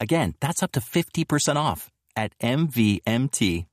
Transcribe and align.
Again, 0.00 0.34
that's 0.40 0.62
up 0.62 0.72
to 0.72 0.80
50% 0.80 1.56
off 1.56 1.90
at 2.14 2.38
MVMT.com. 2.40 3.66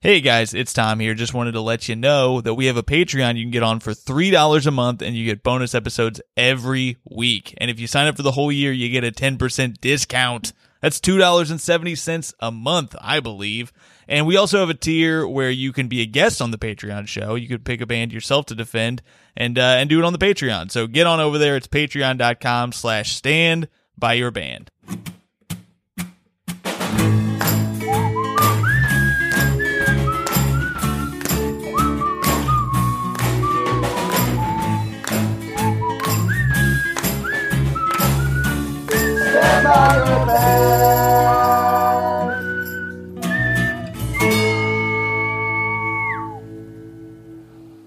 Hey 0.00 0.20
guys, 0.20 0.52
it's 0.52 0.72
Tom 0.72 0.98
here. 0.98 1.14
Just 1.14 1.32
wanted 1.32 1.52
to 1.52 1.60
let 1.60 1.88
you 1.88 1.94
know 1.94 2.40
that 2.40 2.54
we 2.54 2.66
have 2.66 2.76
a 2.76 2.82
Patreon 2.82 3.36
you 3.36 3.44
can 3.44 3.52
get 3.52 3.62
on 3.62 3.78
for 3.78 3.92
$3 3.92 4.66
a 4.66 4.70
month 4.72 5.00
and 5.00 5.14
you 5.14 5.24
get 5.24 5.44
bonus 5.44 5.76
episodes 5.76 6.20
every 6.36 6.96
week. 7.08 7.54
And 7.58 7.70
if 7.70 7.78
you 7.78 7.86
sign 7.86 8.08
up 8.08 8.16
for 8.16 8.22
the 8.22 8.32
whole 8.32 8.50
year, 8.50 8.72
you 8.72 8.88
get 8.88 9.04
a 9.04 9.12
10% 9.12 9.80
discount. 9.80 10.52
That's 10.80 10.98
$2.70 10.98 12.34
a 12.40 12.50
month, 12.50 12.96
I 13.00 13.20
believe. 13.20 13.72
And 14.08 14.26
we 14.26 14.36
also 14.36 14.58
have 14.58 14.70
a 14.70 14.74
tier 14.74 15.24
where 15.24 15.50
you 15.50 15.72
can 15.72 15.86
be 15.86 16.02
a 16.02 16.06
guest 16.06 16.42
on 16.42 16.50
the 16.50 16.58
Patreon 16.58 17.06
show. 17.06 17.36
You 17.36 17.46
could 17.46 17.64
pick 17.64 17.80
a 17.80 17.86
band 17.86 18.12
yourself 18.12 18.46
to 18.46 18.56
defend 18.56 19.02
and 19.36 19.56
uh, 19.56 19.76
and 19.78 19.88
do 19.88 20.00
it 20.00 20.04
on 20.04 20.12
the 20.12 20.18
Patreon. 20.18 20.72
So 20.72 20.88
get 20.88 21.06
on 21.06 21.20
over 21.20 21.38
there. 21.38 21.56
It's 21.56 21.68
patreon.com 21.68 22.72
slash 22.72 23.12
stand 23.12 23.68
by 23.96 24.14
your 24.14 24.32
band. 24.32 24.72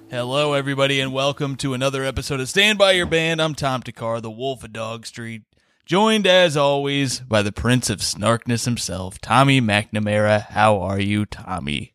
Hello, 0.10 0.54
everybody, 0.54 1.00
and 1.00 1.12
welcome 1.14 1.56
to 1.58 1.74
another 1.74 2.04
episode 2.04 2.40
of 2.40 2.48
Stand 2.48 2.78
By 2.78 2.94
Your 2.94 3.06
Band. 3.06 3.42
I'm 3.42 3.56
Tom 3.56 3.82
Thakkar, 3.82 4.22
the 4.22 4.32
Wolf 4.32 4.64
of 4.64 4.72
Dog 4.72 5.06
Street, 5.06 5.44
joined 5.86 6.26
as 6.26 6.56
always 6.56 7.20
by 7.20 7.42
the 7.42 7.52
Prince 7.52 7.90
of 7.90 8.00
Snarkness 8.00 8.66
himself, 8.66 9.20
Tommy 9.20 9.60
McNamara. 9.60 10.48
How 10.48 10.80
are 10.80 11.00
you, 11.00 11.26
Tommy? 11.26 11.95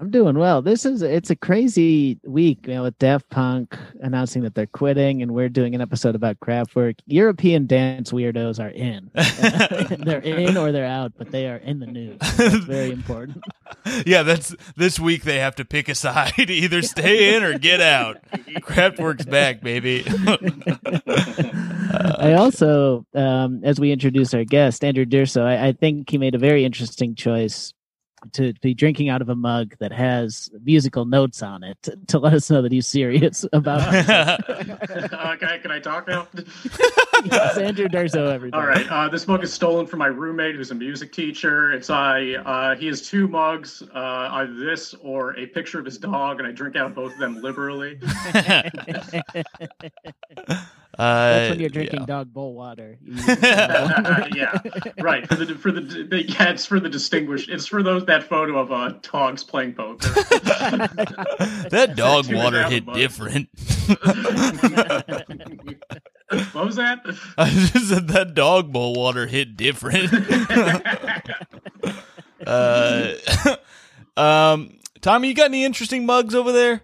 I'm 0.00 0.10
doing 0.10 0.36
well. 0.36 0.60
This 0.60 0.84
is 0.84 1.02
it's 1.02 1.30
a 1.30 1.36
crazy 1.36 2.18
week, 2.24 2.66
you 2.66 2.74
know, 2.74 2.82
with 2.82 2.98
Daft 2.98 3.28
Punk 3.30 3.78
announcing 4.00 4.42
that 4.42 4.56
they're 4.56 4.66
quitting, 4.66 5.22
and 5.22 5.32
we're 5.32 5.48
doing 5.48 5.74
an 5.76 5.80
episode 5.80 6.16
about 6.16 6.40
Kraftwerk. 6.40 6.98
European 7.06 7.66
dance 7.66 8.10
weirdos 8.10 8.58
are 8.58 8.70
in. 8.70 9.10
they're 10.04 10.18
in 10.18 10.56
or 10.56 10.72
they're 10.72 10.84
out, 10.84 11.12
but 11.16 11.30
they 11.30 11.46
are 11.46 11.58
in 11.58 11.78
the 11.78 11.86
news. 11.86 12.18
That's 12.36 12.56
very 12.64 12.90
important. 12.90 13.44
yeah, 14.06 14.24
that's 14.24 14.56
this 14.76 14.98
week 14.98 15.22
they 15.22 15.38
have 15.38 15.54
to 15.56 15.64
pick 15.64 15.88
a 15.88 15.94
side, 15.94 16.50
either 16.50 16.82
stay 16.82 17.36
in 17.36 17.44
or 17.44 17.56
get 17.58 17.80
out. 17.80 18.18
Kraftwerk's 18.62 19.26
back, 19.26 19.60
baby. 19.60 20.04
I 22.18 22.32
also, 22.32 23.06
um, 23.14 23.60
as 23.62 23.78
we 23.78 23.92
introduce 23.92 24.34
our 24.34 24.44
guest, 24.44 24.82
Andrew 24.82 25.04
Durso, 25.04 25.44
I, 25.44 25.68
I 25.68 25.72
think 25.72 26.10
he 26.10 26.18
made 26.18 26.34
a 26.34 26.38
very 26.38 26.64
interesting 26.64 27.14
choice 27.14 27.73
to 28.32 28.52
be 28.62 28.74
drinking 28.74 29.08
out 29.08 29.22
of 29.22 29.28
a 29.28 29.34
mug 29.34 29.74
that 29.78 29.92
has 29.92 30.50
musical 30.64 31.04
notes 31.04 31.42
on 31.42 31.62
it 31.62 31.80
to, 31.82 31.98
to 32.08 32.18
let 32.18 32.32
us 32.34 32.50
know 32.50 32.62
that 32.62 32.72
he's 32.72 32.86
serious 32.86 33.44
about 33.52 33.94
it. 33.94 34.08
uh, 34.08 35.36
can, 35.36 35.48
I, 35.48 35.58
can 35.58 35.70
I 35.70 35.78
talk 35.80 36.08
now? 36.08 36.26
yes, 37.24 37.58
Andrew 37.58 37.88
Durso, 37.88 38.32
everybody. 38.32 38.60
All 38.60 38.68
right. 38.68 38.86
Uh, 38.90 39.08
this 39.08 39.26
mug 39.26 39.42
is 39.44 39.52
stolen 39.52 39.86
from 39.86 39.98
my 39.98 40.06
roommate, 40.06 40.54
who's 40.54 40.70
a 40.70 40.74
music 40.74 41.12
teacher. 41.12 41.72
It's 41.72 41.90
I. 41.90 42.34
Uh, 42.34 42.74
he 42.76 42.86
has 42.86 43.02
two 43.02 43.28
mugs, 43.28 43.82
uh, 43.94 44.28
either 44.32 44.54
this 44.54 44.94
or 45.02 45.36
a 45.38 45.46
picture 45.46 45.78
of 45.78 45.84
his 45.84 45.98
dog, 45.98 46.38
and 46.38 46.48
I 46.48 46.52
drink 46.52 46.76
out 46.76 46.86
of 46.86 46.94
both 46.94 47.12
of 47.12 47.18
them 47.18 47.40
liberally. 47.40 47.98
That's 50.98 51.50
when 51.50 51.60
you're 51.60 51.70
drinking 51.70 52.00
yeah. 52.00 52.06
dog 52.06 52.32
bowl 52.32 52.54
water. 52.54 52.98
yeah, 53.04 54.58
right. 55.00 55.26
For 55.26 55.34
the 55.34 55.54
for 55.56 55.72
the, 55.72 55.80
the 55.80 56.24
yeah, 56.28 56.50
it's 56.50 56.66
for 56.66 56.78
the 56.78 56.88
distinguished. 56.88 57.48
It's 57.48 57.66
for 57.66 57.82
those 57.82 58.04
that 58.06 58.13
photo 58.22 58.58
of 58.58 58.70
uh, 58.70 58.94
dogs 59.02 59.42
playing 59.42 59.74
poker. 59.74 60.08
that 61.70 61.94
dog 61.96 62.32
water 62.32 62.62
hit 62.64 62.86
different. 62.92 63.48
what 66.52 66.64
was 66.64 66.76
that? 66.76 67.00
I 67.36 67.50
just 67.50 67.88
said 67.88 68.08
that 68.08 68.34
dog 68.34 68.72
bowl 68.72 68.94
water 68.94 69.26
hit 69.26 69.56
different. 69.56 70.12
uh, 72.46 73.14
um, 74.16 74.78
Tommy, 75.00 75.28
you 75.28 75.34
got 75.34 75.46
any 75.46 75.64
interesting 75.64 76.06
mugs 76.06 76.34
over 76.34 76.52
there? 76.52 76.82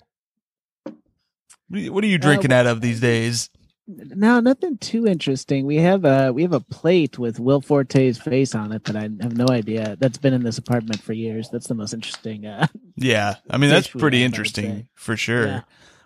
What 1.69 2.03
are 2.03 2.09
you 2.09 2.19
drinking 2.19 2.53
uh, 2.53 2.57
out 2.57 2.67
of 2.67 2.81
these 2.81 3.01
days? 3.01 3.49
No, 3.97 4.41
nothing 4.41 4.79
too 4.79 5.07
interesting. 5.07 5.67
We 5.67 5.77
have 5.77 6.05
a 6.05 6.33
we 6.33 6.43
have 6.43 6.53
a 6.53 6.61
plate 6.61 7.19
with 7.19 7.41
Will 7.41 7.61
Forte's 7.61 8.19
face 8.19 8.55
on 8.55 8.73
it 8.73 8.85
that 8.85 8.97
I 8.97 9.03
have 9.03 9.37
no 9.37 9.47
idea. 9.51 9.97
That's 9.99 10.19
been 10.19 10.35
in 10.35 10.45
this 10.45 10.59
apartment 10.59 11.03
for 11.03 11.13
years. 11.13 11.51
That's 11.51 11.67
the 11.67 11.75
most 11.75 11.93
interesting. 11.93 12.47
Uh, 12.47 12.67
yeah, 12.97 13.37
I 13.49 13.59
mean 13.59 13.71
that's 13.71 13.89
pretty 13.89 14.21
have, 14.21 14.27
interesting 14.27 14.89
for 14.95 15.17
sure. 15.17 15.47
Yeah. 15.47 15.61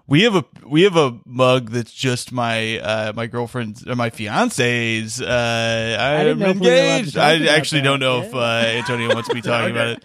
We 0.07 0.23
have 0.23 0.35
a 0.35 0.45
we 0.67 0.83
have 0.83 0.97
a 0.97 1.19
mug 1.27 1.71
that's 1.71 1.93
just 1.93 2.33
my 2.33 2.79
uh, 2.79 3.13
my 3.15 3.27
girlfriend's 3.27 3.87
or 3.87 3.97
my 3.97 4.11
fiance's. 4.11 5.21
Uh, 5.21 5.97
I'm 5.99 6.43
engaged. 6.43 7.17
I 7.17 7.47
actually 7.47 7.83
don't 7.83 8.01
know 8.01 8.23
if 8.23 8.35
uh, 8.35 8.39
Antonia 8.39 9.09
wants 9.09 9.29
to 9.29 9.35
be 9.35 9.43
talking 9.43 9.71
about 9.75 9.89
it 9.89 10.05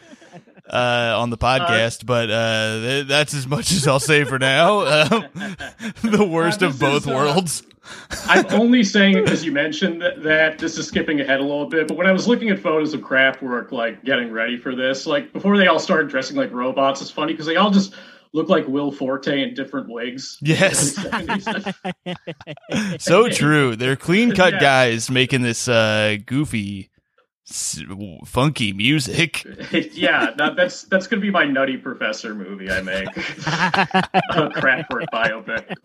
uh, 0.70 1.16
on 1.18 1.30
the 1.30 1.38
podcast, 1.38 2.04
uh, 2.04 2.06
but 2.06 2.30
uh, 2.30 3.04
that's 3.04 3.34
as 3.34 3.48
much 3.48 3.72
as 3.72 3.88
I'll 3.88 4.00
say 4.00 4.24
for 4.24 4.40
now. 4.40 4.60
Um, 5.00 5.26
the 6.04 6.28
worst 6.30 6.62
of 6.62 6.80
both 6.80 7.04
is, 7.04 7.08
uh, 7.08 7.16
worlds. 7.16 7.64
I'm 8.26 8.46
only 8.48 8.84
saying 8.84 9.18
it 9.18 9.24
because 9.24 9.46
you 9.46 9.52
mentioned 9.52 10.02
that, 10.02 10.24
that, 10.24 10.60
this 10.60 10.78
is 10.78 10.88
skipping 10.88 11.22
ahead 11.22 11.40
a 11.40 11.44
little 11.44 11.68
bit. 11.68 11.88
But 11.88 11.96
when 11.96 12.06
I 12.06 12.12
was 12.12 12.28
looking 12.28 12.50
at 12.50 12.60
photos 12.60 12.94
of 12.94 13.02
Kraftwerk, 13.02 13.72
like 13.72 14.04
getting 14.04 14.32
ready 14.32 14.58
for 14.58 14.76
this, 14.76 15.06
like 15.06 15.32
before 15.32 15.58
they 15.58 15.68
all 15.68 15.80
started 15.80 16.10
dressing 16.10 16.36
like 16.36 16.52
robots, 16.52 17.02
it's 17.02 17.12
funny 17.12 17.34
because 17.34 17.46
they 17.46 17.56
all 17.56 17.72
just 17.72 17.94
look 18.34 18.50
like 18.50 18.68
Will 18.68 18.92
Forte 18.92 19.42
in 19.42 19.54
different 19.54 19.90
wigs. 19.90 20.38
Yes. 20.42 20.96
so 23.00 23.30
true. 23.30 23.76
They're 23.76 23.96
clean 23.96 24.34
cut 24.34 24.54
yeah. 24.54 24.60
guys 24.60 25.10
making 25.10 25.44
this 25.44 25.68
uh, 25.68 26.18
goofy 26.26 26.90
funky 28.26 28.74
music. 28.74 29.44
yeah, 29.94 30.32
that, 30.38 30.56
that's 30.56 30.84
that's 30.84 31.08
gonna 31.08 31.22
be 31.22 31.32
my 31.32 31.46
Nutty 31.46 31.78
Professor 31.78 32.34
movie 32.36 32.70
I 32.70 32.82
make. 32.82 33.08
a 33.18 34.50
Kraftwerk 34.56 35.06
biopic. 35.14 35.76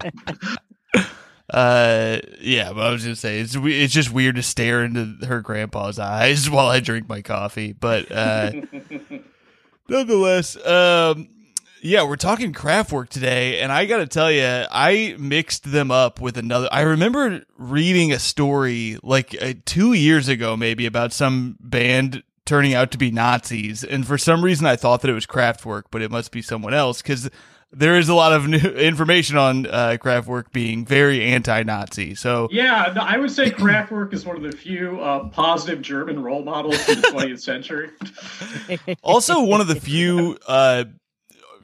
Uh, 1.50 2.18
yeah, 2.40 2.72
but 2.72 2.86
I 2.86 2.90
was 2.90 3.02
gonna 3.02 3.16
say 3.16 3.40
it's 3.40 3.54
it's 3.54 3.92
just 3.92 4.10
weird 4.12 4.36
to 4.36 4.42
stare 4.42 4.82
into 4.82 5.26
her 5.26 5.40
grandpa's 5.40 5.98
eyes 5.98 6.48
while 6.50 6.68
I 6.68 6.80
drink 6.80 7.08
my 7.08 7.22
coffee, 7.22 7.72
but 7.72 8.10
uh, 8.10 8.52
nonetheless, 9.88 10.56
um, 10.66 11.28
yeah, 11.84 12.02
we're 12.02 12.16
talking 12.16 12.54
Kraftwerk 12.54 13.10
today, 13.10 13.60
and 13.60 13.70
I 13.70 13.84
got 13.84 13.98
to 13.98 14.06
tell 14.06 14.32
you, 14.32 14.42
I 14.42 15.16
mixed 15.18 15.70
them 15.70 15.90
up 15.90 16.18
with 16.18 16.38
another. 16.38 16.66
I 16.72 16.80
remember 16.80 17.42
reading 17.58 18.10
a 18.10 18.18
story 18.18 18.96
like 19.02 19.36
uh, 19.38 19.52
two 19.66 19.92
years 19.92 20.26
ago, 20.26 20.56
maybe 20.56 20.86
about 20.86 21.12
some 21.12 21.58
band 21.60 22.22
turning 22.46 22.72
out 22.72 22.90
to 22.92 22.98
be 22.98 23.10
Nazis, 23.10 23.84
and 23.84 24.06
for 24.06 24.16
some 24.16 24.42
reason 24.42 24.66
I 24.66 24.76
thought 24.76 25.02
that 25.02 25.10
it 25.10 25.14
was 25.14 25.26
Kraftwerk, 25.26 25.84
but 25.90 26.00
it 26.00 26.10
must 26.10 26.32
be 26.32 26.40
someone 26.40 26.72
else 26.72 27.02
because 27.02 27.28
there 27.70 27.98
is 27.98 28.08
a 28.08 28.14
lot 28.14 28.32
of 28.32 28.48
new 28.48 28.56
information 28.56 29.36
on 29.36 29.66
uh, 29.66 29.98
Kraftwerk 30.00 30.52
being 30.52 30.86
very 30.86 31.22
anti-Nazi. 31.22 32.14
So 32.14 32.48
Yeah, 32.50 32.94
I 32.98 33.18
would 33.18 33.30
say 33.30 33.50
Kraftwerk 33.50 34.14
is 34.14 34.24
one 34.24 34.36
of 34.36 34.42
the 34.42 34.52
few 34.52 35.02
uh, 35.02 35.28
positive 35.28 35.82
German 35.82 36.22
role 36.22 36.44
models 36.44 36.88
in 36.88 37.02
the 37.02 37.08
20th 37.08 37.40
century. 37.40 37.90
also 39.02 39.42
one 39.42 39.60
of 39.60 39.66
the 39.66 39.78
few 39.78 40.38
uh, 40.46 40.84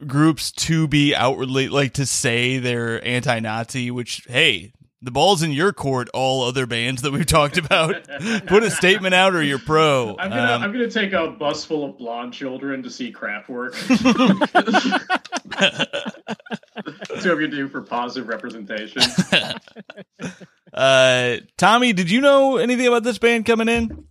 groups 0.06 0.50
to 0.52 0.88
be 0.88 1.14
outwardly 1.14 1.68
like 1.68 1.94
to 1.94 2.06
say 2.06 2.58
they're 2.58 3.04
anti-Nazi. 3.04 3.90
Which 3.90 4.26
hey, 4.28 4.72
the 5.02 5.10
ball's 5.10 5.42
in 5.42 5.52
your 5.52 5.72
court. 5.72 6.08
All 6.12 6.42
other 6.42 6.66
bands 6.66 7.02
that 7.02 7.12
we've 7.12 7.26
talked 7.26 7.58
about, 7.58 7.96
put 8.46 8.62
a 8.62 8.70
statement 8.70 9.14
out 9.14 9.34
or 9.34 9.42
you're 9.42 9.58
pro. 9.58 10.16
I'm 10.18 10.30
gonna, 10.30 10.52
Um, 10.52 10.62
I'm 10.62 10.72
gonna 10.72 10.90
take 10.90 11.12
a 11.12 11.28
bus 11.28 11.64
full 11.64 11.84
of 11.84 11.98
blonde 11.98 12.32
children 12.32 12.82
to 12.82 12.90
see 12.90 13.12
Kraftwerk. 13.12 13.74
That's 17.08 17.24
what 17.24 17.36
we 17.38 17.48
do 17.48 17.68
for 17.68 17.82
positive 17.82 18.28
representation. 18.28 19.02
uh, 20.74 21.36
Tommy, 21.56 21.92
did 21.92 22.10
you 22.10 22.20
know 22.20 22.56
anything 22.58 22.86
about 22.86 23.02
this 23.02 23.18
band 23.18 23.46
coming 23.46 23.68
in? 23.68 24.06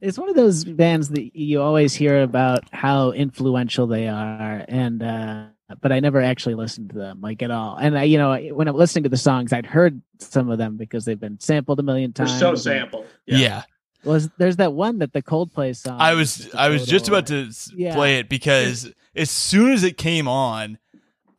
It's 0.00 0.18
one 0.18 0.28
of 0.28 0.36
those 0.36 0.64
bands 0.64 1.08
that 1.10 1.36
you 1.36 1.60
always 1.60 1.94
hear 1.94 2.22
about 2.22 2.62
how 2.72 3.10
influential 3.12 3.86
they 3.86 4.06
are, 4.08 4.64
and 4.68 5.02
uh, 5.02 5.44
but 5.80 5.90
I 5.92 6.00
never 6.00 6.22
actually 6.22 6.54
listened 6.54 6.90
to 6.90 6.96
them 6.98 7.20
like 7.20 7.42
at 7.42 7.50
all. 7.50 7.76
And 7.76 7.98
I, 7.98 8.04
you 8.04 8.16
know, 8.18 8.36
when 8.54 8.68
I'm 8.68 8.76
listening 8.76 9.02
to 9.04 9.08
the 9.08 9.16
songs, 9.16 9.52
I'd 9.52 9.66
heard 9.66 10.00
some 10.18 10.50
of 10.50 10.58
them 10.58 10.76
because 10.76 11.04
they've 11.04 11.18
been 11.18 11.40
sampled 11.40 11.80
a 11.80 11.82
million 11.82 12.12
They're 12.14 12.26
times. 12.26 12.38
so 12.38 12.50
and- 12.50 12.58
sampled. 12.60 13.06
Yeah. 13.26 13.62
Was 14.04 14.30
there's 14.38 14.56
that 14.56 14.72
one 14.72 14.98
that 15.00 15.12
the 15.12 15.22
Coldplay 15.22 15.74
song? 15.74 16.00
I 16.00 16.14
was 16.14 16.48
I 16.54 16.68
was 16.68 16.86
just 16.86 17.06
total- 17.06 17.18
about 17.18 17.26
to 17.28 17.48
s 17.48 17.72
Yeah. 17.74 17.94
play 17.96 18.18
it 18.20 18.28
because 18.28 18.92
as 19.16 19.28
soon 19.30 19.72
as 19.72 19.82
it 19.82 19.98
came 19.98 20.28
on, 20.28 20.78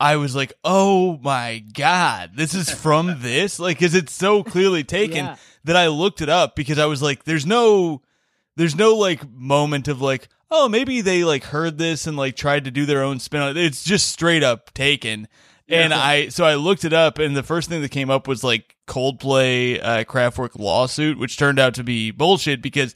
I 0.02 0.18
was 0.18 0.36
like, 0.36 0.52
"Oh 0.66 1.18
my 1.24 1.64
god, 1.74 2.32
this 2.36 2.54
is 2.54 2.70
from 2.70 3.16
this!" 3.22 3.60
Like, 3.60 3.80
because 3.80 3.96
it's 3.96 4.12
so 4.12 4.44
clearly 4.44 4.84
taken 4.84 5.26
Yeah. 5.26 5.36
that 5.64 5.78
I 5.78 5.88
looked 5.88 6.22
it 6.22 6.28
up 6.28 6.58
because 6.58 6.78
I 6.80 6.86
was 6.86 7.02
like, 7.02 7.24
"There's 7.24 7.46
no, 7.46 8.02
there's 8.60 8.76
no 8.76 8.94
like 8.96 9.22
moment 9.32 9.88
of 9.88 10.02
like, 10.02 10.28
oh, 10.52 10.68
maybe 10.68 11.00
they 11.00 11.24
like 11.24 11.46
heard 11.46 11.78
this 11.78 12.06
and 12.06 12.18
like 12.18 12.36
tried 12.36 12.66
to 12.66 12.72
do 12.72 12.86
their 12.86 13.02
own 13.02 13.20
spin 13.20 13.42
on 13.42 13.50
it. 13.52 13.58
It's 13.58 13.84
just 13.84 14.10
straight 14.10 14.44
up 14.44 14.74
taken." 14.74 15.28
And 15.70 15.92
Yeah. 15.92 16.00
I 16.00 16.28
so 16.28 16.44
I 16.44 16.56
looked 16.56 16.84
it 16.84 16.92
up, 16.92 17.20
and 17.20 17.38
the 17.38 17.44
first 17.44 17.70
thing 17.70 17.82
that 17.82 17.92
came 17.92 18.10
up 18.10 18.28
was 18.28 18.44
like 18.44 18.76
Coldplay 18.86 19.80
uh, 19.82 20.04
Kraftwerk 20.04 20.60
lawsuit, 20.60 21.18
which 21.18 21.38
turned 21.38 21.58
out 21.58 21.74
to 21.76 21.84
be 21.84 22.12
bullshit 22.12 22.62
because 22.62 22.96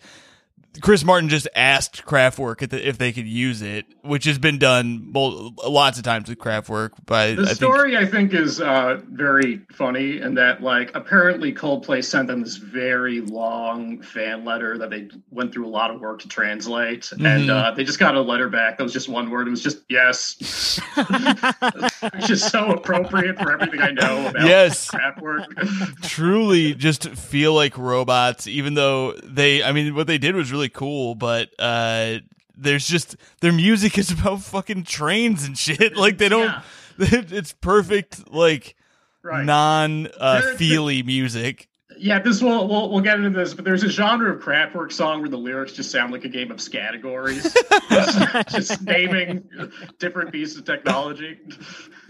Chris 0.82 1.04
Martin 1.04 1.30
just 1.30 1.48
asked 1.56 2.04
Kraftwerk 2.06 2.62
if, 2.64 2.70
the, 2.72 2.88
if 2.88 2.98
they 2.98 3.12
could 3.12 3.28
use 3.28 3.62
it, 3.62 3.86
which 4.02 4.26
has 4.26 4.40
been 4.40 4.58
done 4.58 5.12
lots 5.14 5.98
of 5.98 6.04
times 6.04 6.28
with 6.30 6.40
Kraftwerk. 6.40 6.92
But 7.06 7.36
The 7.36 7.42
I 7.44 7.46
think, 7.46 7.56
story, 7.58 7.98
I 7.98 8.06
think, 8.06 8.34
is 8.34 8.60
uh, 8.60 9.00
very 9.10 9.62
funny 9.72 10.20
in 10.20 10.34
that, 10.36 10.64
like, 10.64 10.92
apparently 10.96 11.54
Coldplay 11.54 12.04
sent 12.04 12.28
them 12.28 12.42
this 12.44 12.58
very 12.58 13.22
long 13.22 14.02
fan 14.02 14.44
letter 14.46 14.78
that 14.80 14.90
they 14.90 15.10
went 15.30 15.54
through 15.54 15.68
a 15.68 15.70
lot 15.70 15.92
of 15.92 16.02
work 16.02 16.20
to 16.22 16.28
translate, 16.28 17.12
and 17.12 17.22
Mhm. 17.22 17.50
uh, 17.50 17.72
they 17.72 17.84
just 17.84 18.00
got 18.00 18.16
a 18.16 18.22
letter 18.22 18.50
back 18.50 18.78
that 18.78 18.84
was 18.84 18.94
just 18.94 19.08
one 19.10 19.30
word. 19.30 19.48
It 19.48 19.52
was 19.52 19.62
just 19.62 19.80
yes, 19.90 20.36
which 22.14 22.30
is 22.30 22.44
so 22.44 22.72
appropriate 22.72 23.38
for 23.40 23.52
everything 23.52 23.82
I 23.82 23.92
know 23.92 24.28
about 24.28 24.48
Yes. 24.48 24.90
Kraftwerk. 24.90 26.02
truly 26.04 26.74
just 26.74 27.10
feel 27.10 27.54
like 27.54 27.78
robots, 27.78 28.48
even 28.48 28.74
though 28.74 29.14
they, 29.24 29.64
I 29.64 29.72
mean, 29.72 29.96
what 29.96 30.08
they 30.08 30.18
did 30.18 30.36
was 30.36 30.52
really 30.52 30.63
cool, 30.70 31.16
but 31.16 31.50
uh, 31.60 32.20
there's 32.56 32.88
just 32.88 33.16
their 33.42 33.54
music 33.54 33.98
is 33.98 34.12
about 34.20 34.42
fucking 34.42 34.84
trains 34.84 35.46
and 35.46 35.58
shit. 35.58 35.96
Like 35.96 36.18
they 36.18 36.30
don't, 36.30 36.54
it's 36.98 37.54
perfect, 37.54 38.32
like 38.32 38.76
right. 39.24 39.46
non 39.46 40.08
uh, 40.20 40.42
feely 40.56 41.04
music. 41.04 41.68
Yeah, 41.98 42.20
this 42.20 42.42
will 42.42 42.68
we'll, 42.68 42.90
we'll 42.90 43.02
get 43.02 43.18
into 43.18 43.30
this, 43.30 43.54
but 43.54 43.66
there's 43.66 43.84
a 43.84 43.90
genre 43.90 44.34
of 44.34 44.42
Kraftwerk 44.42 44.92
song 44.92 45.22
where 45.22 45.30
the 45.30 45.38
lyrics 45.38 45.74
just 45.74 45.92
sound 45.92 46.12
like 46.12 46.26
a 46.26 46.30
game 46.30 46.52
of 46.52 46.60
categories, 46.72 47.56
just 48.50 48.82
naming 48.82 49.48
different 50.00 50.32
pieces 50.32 50.58
of 50.58 50.66
technology. 50.66 51.40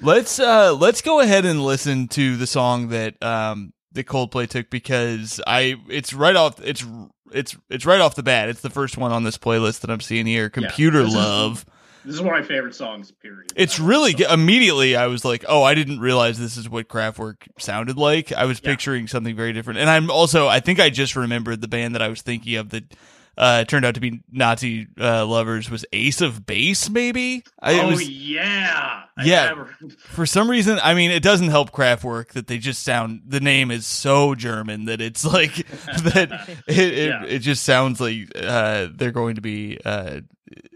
Let's 0.01 0.39
uh 0.39 0.73
let's 0.73 1.01
go 1.01 1.19
ahead 1.19 1.45
and 1.45 1.63
listen 1.63 2.07
to 2.09 2.37
the 2.37 2.47
song 2.47 2.89
that 2.89 3.21
um 3.21 3.73
that 3.91 4.05
Coldplay 4.05 4.47
took 4.47 4.69
because 4.69 5.41
I 5.45 5.75
it's 5.89 6.13
right 6.13 6.35
off 6.35 6.61
it's 6.61 6.85
it's 7.33 7.55
it's 7.69 7.85
right 7.85 7.99
off 8.01 8.15
the 8.15 8.23
bat. 8.23 8.49
It's 8.49 8.61
the 8.61 8.69
first 8.69 8.97
one 8.97 9.11
on 9.11 9.23
this 9.23 9.37
playlist 9.37 9.81
that 9.81 9.89
I'm 9.89 10.01
seeing 10.01 10.25
here. 10.25 10.49
Computer 10.49 10.99
this 11.03 11.09
is- 11.09 11.15
Love. 11.15 11.65
This 12.05 12.15
is 12.15 12.21
one 12.21 12.35
of 12.35 12.41
my 12.41 12.45
favorite 12.45 12.75
songs. 12.75 13.11
Period. 13.11 13.53
It's 13.55 13.79
really 13.79 14.13
immediately 14.29 14.97
I 14.97 15.07
was 15.07 15.23
like, 15.23 15.45
"Oh, 15.47 15.63
I 15.63 15.73
didn't 15.73 16.01
realize 16.01 16.37
this 16.37 16.57
is 16.57 16.67
what 16.69 16.89
Kraftwerk 16.89 17.35
sounded 17.57 17.95
like." 17.95 18.33
I 18.33 18.43
was 18.43 18.59
Yeah. 18.61 18.71
picturing 18.71 19.07
something 19.07 19.37
very 19.37 19.53
different. 19.53 19.79
And 19.79 19.89
I'm 19.89 20.11
also 20.11 20.49
I 20.49 20.59
think 20.59 20.81
I 20.81 20.89
just 20.89 21.15
remembered 21.15 21.61
the 21.61 21.69
band 21.69 21.95
that 21.95 22.01
I 22.01 22.09
was 22.09 22.21
thinking 22.21 22.55
of 22.57 22.71
that 22.71 22.93
uh 23.37 23.63
turned 23.65 23.85
out 23.85 23.95
to 23.95 23.99
be 24.01 24.21
Nazi 24.31 24.87
uh, 24.99 25.25
lovers 25.25 25.69
was 25.69 25.85
Ace 25.93 26.21
of 26.21 26.45
Base 26.45 26.89
maybe. 26.89 27.43
I, 27.61 27.79
oh 27.79 27.89
was, 27.91 28.07
yeah, 28.09 29.03
Yeah. 29.23 29.65
for 29.99 30.25
some 30.25 30.49
reason, 30.49 30.79
I 30.83 30.93
mean, 30.93 31.11
it 31.11 31.23
doesn't 31.23 31.49
help 31.49 31.71
Kraftwerk 31.71 32.29
that 32.33 32.47
they 32.47 32.57
just 32.57 32.83
sound. 32.83 33.21
The 33.27 33.39
name 33.39 33.71
is 33.71 33.85
so 33.85 34.35
German 34.35 34.85
that 34.85 35.01
it's 35.01 35.25
like 35.33 35.55
that. 36.03 36.47
It 36.67 36.77
it, 36.77 37.07
Yeah. 37.07 37.23
it 37.25 37.39
just 37.39 37.63
sounds 37.63 37.99
like 37.99 38.31
uh, 38.35 38.87
they're 38.93 39.11
going 39.11 39.35
to 39.35 39.41
be. 39.41 39.79
Uh, 39.83 40.21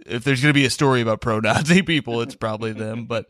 if 0.08 0.24
there's 0.24 0.42
going 0.42 0.50
to 0.50 0.58
be 0.58 0.66
a 0.66 0.70
story 0.70 1.02
about 1.02 1.20
pro-Nazi 1.22 1.82
people, 1.84 2.22
it's 2.22 2.34
probably 2.36 2.72
them. 2.72 3.06
But 3.06 3.28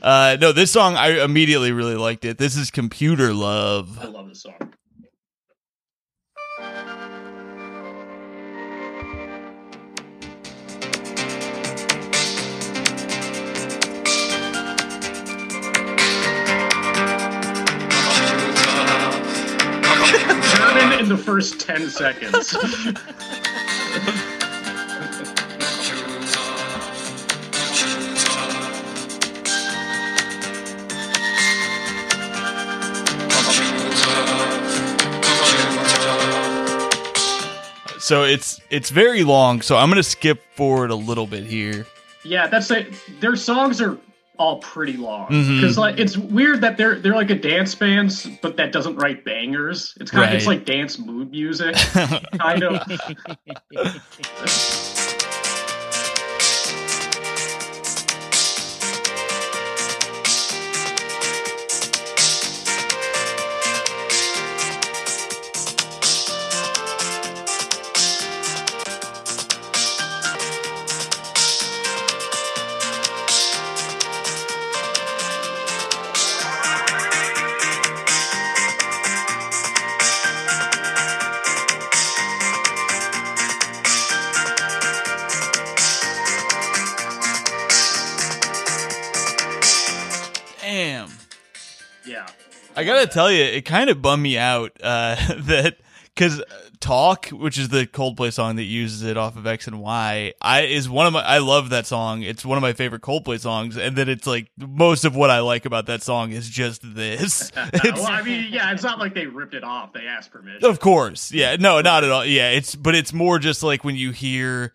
uh, 0.00 0.36
no, 0.40 0.52
this 0.52 0.70
song 0.70 0.94
I 0.96 1.22
immediately 1.24 1.72
really 1.72 1.96
liked 1.96 2.24
it. 2.24 2.38
This 2.38 2.56
is 2.56 2.70
Computer 2.70 3.34
Love." 3.34 3.98
I 3.98 4.04
Love. 4.04 4.14
love 4.14 4.28
this 4.28 4.42
song. 4.44 4.54
In 21.00 21.08
the 21.08 21.16
first 21.16 21.58
ten 21.58 21.88
seconds. 21.88 22.54
So 38.00 38.24
it's 38.24 38.60
it's 38.70 38.90
very 38.90 39.22
long. 39.22 39.62
So 39.62 39.76
I'm 39.76 39.88
going 39.88 39.98
to 39.98 40.02
skip 40.02 40.42
forward 40.56 40.90
a 40.90 40.96
little 40.96 41.28
bit 41.28 41.44
here. 41.44 41.86
Yeah, 42.24 42.48
that's 42.48 42.68
it. 42.72 42.92
Their 43.20 43.36
songs 43.36 43.80
are 43.80 43.96
all 44.40 44.58
pretty 44.60 44.96
long 44.96 45.28
mm-hmm. 45.28 45.56
because 45.56 45.76
like 45.76 45.98
it's 45.98 46.16
weird 46.16 46.62
that 46.62 46.78
they're 46.78 46.98
they're 46.98 47.14
like 47.14 47.28
a 47.28 47.34
dance 47.34 47.74
band, 47.74 48.38
but 48.40 48.56
that 48.56 48.72
doesn't 48.72 48.96
write 48.96 49.22
bangers. 49.22 49.94
It's 50.00 50.10
kind 50.10 50.30
of 50.30 50.34
it's 50.34 50.46
like 50.46 50.64
dance 50.64 50.98
mood 50.98 51.30
music, 51.30 51.76
kind 52.38 52.64
of. 52.64 52.82
tell 93.10 93.30
you, 93.30 93.42
it 93.42 93.64
kind 93.64 93.90
of 93.90 94.00
bummed 94.02 94.22
me 94.22 94.38
out 94.38 94.72
uh, 94.82 95.14
that 95.38 95.78
because 96.14 96.42
"Talk," 96.80 97.28
which 97.28 97.58
is 97.58 97.68
the 97.68 97.86
Coldplay 97.86 98.32
song 98.32 98.56
that 98.56 98.64
uses 98.64 99.02
it 99.02 99.16
off 99.16 99.36
of 99.36 99.46
X 99.46 99.66
and 99.66 99.80
Y, 99.80 100.34
I 100.40 100.62
is 100.62 100.88
one 100.88 101.06
of 101.06 101.12
my. 101.12 101.20
I 101.22 101.38
love 101.38 101.70
that 101.70 101.86
song. 101.86 102.22
It's 102.22 102.44
one 102.44 102.58
of 102.58 102.62
my 102.62 102.72
favorite 102.72 103.02
Coldplay 103.02 103.38
songs, 103.38 103.76
and 103.76 103.96
that 103.96 104.08
it's 104.08 104.26
like 104.26 104.50
most 104.58 105.04
of 105.04 105.14
what 105.14 105.30
I 105.30 105.40
like 105.40 105.64
about 105.64 105.86
that 105.86 106.02
song 106.02 106.32
is 106.32 106.48
just 106.48 106.82
this. 106.94 107.52
It's, 107.72 108.00
well, 108.00 108.08
I 108.08 108.22
mean, 108.22 108.52
yeah, 108.52 108.72
it's 108.72 108.82
not 108.82 108.98
like 108.98 109.14
they 109.14 109.26
ripped 109.26 109.54
it 109.54 109.64
off. 109.64 109.92
They 109.92 110.06
asked 110.06 110.30
permission. 110.32 110.68
of 110.68 110.80
course, 110.80 111.32
yeah, 111.32 111.56
no, 111.56 111.80
not 111.80 112.04
at 112.04 112.10
all. 112.10 112.24
Yeah, 112.24 112.50
it's 112.50 112.74
but 112.74 112.94
it's 112.94 113.12
more 113.12 113.38
just 113.38 113.62
like 113.62 113.84
when 113.84 113.96
you 113.96 114.10
hear 114.10 114.74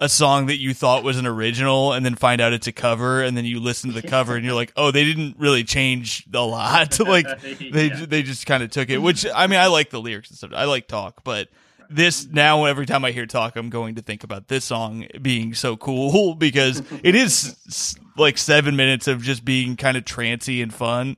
a 0.00 0.08
song 0.08 0.46
that 0.46 0.56
you 0.58 0.74
thought 0.74 1.04
was 1.04 1.18
an 1.18 1.26
original 1.26 1.92
and 1.92 2.04
then 2.04 2.16
find 2.16 2.40
out 2.40 2.52
it's 2.52 2.66
a 2.66 2.72
cover 2.72 3.22
and 3.22 3.36
then 3.36 3.44
you 3.44 3.60
listen 3.60 3.92
to 3.92 4.00
the 4.00 4.06
cover 4.06 4.34
and 4.34 4.44
you're 4.44 4.54
like, 4.54 4.72
"Oh, 4.76 4.90
they 4.90 5.04
didn't 5.04 5.36
really 5.38 5.62
change 5.64 6.26
a 6.34 6.40
lot." 6.44 6.98
like 7.06 7.26
they 7.42 7.86
Yeah. 7.86 8.04
they 8.06 8.22
just 8.22 8.44
kind 8.46 8.62
of 8.62 8.70
took 8.70 8.90
it, 8.90 8.98
which 8.98 9.24
I 9.34 9.46
mean, 9.46 9.60
I 9.60 9.68
like 9.68 9.90
the 9.90 10.00
lyrics 10.00 10.30
and 10.30 10.36
stuff. 10.36 10.50
I 10.54 10.64
like 10.64 10.88
talk, 10.88 11.22
but 11.24 11.48
this 11.90 12.26
now 12.26 12.64
every 12.64 12.86
time 12.86 13.04
I 13.04 13.12
hear 13.12 13.26
talk, 13.26 13.56
I'm 13.56 13.70
going 13.70 13.94
to 13.96 14.02
think 14.02 14.24
about 14.24 14.48
this 14.48 14.64
song 14.64 15.06
being 15.22 15.54
so 15.54 15.76
cool 15.76 16.34
because 16.46 16.82
it 17.04 17.14
is 17.14 17.96
like 18.16 18.38
7 18.38 18.74
minutes 18.74 19.06
of 19.06 19.22
just 19.22 19.44
being 19.44 19.76
kind 19.76 19.96
of 19.96 20.04
trancy 20.04 20.60
and 20.62 20.72
fun. 20.74 21.16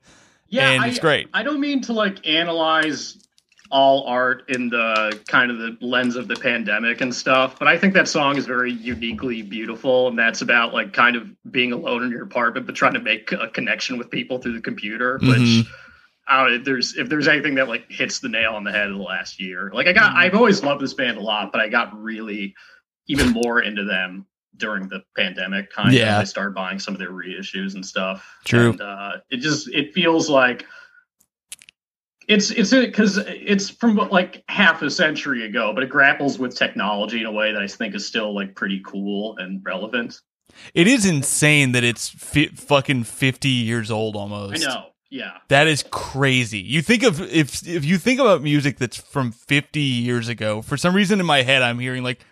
Yeah, 0.48 0.70
and 0.70 0.82
I, 0.82 0.88
it's 0.88 0.98
great. 0.98 1.28
I 1.32 1.42
don't 1.44 1.60
mean 1.60 1.80
to 1.82 1.92
like 1.92 2.26
analyze 2.26 3.16
all 3.70 4.04
art 4.06 4.44
in 4.48 4.68
the 4.68 5.18
kind 5.26 5.50
of 5.50 5.58
the 5.58 5.76
lens 5.80 6.16
of 6.16 6.28
the 6.28 6.36
pandemic 6.36 7.00
and 7.00 7.14
stuff, 7.14 7.58
but 7.58 7.66
I 7.68 7.76
think 7.78 7.94
that 7.94 8.08
song 8.08 8.36
is 8.36 8.46
very 8.46 8.72
uniquely 8.72 9.42
beautiful, 9.42 10.08
and 10.08 10.18
that's 10.18 10.40
about 10.42 10.72
like 10.72 10.92
kind 10.92 11.16
of 11.16 11.28
being 11.50 11.72
alone 11.72 12.04
in 12.04 12.10
your 12.10 12.22
apartment 12.22 12.66
but 12.66 12.74
trying 12.74 12.94
to 12.94 13.00
make 13.00 13.32
a 13.32 13.48
connection 13.48 13.98
with 13.98 14.10
people 14.10 14.38
through 14.38 14.52
the 14.54 14.60
computer, 14.60 15.18
Mhm. 15.18 15.28
which. 15.28 15.66
I 16.28 16.40
don't 16.42 16.50
know 16.50 16.56
if 16.58 16.64
there's 16.64 16.96
if 16.96 17.08
there's 17.08 17.28
anything 17.28 17.54
that 17.54 17.68
like 17.68 17.88
hits 17.88 18.18
the 18.18 18.28
nail 18.28 18.54
on 18.54 18.64
the 18.64 18.72
head 18.72 18.88
of 18.88 18.96
the 18.96 19.00
last 19.02 19.40
year. 19.40 19.70
Like 19.72 19.86
I 19.86 19.92
got 19.92 20.16
I've 20.16 20.34
always 20.34 20.60
loved 20.60 20.80
this 20.80 20.92
band 20.92 21.18
a 21.18 21.20
lot, 21.20 21.52
but 21.52 21.60
I 21.60 21.68
got 21.68 21.96
really 22.02 22.52
even 23.06 23.28
more 23.28 23.62
into 23.62 23.84
them 23.84 24.26
during 24.56 24.88
the 24.88 25.04
pandemic 25.16 25.70
kind 25.70 25.92
Yeah. 25.94 26.16
of. 26.16 26.22
I 26.22 26.24
started 26.24 26.52
buying 26.52 26.80
some 26.80 26.94
of 26.94 26.98
their 26.98 27.12
reissues 27.12 27.76
and 27.76 27.86
stuff. 27.86 28.28
True. 28.44 28.70
And, 28.70 28.80
uh, 28.80 29.12
it 29.30 29.36
just 29.36 29.68
it 29.72 29.94
feels 29.94 30.28
like 30.28 30.66
it's 32.28 32.50
it's 32.50 32.70
because 32.70 33.18
it's 33.18 33.70
from 33.70 33.96
like 33.96 34.42
half 34.48 34.82
a 34.82 34.90
century 34.90 35.46
ago, 35.46 35.72
but 35.72 35.84
it 35.84 35.90
grapples 35.90 36.38
with 36.38 36.56
technology 36.56 37.20
in 37.20 37.26
a 37.26 37.32
way 37.32 37.52
that 37.52 37.62
I 37.62 37.66
think 37.66 37.94
is 37.94 38.06
still 38.06 38.34
like 38.34 38.54
pretty 38.54 38.82
cool 38.84 39.36
and 39.38 39.60
relevant. 39.64 40.20
It 40.74 40.86
is 40.86 41.04
insane 41.04 41.72
that 41.72 41.84
it's 41.84 42.08
fi- 42.08 42.48
fucking 42.48 43.04
50 43.04 43.48
years 43.48 43.90
old 43.90 44.16
almost. 44.16 44.66
I 44.66 44.70
know, 44.70 44.86
yeah. 45.10 45.38
That 45.48 45.66
is 45.66 45.84
crazy. 45.90 46.58
You 46.58 46.82
think 46.82 47.02
of 47.02 47.20
if 47.20 47.66
if 47.66 47.84
you 47.84 47.98
think 47.98 48.20
about 48.20 48.42
music 48.42 48.78
that's 48.78 48.96
from 48.96 49.30
50 49.32 49.80
years 49.80 50.28
ago, 50.28 50.62
for 50.62 50.76
some 50.76 50.94
reason 50.94 51.20
in 51.20 51.26
my 51.26 51.42
head 51.42 51.62
I'm 51.62 51.78
hearing 51.78 52.02
like 52.02 52.24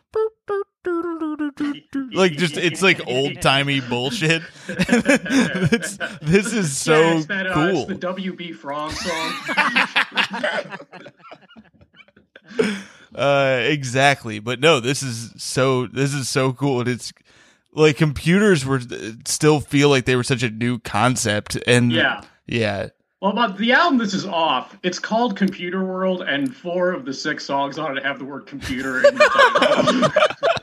like 2.12 2.32
just 2.32 2.56
it's 2.56 2.82
like 2.82 3.00
old 3.06 3.40
timey 3.40 3.80
bullshit. 3.80 4.42
It's- 4.68 5.98
this 6.22 6.52
is 6.52 6.76
so 6.76 7.00
Yeah, 7.00 7.16
it's 7.16 7.26
that, 7.26 7.46
uh, 7.46 7.54
cool. 7.54 7.90
it's 7.90 8.00
the 8.00 8.06
WB 8.06 8.54
Frog 8.54 8.92
song. 8.92 10.78
Uh, 13.14 13.60
exactly. 13.68 14.40
But 14.40 14.58
no, 14.58 14.80
this 14.80 15.02
is 15.02 15.32
so 15.36 15.86
this 15.86 16.12
is 16.12 16.28
so 16.28 16.52
cool. 16.52 16.80
And 16.80 16.88
it's 16.88 17.12
like 17.72 17.96
computers 17.96 18.66
were 18.66 18.80
still 19.24 19.60
feel 19.60 19.88
like 19.88 20.04
they 20.04 20.16
were 20.16 20.24
such 20.24 20.42
a 20.42 20.50
new 20.50 20.80
concept. 20.80 21.56
And 21.66 21.92
yeah. 21.92 22.22
yeah, 22.46 22.88
Well, 23.20 23.32
but 23.32 23.56
the 23.56 23.72
album 23.72 23.98
this 23.98 24.14
is 24.14 24.26
off. 24.26 24.76
It's 24.82 24.98
called 24.98 25.36
Computer 25.36 25.84
World, 25.84 26.22
and 26.22 26.54
four 26.54 26.90
of 26.90 27.04
the 27.04 27.14
six 27.14 27.44
songs 27.44 27.78
on 27.78 27.96
it 27.96 28.04
have 28.04 28.18
the 28.18 28.24
word 28.24 28.46
computer 28.46 29.06
in 29.06 29.14
the 29.14 30.10
title. 30.12 30.62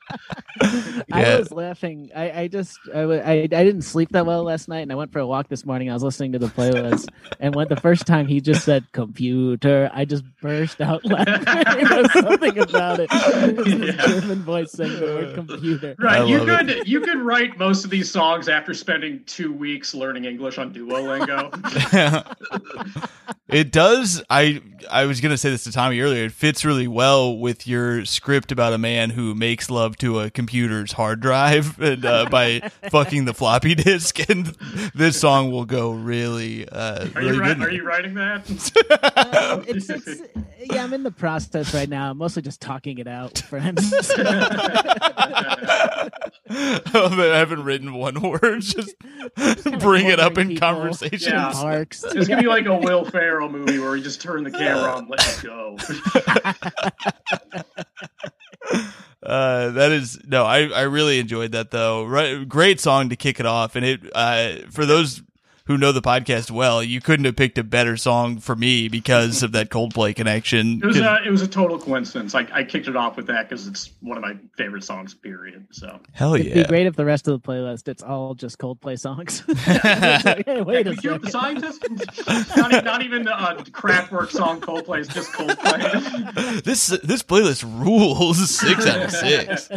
I 1.11 1.37
was 1.39 1.51
laughing. 1.51 2.09
I, 2.15 2.41
I 2.41 2.47
just 2.47 2.77
I, 2.93 2.99
I 3.01 3.31
I 3.31 3.47
didn't 3.47 3.81
sleep 3.83 4.09
that 4.11 4.25
well 4.25 4.43
last 4.43 4.67
night, 4.67 4.81
and 4.81 4.91
I 4.91 4.95
went 4.95 5.11
for 5.11 5.19
a 5.19 5.27
walk 5.27 5.47
this 5.49 5.65
morning. 5.65 5.89
I 5.89 5.93
was 5.93 6.03
listening 6.03 6.31
to 6.33 6.39
the 6.39 6.47
playlist, 6.47 7.07
and 7.39 7.55
when 7.55 7.67
the 7.67 7.75
first 7.77 8.05
time 8.05 8.27
he 8.27 8.41
just 8.41 8.63
said 8.65 8.91
computer, 8.91 9.89
I 9.93 10.05
just 10.05 10.23
burst 10.41 10.81
out 10.81 11.03
laughing. 11.05 11.43
there 11.89 12.01
was 12.01 12.13
something 12.13 12.57
about 12.59 12.99
it. 12.99 13.09
It 13.11 13.55
this 13.57 13.95
Yeah. 13.95 14.07
German 14.07 14.43
voice 14.43 14.71
saying 14.71 14.99
the 14.99 15.05
word 15.05 15.35
computer. 15.35 15.95
I 15.99 16.03
Right, 16.03 16.27
you 16.27 16.39
love 16.39 16.49
it. 16.69 16.77
could 16.79 16.87
you 16.87 17.01
could 17.01 17.17
write 17.19 17.57
most 17.57 17.83
of 17.85 17.89
these 17.91 18.11
songs 18.11 18.47
after 18.49 18.73
spending 18.73 19.23
two 19.25 19.51
weeks 19.53 19.93
learning 19.93 20.25
English 20.25 20.57
on 20.57 20.73
Duolingo. 20.73 21.51
it 23.49 23.71
does. 23.71 24.23
I 24.29 24.61
I 24.89 25.05
was 25.05 25.21
gonna 25.21 25.37
say 25.37 25.49
this 25.49 25.63
to 25.65 25.71
Tommy 25.71 25.99
earlier. 25.99 26.25
It 26.25 26.31
fits 26.31 26.65
really 26.65 26.87
well 26.87 27.37
with 27.37 27.67
your 27.67 28.05
script 28.05 28.51
about 28.51 28.73
a 28.73 28.77
man 28.77 29.11
who 29.11 29.33
makes 29.35 29.69
love 29.69 29.97
to 30.01 30.19
a 30.19 30.29
computer's 30.29 30.91
hard 30.93 31.19
drive 31.21 31.79
and 31.81 32.03
uh, 32.05 32.25
by 32.29 32.59
fucking 32.89 33.25
the 33.25 33.33
floppy 33.33 33.75
disk. 33.87 34.29
And 34.29 34.47
this 34.95 35.19
song 35.19 35.51
will 35.51 35.65
go 35.65 35.91
really, 35.91 36.67
uh, 36.67 37.05
Are 37.05 37.21
really 37.21 37.35
you 37.37 37.43
good. 37.43 37.57
ri- 37.59 37.65
are 37.65 37.71
you 37.71 37.83
writing 37.85 38.13
that? 38.15 38.41
Um, 39.51 39.63
it's, 39.67 39.89
it's, 39.89 40.21
yeah, 40.71 40.83
I'm 40.83 40.93
in 40.93 41.03
the 41.03 41.11
process 41.11 41.73
right 41.73 41.89
now. 41.89 42.11
I'm 42.11 42.17
mostly 42.17 42.41
just 42.41 42.61
talking 42.61 42.97
it 42.99 43.07
out, 43.07 43.39
friends. 43.39 43.91
oh, 43.93 44.19
man, 46.49 47.31
I 47.31 47.37
haven't 47.37 47.63
written 47.63 47.93
one 47.93 48.21
word. 48.21 48.61
Just 48.61 48.95
bring 49.79 50.07
it 50.07 50.19
up 50.19 50.37
in 50.37 50.49
People. 50.49 50.67
conversations. 50.67 51.25
Yeah. 51.27 51.51
Parks. 51.51 52.03
It's 52.03 52.27
gonna 52.27 52.41
be 52.41 52.47
like 52.47 52.65
a 52.65 52.75
Will 52.77 53.05
Ferrell 53.05 53.49
movie 53.49 53.79
where 53.79 53.95
he 53.95 54.01
just 54.03 54.21
turn 54.21 54.43
the 54.43 54.51
camera 54.51 54.91
on, 54.91 54.99
and 54.99 55.09
let 55.09 55.37
it 55.37 55.43
go. 55.43 55.77
Uh, 59.23 59.69
that 59.69 59.91
is 59.91 60.19
no, 60.25 60.45
I 60.45 60.63
I 60.69 60.81
really 60.81 61.19
enjoyed 61.19 61.51
that 61.51 61.69
though. 61.69 62.05
Right, 62.05 62.47
great 62.47 62.79
song 62.79 63.09
to 63.09 63.15
kick 63.15 63.39
it 63.39 63.45
off, 63.45 63.75
and 63.75 63.85
it 63.85 64.01
uh 64.15 64.67
for 64.71 64.83
those 64.85 65.21
who 65.71 65.77
know 65.77 65.91
the 65.91 66.01
podcast 66.01 66.51
well, 66.51 66.83
you 66.83 66.99
couldn't 67.01 67.25
have 67.25 67.35
picked 67.35 67.57
a 67.57 67.63
better 67.63 67.95
song 67.97 68.37
for 68.39 68.55
me 68.55 68.87
because 68.89 69.41
of 69.43 69.51
that 69.53 69.69
Coldplay 69.69 70.15
connection. 70.15 70.79
It 70.83 70.85
was 70.85 70.97
a 70.99 71.19
it 71.25 71.31
was 71.31 71.41
a 71.41 71.47
total 71.47 71.79
coincidence. 71.79 72.35
I, 72.35 72.47
I 72.51 72.63
kicked 72.63 72.87
it 72.87 72.95
off 72.95 73.15
with 73.15 73.27
that 73.27 73.47
because 73.49 73.67
it's 73.67 73.91
one 74.01 74.17
of 74.17 74.21
my 74.23 74.35
favorite 74.57 74.83
songs. 74.83 75.13
Period. 75.13 75.65
So 75.71 75.99
Hell 76.13 76.35
It'd 76.35 76.47
yeah! 76.47 76.53
be 76.55 76.63
great 76.65 76.87
if 76.87 76.95
the 76.95 77.05
rest 77.05 77.27
of 77.27 77.41
the 77.41 77.47
playlist 77.47 77.87
it's 77.87 78.03
all 78.03 78.35
just 78.35 78.57
Coldplay 78.57 78.99
songs. 78.99 79.43
Like, 79.47 79.57
hey, 80.45 80.61
wait 80.61 80.87
a 80.87 80.91
Computer 80.91 81.15
second. 81.27 81.31
scientist, 81.31 81.85
not, 82.57 82.83
not 82.83 83.01
even 83.03 83.27
a 83.27 83.55
Kraftwerk 83.71 84.29
song. 84.29 84.59
Coldplay 84.61 84.99
is 84.99 85.07
just 85.07 85.31
Coldplay. 85.31 86.63
this 86.63 86.87
this 87.03 87.23
playlist 87.23 87.63
rules 87.63 88.49
six 88.49 88.85
out 88.85 89.01
of 89.03 89.11
six. 89.11 89.69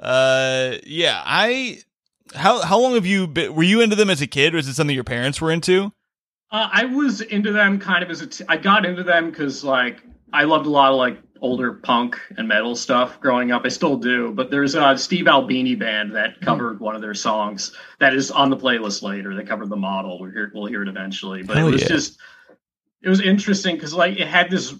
uh, 0.00 0.76
yeah, 0.86 1.22
I. 1.24 1.78
How 2.34 2.62
how 2.62 2.78
long 2.78 2.94
have 2.94 3.06
you 3.06 3.26
been? 3.26 3.54
Were 3.54 3.62
you 3.62 3.80
into 3.80 3.96
them 3.96 4.10
as 4.10 4.22
a 4.22 4.26
kid, 4.26 4.54
or 4.54 4.58
is 4.58 4.68
it 4.68 4.74
something 4.74 4.94
your 4.94 5.04
parents 5.04 5.40
were 5.40 5.50
into? 5.50 5.92
Uh, 6.50 6.68
I 6.72 6.84
was 6.84 7.20
into 7.20 7.52
them 7.52 7.78
kind 7.78 8.02
of 8.02 8.10
as 8.10 8.20
a. 8.20 8.26
T- 8.26 8.44
I 8.48 8.56
got 8.56 8.86
into 8.86 9.02
them 9.02 9.30
because 9.30 9.64
like 9.64 10.02
I 10.32 10.44
loved 10.44 10.66
a 10.66 10.70
lot 10.70 10.92
of 10.92 10.96
like 10.96 11.18
older 11.40 11.74
punk 11.74 12.18
and 12.38 12.48
metal 12.48 12.74
stuff 12.74 13.20
growing 13.20 13.52
up. 13.52 13.62
I 13.64 13.68
still 13.68 13.96
do, 13.96 14.32
but 14.32 14.50
there's 14.50 14.74
a 14.74 14.96
Steve 14.96 15.28
Albini 15.28 15.74
band 15.74 16.14
that 16.16 16.40
covered 16.40 16.80
one 16.80 16.96
of 16.96 17.02
their 17.02 17.14
songs 17.14 17.76
that 18.00 18.14
is 18.14 18.30
on 18.30 18.48
the 18.48 18.56
playlist 18.56 19.02
later. 19.02 19.34
They 19.34 19.44
covered 19.44 19.68
the 19.68 19.76
model. 19.76 20.18
We'll 20.18 20.30
hear 20.30 20.50
we'll 20.54 20.66
hear 20.66 20.82
it 20.82 20.88
eventually, 20.88 21.42
but 21.42 21.56
Hell 21.56 21.68
it 21.68 21.72
was 21.72 21.82
yeah. 21.82 21.88
just 21.88 22.18
it 23.02 23.08
was 23.08 23.20
interesting 23.20 23.76
because 23.76 23.92
like 23.92 24.18
it 24.18 24.26
had 24.26 24.50
this. 24.50 24.74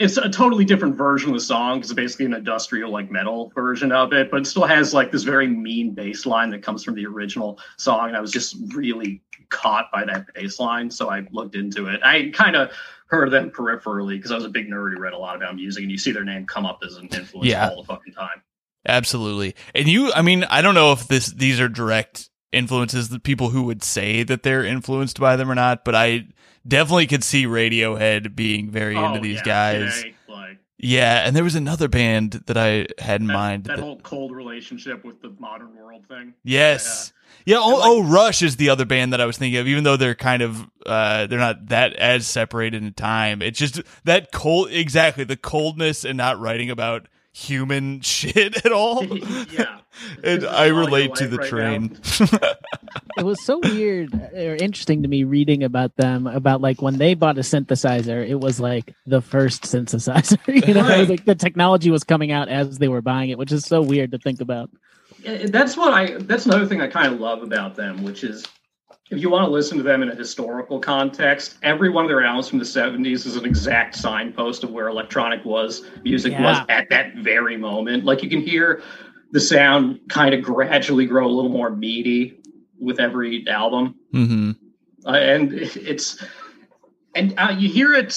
It's 0.00 0.16
a 0.16 0.28
totally 0.30 0.64
different 0.64 0.96
version 0.96 1.28
of 1.28 1.34
the 1.34 1.40
song 1.40 1.76
because 1.78 1.90
it's 1.90 1.96
basically 1.96 2.24
an 2.26 2.32
industrial 2.34 2.90
like 2.90 3.10
metal 3.10 3.52
version 3.54 3.92
of 3.92 4.12
it, 4.14 4.30
but 4.30 4.40
it 4.40 4.46
still 4.46 4.64
has 4.64 4.94
like 4.94 5.12
this 5.12 5.22
very 5.24 5.46
mean 5.46 5.92
bass 5.92 6.24
line 6.24 6.48
that 6.50 6.62
comes 6.62 6.82
from 6.82 6.94
the 6.94 7.04
original 7.06 7.60
song. 7.76 8.08
And 8.08 8.16
I 8.16 8.20
was 8.20 8.32
just 8.32 8.56
really 8.74 9.20
caught 9.50 9.92
by 9.92 10.04
that 10.06 10.32
bass 10.34 10.58
line, 10.58 10.90
so 10.90 11.10
I 11.10 11.26
looked 11.32 11.54
into 11.54 11.86
it. 11.86 12.00
I 12.02 12.30
kind 12.32 12.56
of 12.56 12.70
heard 13.08 13.30
them 13.30 13.50
peripherally 13.50 14.16
because 14.16 14.32
I 14.32 14.36
was 14.36 14.44
a 14.44 14.48
big 14.48 14.68
nerd 14.70 14.94
who 14.94 15.00
read 15.00 15.12
a 15.12 15.18
lot 15.18 15.36
about 15.36 15.54
music, 15.54 15.82
and 15.82 15.92
you 15.92 15.98
see 15.98 16.12
their 16.12 16.24
name 16.24 16.46
come 16.46 16.64
up 16.64 16.78
as 16.82 16.96
an 16.96 17.08
influence 17.08 17.48
Yeah. 17.50 17.68
all 17.68 17.82
the 17.82 17.86
fucking 17.86 18.14
time. 18.14 18.42
Absolutely. 18.88 19.54
And 19.74 19.86
you, 19.86 20.10
I 20.14 20.22
mean, 20.22 20.44
I 20.44 20.62
don't 20.62 20.74
know 20.74 20.92
if 20.92 21.08
this 21.08 21.26
these 21.26 21.60
are 21.60 21.68
direct 21.68 22.30
influences, 22.52 23.10
the 23.10 23.20
people 23.20 23.50
who 23.50 23.64
would 23.64 23.82
say 23.82 24.22
that 24.22 24.42
they're 24.44 24.64
influenced 24.64 25.20
by 25.20 25.36
them 25.36 25.50
or 25.50 25.54
not, 25.54 25.84
but 25.84 25.94
I 25.94 26.26
definitely 26.66 27.06
could 27.06 27.24
see 27.24 27.46
Radiohead 27.46 28.34
being 28.36 28.70
very 28.70 28.94
into 28.96 29.18
Oh, 29.18 29.22
these 29.22 29.36
yeah, 29.38 29.42
guys. 29.44 30.04
like 30.28 30.58
Yeah, 30.78 31.26
and 31.26 31.34
there 31.36 31.44
was 31.44 31.54
another 31.54 31.88
band 31.88 32.42
that 32.46 32.56
I 32.56 32.86
had 32.98 33.20
in 33.20 33.26
that, 33.28 33.32
mind. 33.34 33.64
that 33.64 33.76
that- 33.76 33.82
whole 33.82 34.00
cold 34.00 34.32
relationship 34.34 35.04
with 35.04 35.20
the 35.22 35.30
modern 35.38 35.74
world 35.76 36.06
thing. 36.08 36.34
yes. 36.44 37.12
Yeah, 37.46 37.56
oh, 37.58 37.68
like- 37.76 37.80
oh, 37.84 38.02
Rush 38.02 38.42
is 38.42 38.56
the 38.56 38.68
other 38.68 38.84
band 38.84 39.12
that 39.14 39.20
I 39.20 39.24
was 39.26 39.38
thinking 39.38 39.58
of. 39.60 39.66
Even 39.66 39.82
though 39.84 39.96
they're 39.96 40.14
kind 40.14 40.42
of, 40.42 40.66
uh, 40.84 41.26
they're 41.26 41.38
not 41.38 41.68
that 41.68 41.94
as 41.94 42.26
separated 42.26 42.82
in 42.82 42.92
time. 42.92 43.40
It's 43.40 43.58
just 43.58 43.80
that 44.04 44.30
cold, 44.30 44.70
exactly 44.70 45.24
the 45.24 45.36
coldness 45.36 46.04
and 46.04 46.18
not 46.18 46.38
writing 46.38 46.70
about 46.70 47.08
human 47.32 48.00
shit 48.02 48.64
at 48.66 48.72
all. 48.72 49.04
yeah, 49.52 49.78
and 50.22 50.44
I 50.44 50.66
relate 50.66 51.14
to 51.16 51.28
the 51.28 51.38
right 51.38 51.48
train. 51.48 51.98
it 53.20 53.24
was 53.24 53.44
so 53.44 53.60
weird 53.62 54.12
or 54.34 54.56
interesting 54.56 55.02
to 55.02 55.08
me 55.08 55.24
reading 55.24 55.62
about 55.62 55.94
them 55.96 56.26
about 56.26 56.60
like 56.60 56.82
when 56.82 56.98
they 56.98 57.14
bought 57.14 57.38
a 57.38 57.42
synthesizer 57.42 58.26
it 58.26 58.40
was 58.40 58.58
like 58.58 58.94
the 59.06 59.20
first 59.20 59.62
synthesizer 59.62 60.38
you 60.66 60.74
know 60.74 60.88
it 60.88 60.98
was 60.98 61.08
like 61.10 61.24
the 61.24 61.34
technology 61.34 61.90
was 61.90 62.02
coming 62.02 62.32
out 62.32 62.48
as 62.48 62.78
they 62.78 62.88
were 62.88 63.02
buying 63.02 63.30
it 63.30 63.38
which 63.38 63.52
is 63.52 63.64
so 63.64 63.80
weird 63.82 64.10
to 64.10 64.18
think 64.18 64.40
about 64.40 64.70
that's 65.46 65.76
what 65.76 65.92
I. 65.92 66.16
That's 66.18 66.46
another 66.46 66.66
thing 66.66 66.80
I 66.80 66.86
kind 66.86 67.12
of 67.12 67.20
love 67.20 67.42
about 67.42 67.74
them, 67.74 68.02
which 68.04 68.24
is 68.24 68.46
if 69.10 69.20
you 69.20 69.28
want 69.28 69.44
to 69.44 69.50
listen 69.50 69.76
to 69.76 69.82
them 69.82 70.02
in 70.02 70.08
a 70.08 70.14
historical 70.14 70.78
context, 70.78 71.58
every 71.62 71.90
one 71.90 72.04
of 72.04 72.08
their 72.08 72.24
albums 72.24 72.48
from 72.48 72.58
the 72.58 72.64
70s 72.64 73.26
is 73.26 73.36
an 73.36 73.44
exact 73.44 73.96
signpost 73.96 74.62
of 74.64 74.70
where 74.70 74.88
electronic 74.88 75.44
was, 75.44 75.82
music 76.04 76.32
Yeah. 76.32 76.44
was 76.44 76.58
at 76.68 76.88
that 76.90 77.16
very 77.16 77.56
moment. 77.56 78.04
Like 78.04 78.22
you 78.22 78.30
can 78.30 78.40
hear 78.40 78.82
the 79.32 79.40
sound 79.40 80.00
kind 80.08 80.32
of 80.32 80.42
gradually 80.42 81.06
grow 81.06 81.26
a 81.26 81.32
little 81.32 81.50
more 81.50 81.70
meaty 81.70 82.39
with 82.80 82.98
every 83.00 83.46
album. 83.48 83.94
Mm-hmm. 84.14 84.50
Uh, 85.06 85.10
and 85.12 85.52
it's, 85.52 86.22
and 87.14 87.34
uh, 87.38 87.54
you 87.56 87.68
hear 87.68 87.94
it. 87.94 88.14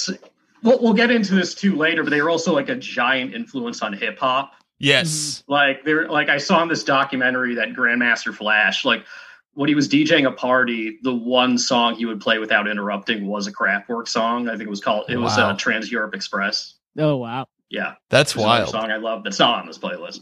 We'll, 0.62 0.80
we'll 0.82 0.94
get 0.94 1.10
into 1.10 1.34
this 1.34 1.54
too 1.54 1.76
later, 1.76 2.02
but 2.02 2.10
they 2.10 2.20
were 2.22 2.30
also 2.30 2.52
like 2.54 2.68
a 2.68 2.74
giant 2.76 3.34
influence 3.34 3.82
on 3.82 3.92
hip 3.92 4.18
hop 4.18 4.52
Yes. 4.78 5.44
like 5.46 5.84
they're 5.84 6.08
like 6.08 6.28
I 6.28 6.38
saw 6.38 6.62
in 6.62 6.68
this 6.68 6.82
documentary 6.84 7.54
that 7.54 7.70
Grandmaster 7.70 8.34
Flash, 8.34 8.84
like 8.84 9.04
when 9.52 9.68
he 9.68 9.74
was 9.74 9.88
DJing 9.88 10.26
a 10.26 10.32
party, 10.32 10.98
the 11.02 11.14
one 11.14 11.56
song 11.58 11.94
he 11.94 12.06
would 12.06 12.20
play 12.20 12.38
without 12.38 12.66
interrupting 12.68 13.26
was 13.28 13.46
a 13.46 13.52
Kraftwerk 13.52 14.08
song. 14.08 14.48
I 14.48 14.52
think 14.52 14.62
it 14.66 14.70
was 14.70 14.80
called 14.80 15.04
it 15.08 15.16
was 15.16 15.36
Wow. 15.36 15.50
uh, 15.50 15.56
Trans 15.56 15.90
Europe 15.92 16.14
Express. 16.14 16.74
Oh 16.98 17.16
wow. 17.16 17.46
Yeah, 17.70 17.94
That's 18.10 18.32
it's 18.34 18.40
wild. 18.42 18.68
song 18.70 18.90
I 18.90 18.96
love 18.96 19.22
that's 19.24 19.38
not 19.38 19.60
on 19.60 19.66
this 19.66 19.78
playlist. 19.78 20.20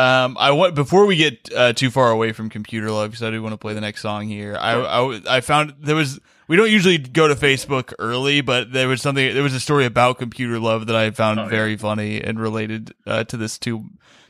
Um, 0.00 0.36
I 0.38 0.50
want 0.52 0.74
before 0.74 1.06
we 1.06 1.16
get 1.16 1.52
uh, 1.54 1.72
too 1.72 1.90
far 1.90 2.10
away 2.10 2.32
from 2.32 2.48
computer 2.48 2.90
love 2.90 3.10
because 3.10 3.22
I 3.22 3.30
do 3.30 3.42
want 3.42 3.52
to 3.52 3.58
play 3.58 3.74
the 3.74 3.80
next 3.80 4.00
song 4.02 4.28
here. 4.28 4.56
I, 4.58 4.74
I 4.80 5.20
I 5.36 5.40
found 5.40 5.74
there 5.80 5.96
was 5.96 6.18
we 6.48 6.56
don't 6.56 6.70
usually 6.70 6.98
go 6.98 7.28
to 7.28 7.34
Facebook 7.34 7.92
early, 7.98 8.40
but 8.40 8.72
there 8.72 8.88
was 8.88 9.02
something 9.02 9.34
there 9.34 9.42
was 9.42 9.54
a 9.54 9.60
story 9.60 9.84
about 9.84 10.18
computer 10.18 10.58
love 10.58 10.86
that 10.86 10.96
I 10.96 11.10
found 11.10 11.38
Oh, 11.38 11.44
yeah. 11.44 11.48
very 11.50 11.76
funny 11.76 12.20
and 12.20 12.40
related 12.40 12.94
uh, 13.06 13.24
to 13.24 13.36
this 13.36 13.58
too 13.58 13.84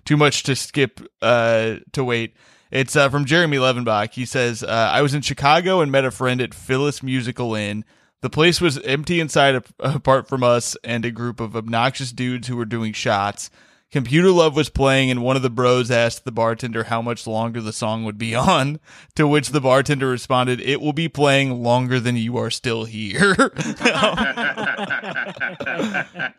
too 0.04 0.16
much 0.16 0.42
to 0.44 0.56
skip 0.56 1.00
uh 1.22 1.76
to 1.92 2.04
wait. 2.04 2.34
It's 2.70 2.94
uh, 2.94 3.08
from 3.08 3.24
Jeremy 3.24 3.56
Levenbach. 3.56 4.14
He 4.14 4.24
says, 4.24 4.62
uh, 4.62 4.66
"I 4.92 5.02
was 5.02 5.12
in 5.14 5.22
Chicago 5.22 5.80
and 5.80 5.90
met 5.90 6.04
a 6.04 6.10
friend 6.10 6.40
at 6.40 6.54
Phyllis 6.54 7.02
Musical 7.02 7.54
Inn." 7.54 7.84
The 8.22 8.30
place 8.30 8.60
was 8.60 8.78
empty 8.82 9.18
inside, 9.18 9.62
apart 9.78 10.28
from 10.28 10.42
us 10.44 10.76
and 10.84 11.04
a 11.04 11.10
group 11.10 11.40
of 11.40 11.56
obnoxious 11.56 12.12
dudes 12.12 12.48
who 12.48 12.56
were 12.56 12.66
doing 12.66 12.92
shots. 12.92 13.50
Computer 13.90 14.30
Love 14.30 14.54
was 14.54 14.68
playing, 14.68 15.10
and 15.10 15.22
one 15.24 15.34
of 15.34 15.42
the 15.42 15.50
bros 15.50 15.90
asked 15.90 16.24
the 16.24 16.30
bartender 16.30 16.84
how 16.84 17.02
much 17.02 17.26
longer 17.26 17.60
the 17.60 17.72
song 17.72 18.04
would 18.04 18.18
be 18.18 18.34
on. 18.36 18.78
To 19.16 19.26
which 19.26 19.48
the 19.48 19.60
bartender 19.60 20.08
responded, 20.08 20.60
"It 20.60 20.80
will 20.80 20.92
be 20.92 21.08
playing 21.08 21.62
longer 21.62 21.98
than 21.98 22.16
you 22.16 22.36
are 22.36 22.50
still 22.50 22.84
here." 22.84 23.34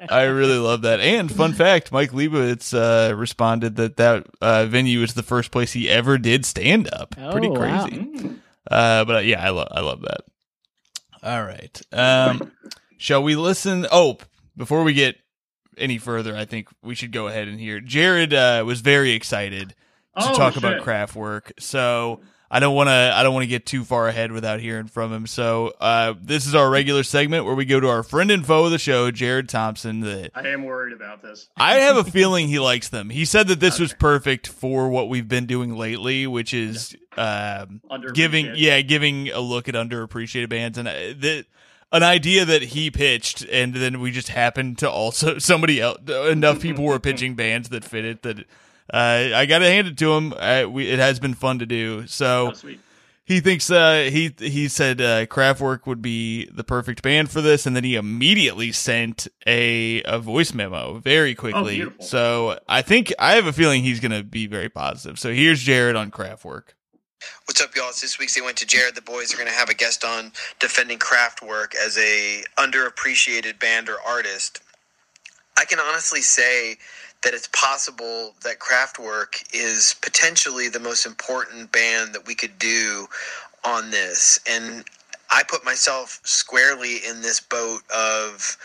I 0.10 0.24
really 0.30 0.58
love 0.58 0.84
that. 0.84 1.00
And 1.02 1.32
fun 1.32 1.54
fact, 1.54 1.92
Mike 1.92 2.12
Leibovitz 2.12 2.74
uh, 2.74 3.14
responded 3.16 3.76
that 3.76 3.98
that 3.98 4.28
uh, 4.42 4.66
venue 4.66 5.02
is 5.02 5.14
the 5.14 5.24
first 5.24 5.52
place 5.52 5.74
he 5.74 5.90
ever 5.90 6.18
did 6.18 6.46
stand 6.46 6.92
up. 6.94 7.16
Oh, 7.18 7.32
Pretty 7.32 7.54
crazy. 7.54 7.98
Mm. 7.98 8.38
Uh, 8.70 9.06
but 9.06 9.26
yeah, 9.26 9.46
I 9.46 9.50
love 9.50 9.68
I 9.72 9.82
love 9.82 10.02
that. 10.02 10.22
All 11.24 11.44
right. 11.44 11.82
Um, 11.92 12.52
shall 12.98 13.22
we 13.22 13.36
listen? 13.36 13.86
Oh, 13.92 14.18
before 14.56 14.84
we 14.84 14.94
get 14.94 15.18
any 15.82 15.98
further, 15.98 16.36
I 16.36 16.46
think 16.46 16.70
we 16.82 16.96
should 16.96 17.12
go 17.12 17.28
ahead 17.28 17.48
and 17.48 17.60
hear. 17.60 17.80
Jared 17.80 18.34
uh, 18.34 18.64
was 18.66 18.82
very 18.82 19.12
excited 19.12 19.70
to 19.70 19.76
Oh, 20.16 20.36
talk 20.36 20.54
shit. 20.54 20.64
about 20.64 20.82
Kraftwerk, 20.84 21.52
so 21.60 22.20
I 22.50 22.60
don't 22.60 22.76
want 22.76 22.88
to 22.90 22.92
I 23.16 23.24
don't 23.24 23.34
want 23.34 23.44
to 23.44 23.48
get 23.48 23.66
too 23.66 23.86
far 23.86 24.10
ahead 24.10 24.34
without 24.34 24.60
hearing 24.60 24.88
from 24.88 25.14
him. 25.14 25.26
So 25.26 25.74
uh, 25.80 26.16
this 26.22 26.46
is 26.46 26.54
our 26.54 26.70
regular 26.70 27.04
segment 27.04 27.46
where 27.46 27.56
we 27.56 27.64
go 27.64 27.80
to 27.80 27.88
our 27.88 28.04
friend 28.04 28.30
and 28.30 28.46
foe 28.46 28.66
of 28.66 28.72
the 28.72 28.78
show, 28.78 29.10
Jared 29.10 29.48
Thompson. 29.48 30.02
The 30.02 30.30
I 30.36 30.50
am 30.50 30.64
worried 30.66 30.92
about 30.94 31.22
this. 31.22 31.48
I 31.56 31.76
have 31.76 31.96
a 31.96 32.04
feeling 32.04 32.50
he 32.50 32.60
likes 32.60 32.90
them. 32.90 33.10
He 33.10 33.24
said 33.24 33.48
that 33.48 33.62
this 33.62 33.80
was 33.80 33.94
perfect 33.94 34.48
for 34.48 34.90
what 34.90 35.08
we've 35.08 35.30
been 35.30 35.46
doing 35.46 35.78
lately, 35.78 36.28
which 36.28 36.54
is 36.54 36.94
um, 37.16 37.82
giving 38.14 38.52
yeah 38.56 38.82
giving 38.82 39.30
a 39.30 39.40
look 39.40 39.70
at 39.70 39.76
underappreciated 39.76 40.50
bands 40.50 40.78
and 40.78 40.90
uh, 40.90 40.92
the 40.92 41.46
an 41.92 42.04
idea 42.04 42.46
that 42.46 42.62
he 42.62 42.90
pitched 42.90 43.46
and 43.52 43.74
then 43.74 44.00
we 44.00 44.12
just 44.12 44.30
happened 44.30 44.78
to 44.80 44.90
also 44.90 45.38
somebody 45.40 45.82
else 45.82 46.00
enough 46.10 46.62
people 46.62 46.86
were 46.86 47.00
pitching 47.00 47.36
bands 47.36 47.70
that 47.70 47.84
fit 47.84 48.06
it 48.06 48.22
that 48.24 48.40
uh, 48.94 49.32
I 49.36 49.46
gotta 49.46 49.66
hand 49.66 49.88
it 49.88 49.98
to 50.00 50.14
him. 50.14 50.34
Uh, 50.34 50.66
we, 50.70 50.90
it 50.90 51.00
has 51.00 51.20
been 51.20 51.34
fun 51.34 51.60
to 51.60 51.66
do. 51.66 52.08
So 52.08 52.54
Oh, 52.54 52.70
he 53.24 53.40
thinks 53.40 53.72
uh, 53.72 54.10
he 54.12 54.36
he 54.38 54.68
said 54.68 55.00
uh, 55.00 55.26
Kraftwerk 55.28 55.86
would 55.88 56.02
be 56.02 56.50
the 56.52 56.66
perfect 56.66 57.02
band 57.02 57.30
for 57.30 57.40
this, 57.40 57.66
and 57.66 57.74
then 57.76 57.86
he 57.86 57.96
immediately 57.96 58.74
sent 58.74 59.28
a 59.48 60.02
a 60.04 60.20
voice 60.20 60.54
memo 60.54 61.00
very 61.00 61.34
quickly. 61.36 61.76
beautiful. 61.76 62.04
so 62.04 62.60
I 62.68 62.82
think 62.82 63.14
I 63.18 63.36
have 63.36 63.46
a 63.46 63.54
feeling 63.54 63.84
he's 63.84 64.02
going 64.02 64.12
to 64.12 64.24
be 64.24 64.48
very 64.48 64.68
positive. 64.68 65.18
So 65.18 65.32
here's 65.34 65.62
Jared 65.62 65.96
on 65.96 66.12
Kraftwerk. 66.12 66.74
What's 67.46 67.62
up, 67.62 67.76
y'all? 67.76 67.90
It's 67.90 68.02
this 68.02 68.18
week's 68.18 68.34
They 68.34 68.42
Went 68.42 68.58
to 68.58 68.66
Jared. 68.66 68.96
The 68.96 69.02
boys 69.02 69.34
are 69.34 69.38
going 69.38 69.50
to 69.50 69.54
have 69.54 69.70
a 69.70 69.74
guest 69.74 70.04
on 70.06 70.32
defending 70.60 70.98
Kraftwerk 70.98 71.76
as 71.76 71.98
a 71.98 72.44
underappreciated 72.58 73.60
band 73.60 73.90
or 73.90 73.98
artist. 74.08 74.62
I 75.58 75.66
can 75.66 75.80
honestly 75.80 76.22
say 76.22 76.78
that 77.24 77.34
it's 77.34 77.50
possible 77.50 78.34
that 78.44 78.60
Kraftwerk 78.60 79.44
is 79.54 79.96
potentially 80.02 80.70
the 80.70 80.80
most 80.80 81.06
important 81.06 81.72
band 81.72 82.16
that 82.16 82.26
we 82.26 82.36
could 82.36 82.58
do 82.58 83.08
on 83.64 83.92
this. 83.92 84.40
And 84.50 84.86
I 85.30 85.44
put 85.44 85.64
myself 85.66 86.22
squarely 86.24 86.98
in 87.08 87.22
this 87.22 87.40
boat 87.40 87.82
of 87.96 88.58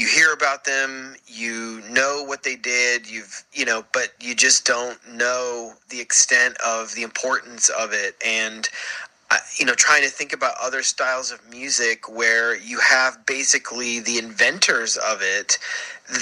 you 0.00 0.06
hear 0.06 0.32
about 0.32 0.64
them, 0.64 1.14
you 1.26 1.82
know 1.90 2.24
what 2.26 2.42
they 2.42 2.56
did, 2.56 3.08
you've 3.08 3.44
you 3.52 3.64
know, 3.64 3.84
but 3.92 4.14
you 4.20 4.34
just 4.34 4.64
don't 4.64 4.98
know 5.12 5.74
the 5.90 6.00
extent 6.00 6.56
of 6.66 6.94
the 6.94 7.02
importance 7.02 7.68
of 7.68 7.92
it. 7.92 8.16
And 8.24 8.68
you 9.58 9.64
know 9.64 9.74
trying 9.74 10.02
to 10.02 10.08
think 10.08 10.32
about 10.32 10.54
other 10.60 10.82
styles 10.82 11.30
of 11.30 11.38
music 11.50 12.08
where 12.08 12.56
you 12.56 12.80
have 12.80 13.24
basically 13.26 14.00
the 14.00 14.18
inventors 14.18 14.96
of 14.96 15.18
it 15.22 15.58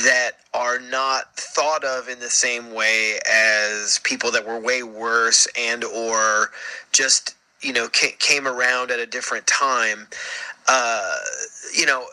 that 0.04 0.32
are 0.52 0.78
not 0.78 1.34
thought 1.36 1.84
of 1.84 2.08
in 2.08 2.20
the 2.20 2.28
same 2.28 2.74
way 2.74 3.18
as 3.30 4.00
people 4.04 4.30
that 4.30 4.46
were 4.46 4.60
way 4.60 4.82
worse 4.82 5.48
and 5.58 5.84
or 5.84 6.50
just 6.92 7.34
you 7.62 7.72
know 7.72 7.88
came 7.88 8.46
around 8.46 8.90
at 8.90 8.98
a 8.98 9.06
different 9.06 9.46
time. 9.46 10.06
Uh, 10.68 11.16
you 11.74 11.86
know 11.86 12.04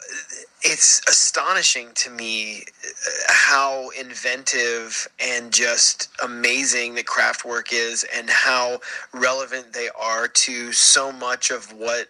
it's 0.68 1.00
astonishing 1.08 1.90
to 1.94 2.10
me 2.10 2.64
uh, 2.84 3.10
how 3.30 3.90
inventive 4.00 5.08
and 5.20 5.54
just 5.54 6.10
amazing 6.24 6.96
the 6.96 7.04
Kraftwerk 7.04 7.68
is 7.72 8.04
and 8.16 8.30
how 8.30 8.80
relevant 9.14 9.74
they 9.74 9.90
are 10.00 10.28
to 10.28 10.72
so 10.72 11.12
much 11.12 11.52
of 11.52 11.72
what 11.74 12.08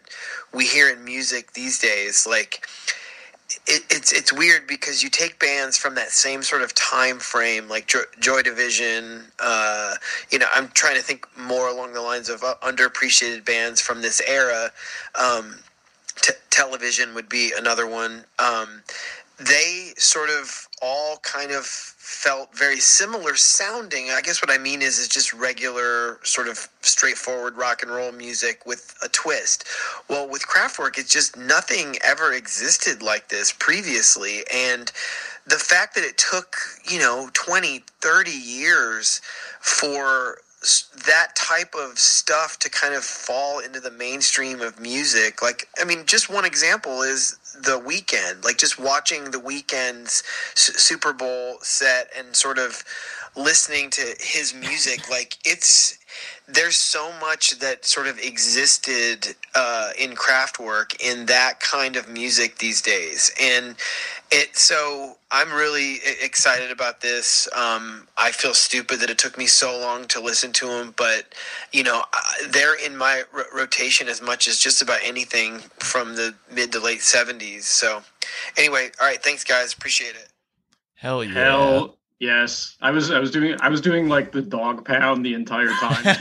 we 0.53 0.65
hear 0.65 0.89
in 0.89 1.03
music 1.03 1.51
these 1.51 1.79
days 1.79 2.25
like 2.25 2.65
it, 3.67 3.83
it's 3.89 4.11
it's 4.11 4.33
weird 4.33 4.67
because 4.67 5.03
you 5.03 5.09
take 5.09 5.39
bands 5.39 5.77
from 5.77 5.95
that 5.95 6.09
same 6.09 6.41
sort 6.41 6.63
of 6.63 6.73
time 6.73 7.19
frame, 7.19 7.67
like 7.67 7.87
Jo- 7.87 8.03
Joy 8.19 8.41
Division. 8.41 9.25
Uh, 9.39 9.95
you 10.31 10.39
know, 10.39 10.47
I'm 10.53 10.69
trying 10.69 10.95
to 10.95 11.01
think 11.01 11.27
more 11.37 11.67
along 11.67 11.93
the 11.93 12.01
lines 12.01 12.27
of 12.29 12.43
uh, 12.43 12.55
underappreciated 12.63 13.45
bands 13.45 13.79
from 13.81 14.01
this 14.01 14.21
era. 14.27 14.71
Um, 15.19 15.57
t- 16.21 16.34
television 16.49 17.13
would 17.13 17.30
be 17.30 17.54
another 17.58 17.88
one. 17.88 18.25
Um, 18.39 18.84
they 19.38 19.93
sort 19.97 20.30
of 20.30 20.67
all 20.82 21.17
kind 21.17 21.51
of 21.51 21.65
felt 21.65 22.56
very 22.58 22.80
similar 22.80 23.36
sounding. 23.36 24.10
I 24.10 24.21
guess 24.21 24.41
what 24.41 24.51
I 24.51 24.58
mean 24.58 24.82
is 24.82 24.97
is 24.99 25.08
just 25.08 25.34
regular 25.34 26.19
sort 26.23 26.47
of 26.47 26.69
straightforward 26.82 27.58
rock 27.58 27.82
and 27.84 27.91
roll 27.91 28.12
music 28.12 28.65
with 28.65 28.95
a 29.04 29.10
twist. 29.10 29.65
Well, 30.10 30.30
with 30.30 30.47
Kraftwerk, 30.47 30.97
it's 30.97 31.12
just 31.12 31.36
nothing 31.36 31.97
ever 32.04 32.32
existed 32.32 33.01
like 33.01 33.30
this 33.30 33.51
previously 33.51 34.43
and 34.54 34.91
the 35.47 35.58
fact 35.58 35.95
that 35.95 36.04
it 36.04 36.17
took, 36.17 36.56
you 36.89 36.99
know, 36.99 37.30
20, 37.34 37.84
30 38.01 38.32
years 38.32 39.21
for 39.60 40.39
that 41.06 41.36
type 41.36 41.75
of 41.75 41.97
stuff 41.99 42.58
to 42.60 42.69
kind 42.69 42.93
of 42.93 43.04
fall 43.04 43.60
into 43.60 43.80
the 43.80 43.91
mainstream 43.91 44.62
of 44.62 44.80
music. 44.80 45.41
Like, 45.41 45.67
I 45.80 45.86
mean, 45.86 46.06
just 46.06 46.30
one 46.30 46.45
example 46.45 47.01
is 47.01 47.38
the 47.54 47.80
Weeknd. 47.80 48.43
Like, 48.43 48.58
just 48.58 48.80
watching 48.80 49.32
the 49.32 49.39
Weeknd's 49.39 50.23
Super 50.56 51.13
Bowl 51.13 51.58
set 51.62 52.10
and 52.17 52.36
sort 52.36 52.58
of 52.58 52.84
listening 53.36 53.89
to 53.91 54.15
his 54.19 54.54
music. 54.54 55.10
Like, 55.10 55.38
it's 55.45 55.97
there's 56.47 56.78
so 56.78 57.12
much 57.19 57.60
that 57.60 57.86
sort 57.86 58.08
of 58.08 58.19
existed 58.19 59.36
uh, 59.56 59.91
in 59.97 60.12
Kraftwerk 60.12 60.95
in 61.01 61.25
that 61.25 61.60
kind 61.60 61.95
of 61.95 62.08
music 62.08 62.60
these 62.60 62.82
days, 62.82 63.32
and 63.41 63.75
it. 64.32 64.56
So 64.56 65.17
I'm 65.32 65.51
really 65.51 65.99
excited 66.21 66.71
about 66.71 67.01
this. 67.01 67.47
Um, 67.56 68.08
I 68.17 68.32
feel 68.32 68.54
stupid 68.54 68.99
that 68.99 69.10
it 69.10 69.17
took 69.17 69.38
me 69.38 69.47
so 69.47 69.78
long 69.80 70.06
to 70.10 70.21
listen 70.21 70.51
to 70.54 70.67
them, 70.67 70.93
but 70.97 71.34
you 71.71 71.84
know 71.84 72.04
they're 72.49 72.75
in 72.75 72.95
my 72.95 73.23
ro- 73.34 73.43
rotation 73.54 74.08
as 74.08 74.21
much 74.21 74.47
as 74.47 74.60
just 74.60 74.82
about 74.82 74.99
anything 75.04 75.60
from 75.80 76.15
the 76.15 76.36
mid 76.51 76.71
to 76.73 76.80
late 76.80 76.99
'70s. 76.99 77.63
So 77.63 78.04
anyway, 78.56 78.91
all 79.01 79.08
right, 79.08 79.21
thanks 79.21 79.43
guys, 79.43 79.73
appreciate 79.73 80.15
it. 80.15 80.30
Hell 80.93 81.23
yeah! 81.23 81.34
Hell 81.34 81.97
Yes, 82.19 82.78
I 82.82 82.91
was. 82.91 83.12
I 83.12 83.19
was 83.19 83.30
doing. 83.30 83.58
I 83.60 83.67
was 83.67 83.82
doing 83.82 84.08
like 84.08 84.32
the 84.32 84.41
dog 84.41 84.86
pound 84.86 85.25
the 85.25 85.34
entire 85.34 85.67
time. 85.67 86.06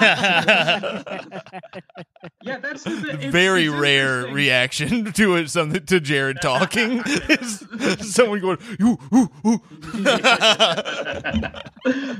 yeah, 2.43 2.59
that's 2.59 2.83
the, 2.83 3.17
it's, 3.21 3.27
very 3.27 3.67
it's 3.67 3.75
rare 3.75 4.27
reaction 4.27 5.05
to 5.13 5.37
it, 5.37 5.51
something 5.51 5.87
to 5.87 6.01
Jared 6.01 6.39
talking. 6.43 7.05
someone 8.01 8.41
going, 8.41 8.59
ooh, 8.83 8.99
ooh, 9.15 9.31
ooh. 9.47 9.61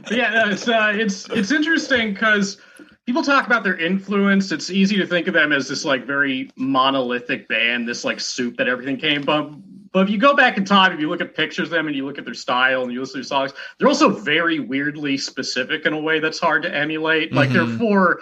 yeah, 0.09 0.31
no, 0.31 0.51
it's 0.51 0.69
uh, 0.69 0.93
it's 0.95 1.29
it's 1.31 1.51
interesting 1.51 2.15
because 2.15 2.59
people 3.07 3.25
talk 3.25 3.45
about 3.45 3.65
their 3.65 3.77
influence. 3.77 4.53
It's 4.53 4.71
easy 4.71 4.97
to 4.99 5.07
think 5.07 5.27
of 5.27 5.35
them 5.35 5.53
as 5.53 5.69
this 5.69 5.85
like 5.85 6.07
very 6.07 6.49
monolithic 6.57 7.49
band, 7.49 7.89
this 7.89 8.05
like 8.05 8.21
soup 8.21 8.57
that 8.59 8.69
everything 8.69 8.99
came. 8.99 9.23
But 9.23 9.51
but 9.95 10.01
if 10.01 10.11
you 10.11 10.19
go 10.19 10.35
back 10.35 10.59
in 10.59 10.65
time, 10.65 10.93
if 10.93 10.99
you 11.01 11.09
look 11.09 11.21
at 11.21 11.35
pictures 11.37 11.69
of 11.69 11.71
them 11.71 11.87
and 11.87 11.95
you 11.97 12.05
look 12.05 12.19
at 12.19 12.25
their 12.25 12.35
style 12.35 12.83
and 12.83 12.93
you 12.93 12.99
listen 13.01 13.15
to 13.15 13.19
their 13.19 13.25
songs, 13.29 13.53
they're 13.79 13.89
also 13.89 14.11
very 14.11 14.59
weirdly 14.59 15.17
specific 15.17 15.87
in 15.87 15.93
a 15.93 16.01
way 16.01 16.19
that's 16.19 16.41
hard 16.41 16.65
to 16.65 16.75
emulate. 16.75 17.33
Like 17.33 17.49
Mhm. 17.51 17.53
they're 17.53 17.79
four 17.79 18.21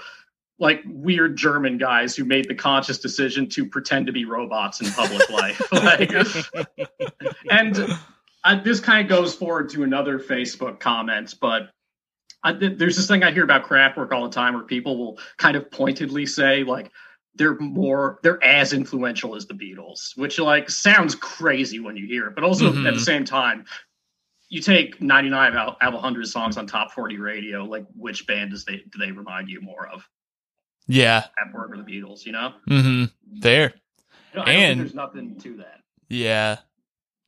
like 0.59 0.83
weird 0.87 1.37
German 1.37 1.79
guys 1.79 2.15
who 2.15 2.25
made 2.25 2.47
the 2.47 2.55
conscious 2.55 2.99
decision 2.99 3.49
to 3.49 3.67
pretend 3.67 4.07
to 4.07 4.13
be 4.13 4.25
robots 4.27 4.81
in 4.81 4.93
public 4.93 5.29
life. 5.31 5.61
like, 5.73 6.13
and 7.51 7.89
uh, 8.45 8.63
this 8.63 8.79
kind 8.79 9.01
of 9.03 9.09
goes 9.09 9.35
forward 9.35 9.71
to 9.71 9.83
another 9.83 10.19
Facebook 10.19 10.79
comment, 10.79 11.35
but 11.41 11.71
I, 12.45 12.53
th- 12.53 12.77
there's 12.79 12.97
this 12.97 13.09
thing 13.09 13.23
I 13.25 13.33
hear 13.33 13.45
about 13.45 13.65
Kraftwerk 13.65 14.13
all 14.13 14.25
the 14.25 14.35
time 14.35 14.55
where 14.55 14.65
people 14.65 14.97
will 14.99 15.19
kind 15.39 15.57
of 15.57 15.71
pointedly 15.71 16.27
say 16.27 16.65
like 16.65 16.91
they're 17.35 17.59
more 17.59 18.19
they're 18.23 18.43
as 18.45 18.73
influential 18.73 19.35
as 19.35 19.47
the 19.47 19.55
Beatles, 19.55 20.17
which 20.17 20.39
like 20.39 20.69
sounds 20.71 21.15
crazy 21.15 21.81
when 21.81 21.97
you 21.97 22.07
hear 22.07 22.27
it, 22.27 22.35
but 22.35 22.45
also 22.45 22.71
Mhm. 22.73 22.87
at 22.87 22.95
the 22.95 23.01
same 23.01 23.25
time. 23.25 23.65
You 24.49 24.61
take 24.61 25.01
99 25.01 25.57
out 25.57 25.79
out 25.81 25.89
of 25.89 25.95
100 25.95 26.27
songs 26.29 26.59
on 26.59 26.67
top 26.67 26.93
40 26.93 27.17
radio. 27.19 27.65
Like, 27.65 27.87
which 27.95 28.27
band 28.27 28.51
does 28.51 28.65
they 28.67 28.79
do 28.91 28.99
they 28.99 29.11
remind 29.13 29.49
you 29.49 29.61
more 29.63 29.89
of? 29.89 30.07
Yeah. 30.87 31.25
Kraftwerk 31.39 31.71
or 31.71 31.77
the 31.79 31.85
Beatles? 31.85 32.27
You 32.27 32.33
know, 32.33 32.55
Mm-hmm. 32.69 33.05
There. 33.41 33.73
I 34.33 34.37
don't 34.37 34.45
think 34.47 34.61
And- 34.61 34.81
there's 34.81 34.95
nothing 34.95 35.39
to 35.41 35.57
that. 35.59 35.81
Yeah. 36.11 36.59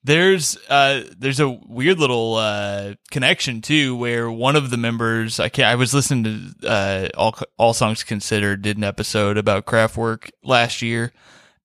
There's 0.06 0.58
uh 0.68 1.04
there's 1.18 1.40
a 1.40 1.48
weird 1.48 1.98
little 1.98 2.34
uh 2.34 2.94
connection 3.10 3.62
too 3.62 3.96
where 3.96 4.30
one 4.30 4.54
of 4.54 4.68
the 4.68 4.76
members 4.76 5.40
I 5.40 5.48
can't 5.48 5.68
I 5.68 5.76
was 5.76 5.94
listening 5.94 6.54
to 6.60 6.68
uh 6.68 7.08
all 7.16 7.34
all 7.56 7.72
songs 7.72 8.04
considered 8.04 8.60
did 8.60 8.76
an 8.76 8.84
episode 8.84 9.38
about 9.38 9.64
Kraftwerk 9.64 10.30
last 10.42 10.82
year 10.82 11.12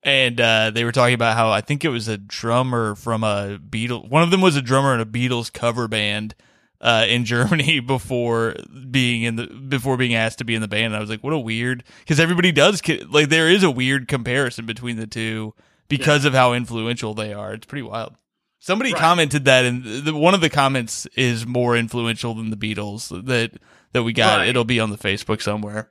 and 0.03 0.39
uh 0.39 0.71
they 0.71 0.85
were 0.85 0.93
talking 0.93 1.15
about 1.15 1.35
how 1.35 1.49
I 1.49 1.59
think 1.59 1.83
it 1.83 1.89
was 1.89 2.07
a 2.07 2.17
drummer 2.17 2.95
from 2.95 3.25
a 3.25 3.59
Beatles 3.59 4.09
one 4.09 4.23
of 4.23 4.31
them 4.31 4.39
was 4.39 4.55
a 4.55 4.61
drummer 4.61 4.93
in 4.93 5.01
a 5.01 5.05
Beatles 5.05 5.51
cover 5.51 5.89
band 5.89 6.33
uh 6.79 7.05
in 7.09 7.25
Germany 7.33 7.81
before 7.81 8.55
being 8.89 9.23
in 9.23 9.35
the 9.35 9.47
before 9.47 9.97
being 9.97 10.15
asked 10.15 10.37
to 10.37 10.45
be 10.45 10.55
in 10.55 10.61
the 10.61 10.69
band 10.69 10.85
and 10.85 10.95
I 10.95 11.01
was 11.01 11.09
like 11.09 11.25
what 11.25 11.33
a 11.33 11.37
weird 11.37 11.83
cuz 12.07 12.21
everybody 12.21 12.53
does 12.53 12.81
like 13.09 13.27
there 13.27 13.49
is 13.49 13.63
a 13.63 13.71
weird 13.71 14.07
comparison 14.07 14.65
between 14.65 14.95
the 14.95 15.07
two 15.07 15.53
because 15.89 16.23
of 16.23 16.33
how 16.33 16.53
influential 16.53 17.13
they 17.13 17.33
are. 17.33 17.53
It's 17.53 17.65
pretty 17.65 17.81
wild. 17.81 18.15
Somebody 18.59 18.91
Right. 18.93 18.99
commented 18.99 19.45
that, 19.45 19.65
and 19.65 19.83
the, 19.83 20.13
one 20.13 20.33
of 20.33 20.41
the 20.41 20.49
comments 20.49 21.05
is 21.15 21.45
more 21.47 21.75
influential 21.77 22.33
than 22.35 22.49
the 22.49 22.57
Beatles 22.57 23.09
that 23.25 23.53
that 23.93 24.03
we 24.03 24.13
got. 24.13 24.39
Right. 24.39 24.49
It'll 24.49 24.65
be 24.65 24.79
on 24.79 24.89
the 24.89 24.97
Facebook 24.97 25.41
somewhere. 25.41 25.89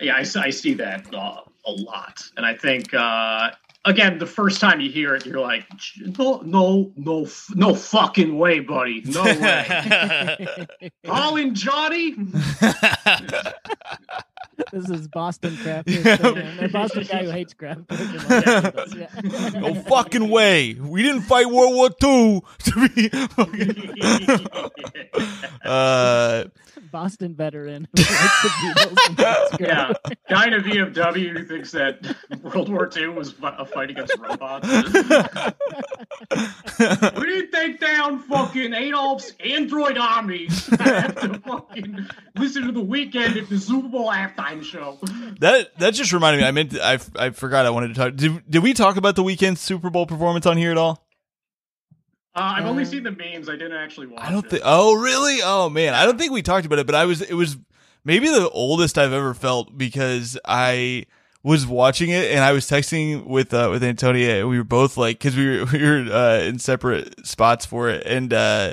Yeah, 0.00 0.16
I 0.16 0.50
see 0.50 0.74
that 0.74 1.12
uh, 1.14 1.40
a 1.66 1.70
lot, 1.72 2.22
and 2.36 2.44
I 2.44 2.54
think 2.54 2.92
uh, 2.92 3.50
again, 3.84 4.18
the 4.18 4.26
first 4.26 4.60
time 4.60 4.80
you 4.80 4.90
hear 4.90 5.14
it, 5.14 5.24
you're 5.26 5.40
like, 5.40 5.64
no, 6.18 6.40
no, 6.44 6.92
no, 6.96 7.24
f- 7.24 7.46
no 7.54 7.74
fucking 7.74 8.36
way, 8.36 8.60
buddy, 8.60 9.02
no 9.06 9.22
way. 9.24 10.46
Colin 11.06 11.54
Johnny, 11.54 12.14
this 14.72 14.88
is 14.90 15.08
Boston 15.08 15.56
craft. 15.58 15.88
Yeah. 16.02 16.64
a 16.64 16.68
Boston 16.68 17.04
guy 17.04 17.24
who 17.24 17.30
hates 17.30 17.54
craft. 17.54 17.82
yeah. 17.90 19.10
no 19.54 19.74
fucking 19.74 20.28
way. 20.30 20.74
We 20.74 21.02
didn't 21.02 21.22
fight 21.22 21.46
World 21.50 21.74
War 21.74 21.90
II 22.02 22.42
to 22.58 22.88
be. 22.88 23.10
uh, 25.64 26.44
Boston 26.90 27.34
veteran 27.34 27.88
who 27.96 28.02
hates 28.02 28.42
the 28.42 28.48
Beatles 28.48 28.96
and 29.08 29.18
hates 29.18 29.60
yeah, 29.60 29.66
craft. 29.94 30.16
guy 30.28 30.46
in 30.48 30.52
a 30.54 30.60
VFW 30.60 31.38
who 31.38 31.44
thinks 31.44 31.72
that 31.72 32.16
World 32.42 32.68
War 32.68 32.90
II 32.94 33.08
was 33.08 33.34
a 33.42 33.64
fight 33.64 33.90
against 33.90 34.16
robots. 34.18 34.68
we 36.28 37.26
didn't 37.26 37.52
take 37.52 37.80
down 37.80 38.18
fucking 38.20 38.74
Adolf's 38.74 39.32
android 39.44 39.96
armies. 39.98 40.68
I 40.78 40.82
have 40.82 41.20
to 41.20 41.38
fucking 41.40 42.06
listen 42.36 42.66
to 42.66 42.72
the 42.72 42.82
Weeknd 42.84 43.40
at 43.40 43.48
the 43.48 43.58
Super 43.58 43.88
Bowl 43.88 44.10
halftime 44.36 44.62
show. 44.62 44.98
that 45.40 45.76
that 45.78 45.94
just 45.94 46.12
reminded 46.12 46.40
me. 46.42 46.46
I 46.48 46.50
meant 46.50 46.70
to, 46.72 46.84
I 46.84 46.98
I 47.16 47.30
forgot 47.30 47.66
I 47.66 47.70
wanted 47.70 47.88
to 47.88 47.94
talk. 47.94 48.14
Did 48.16 48.42
did 48.50 48.62
we 48.62 48.72
talk 48.74 48.96
about 48.96 49.16
the 49.16 49.22
Weeknd 49.22 49.58
Super 49.58 49.90
Bowl 49.90 50.06
performance 50.06 50.46
on 50.46 50.56
here 50.56 50.70
at 50.70 50.78
all? 50.78 51.06
Uh, 52.34 52.54
I've 52.56 52.66
only 52.66 52.82
Uh, 52.84 52.86
seen 52.86 53.02
the 53.02 53.10
memes. 53.10 53.48
I 53.48 53.52
didn't 53.52 53.72
actually 53.74 54.06
watch 54.06 54.22
I 54.22 54.30
don't 54.30 54.48
think. 54.48 54.62
Oh, 54.64 54.94
really? 54.94 55.40
Oh 55.42 55.68
man, 55.68 55.94
I 55.94 56.04
don't 56.06 56.18
think 56.18 56.32
we 56.32 56.42
talked 56.42 56.64
about 56.66 56.78
it. 56.78 56.86
But 56.86 56.94
I 56.94 57.04
was. 57.04 57.20
It 57.20 57.34
was 57.34 57.56
maybe 58.04 58.28
the 58.28 58.48
oldest 58.50 58.96
I've 58.98 59.12
ever 59.12 59.34
felt 59.34 59.76
because 59.76 60.38
I 60.44 61.04
was 61.44 61.66
watching 61.66 62.08
it 62.10 62.30
and 62.30 62.40
I 62.44 62.52
was 62.52 62.66
texting 62.66 63.26
with 63.26 63.52
uh, 63.52 63.68
with 63.70 63.82
Antonia. 63.84 64.40
And 64.40 64.48
we 64.48 64.56
were 64.58 64.64
both 64.64 64.96
like, 64.96 65.18
because 65.18 65.36
we 65.36 65.58
were 65.58 65.64
we 65.72 65.82
were 65.82 66.10
uh, 66.12 66.38
in 66.38 66.58
separate 66.58 67.26
spots 67.26 67.66
for 67.66 67.90
it, 67.90 68.06
and 68.06 68.32
uh, 68.32 68.72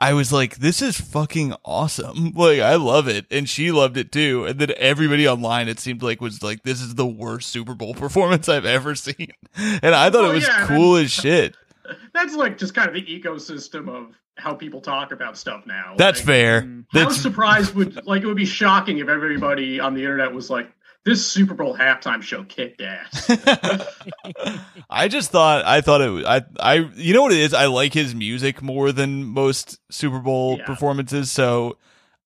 I 0.00 0.12
was 0.12 0.32
like, 0.32 0.56
"This 0.56 0.80
is 0.80 1.00
fucking 1.00 1.54
awesome! 1.64 2.32
Like, 2.38 2.60
I 2.60 2.76
love 2.76 3.08
it," 3.08 3.26
and 3.30 3.48
she 3.48 3.72
loved 3.72 3.96
it 3.96 4.12
too. 4.12 4.44
And 4.46 4.58
then 4.58 4.72
everybody 4.76 5.26
online, 5.28 5.68
it 5.68 5.80
seemed 5.80 6.02
like, 6.02 6.20
was 6.20 6.42
like, 6.42 6.62
"This 6.62 6.80
is 6.80 6.94
the 6.94 7.06
worst 7.06 7.48
Super 7.48 7.74
Bowl 7.74 7.94
performance 8.04 8.48
I've 8.48 8.66
ever 8.66 8.94
seen," 8.94 9.32
and 9.56 9.94
I 9.94 10.10
thought 10.10 10.22
Well, 10.22 10.30
it 10.30 10.34
was 10.34 10.46
yeah, 10.46 10.66
cool 10.66 10.96
as 10.96 11.10
shit. 11.10 11.56
That's 12.12 12.34
like 12.34 12.58
just 12.58 12.74
kind 12.74 12.88
of 12.88 12.94
the 12.94 13.02
ecosystem 13.02 13.88
of 13.88 14.14
how 14.36 14.54
people 14.54 14.80
talk 14.80 15.10
about 15.10 15.36
stuff 15.36 15.64
now. 15.66 15.94
That's 15.96 16.20
Like, 16.20 16.26
fair. 16.26 16.62
Mm. 16.62 16.84
How 16.92 17.00
That's 17.00 17.16
surprised 17.20 17.74
would 17.74 18.06
like 18.06 18.22
it 18.22 18.26
would 18.26 18.36
be 18.36 18.44
shocking 18.44 18.98
if 18.98 19.08
everybody 19.08 19.80
on 19.80 19.94
the 19.94 20.02
internet 20.02 20.32
was 20.32 20.48
like, 20.50 20.70
"This 21.08 21.26
Super 21.26 21.54
Bowl 21.54 21.74
halftime 21.76 22.22
show 22.22 22.44
kicked 22.44 22.82
ass." 22.82 23.30
I 24.90 25.08
just 25.08 25.30
thought 25.30 25.64
I 25.64 25.80
thought 25.80 26.00
it 26.00 26.08
was 26.10 26.24
I 26.24 26.42
I 26.60 26.74
you 26.94 27.14
know 27.14 27.22
what 27.22 27.32
it 27.32 27.38
is 27.38 27.54
I 27.54 27.66
like 27.66 27.94
his 27.94 28.14
music 28.14 28.62
more 28.62 28.92
than 28.92 29.24
most 29.24 29.78
Super 29.90 30.18
Bowl 30.18 30.56
Yeah. 30.58 30.66
performances 30.66 31.30
so 31.30 31.78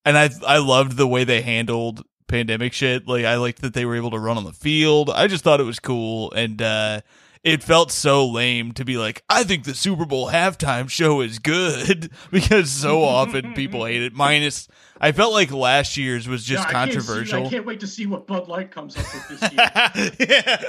and 0.05 0.19
I 0.19 0.31
I 0.47 0.59
loved 0.59 0.97
the 0.97 1.07
way 1.07 1.25
they 1.25 1.43
handled 1.43 2.05
pandemic 2.29 2.73
shit 2.73 3.07
like 3.07 3.25
I 3.25 3.37
liked 3.37 3.61
that 3.63 3.75
they 3.75 3.85
were 3.85 3.95
able 3.97 4.11
to 4.11 4.19
run 4.19 4.37
on 4.37 4.45
the 4.45 4.53
field 4.53 5.11
I 5.11 5.27
just 5.27 5.45
thought 5.45 5.61
it 5.61 5.65
was 5.65 5.79
cool 5.79 6.33
and 6.33 6.61
uh 6.63 7.01
it 7.45 7.63
felt 7.63 7.91
so 7.91 8.27
lame 8.27 8.73
to 8.73 8.85
be 8.85 8.97
like 8.97 9.23
I 9.29 9.43
think 9.45 9.65
the 9.65 9.75
Super 9.75 10.05
Bowl 10.05 10.31
halftime 10.31 10.89
show 10.89 11.21
is 11.21 11.39
good 11.39 12.11
because 12.31 12.71
so 12.71 13.03
often 13.03 13.53
people 13.55 13.85
hate 13.85 14.03
it 14.03 14.13
minus 14.13 14.69
I 15.01 15.11
felt 15.13 15.33
like 15.33 15.51
last 15.51 15.97
year's 15.97 16.29
was 16.29 16.45
just 16.45 16.63
Yeah, 16.65 16.69
I 16.69 16.73
can't 16.87 16.91
see- 16.93 16.97
controversial 16.99 17.47
I 17.47 17.51
can't 17.51 17.67
wait 17.67 17.81
to 17.81 17.87
see 17.89 18.07
what 18.07 18.27
Bud 18.29 18.47
Light 18.49 18.71
comes 18.71 18.97
up 18.97 19.05
with 19.13 19.41
this 19.41 19.53
year. 20.21 20.29
yeah. 20.29 20.63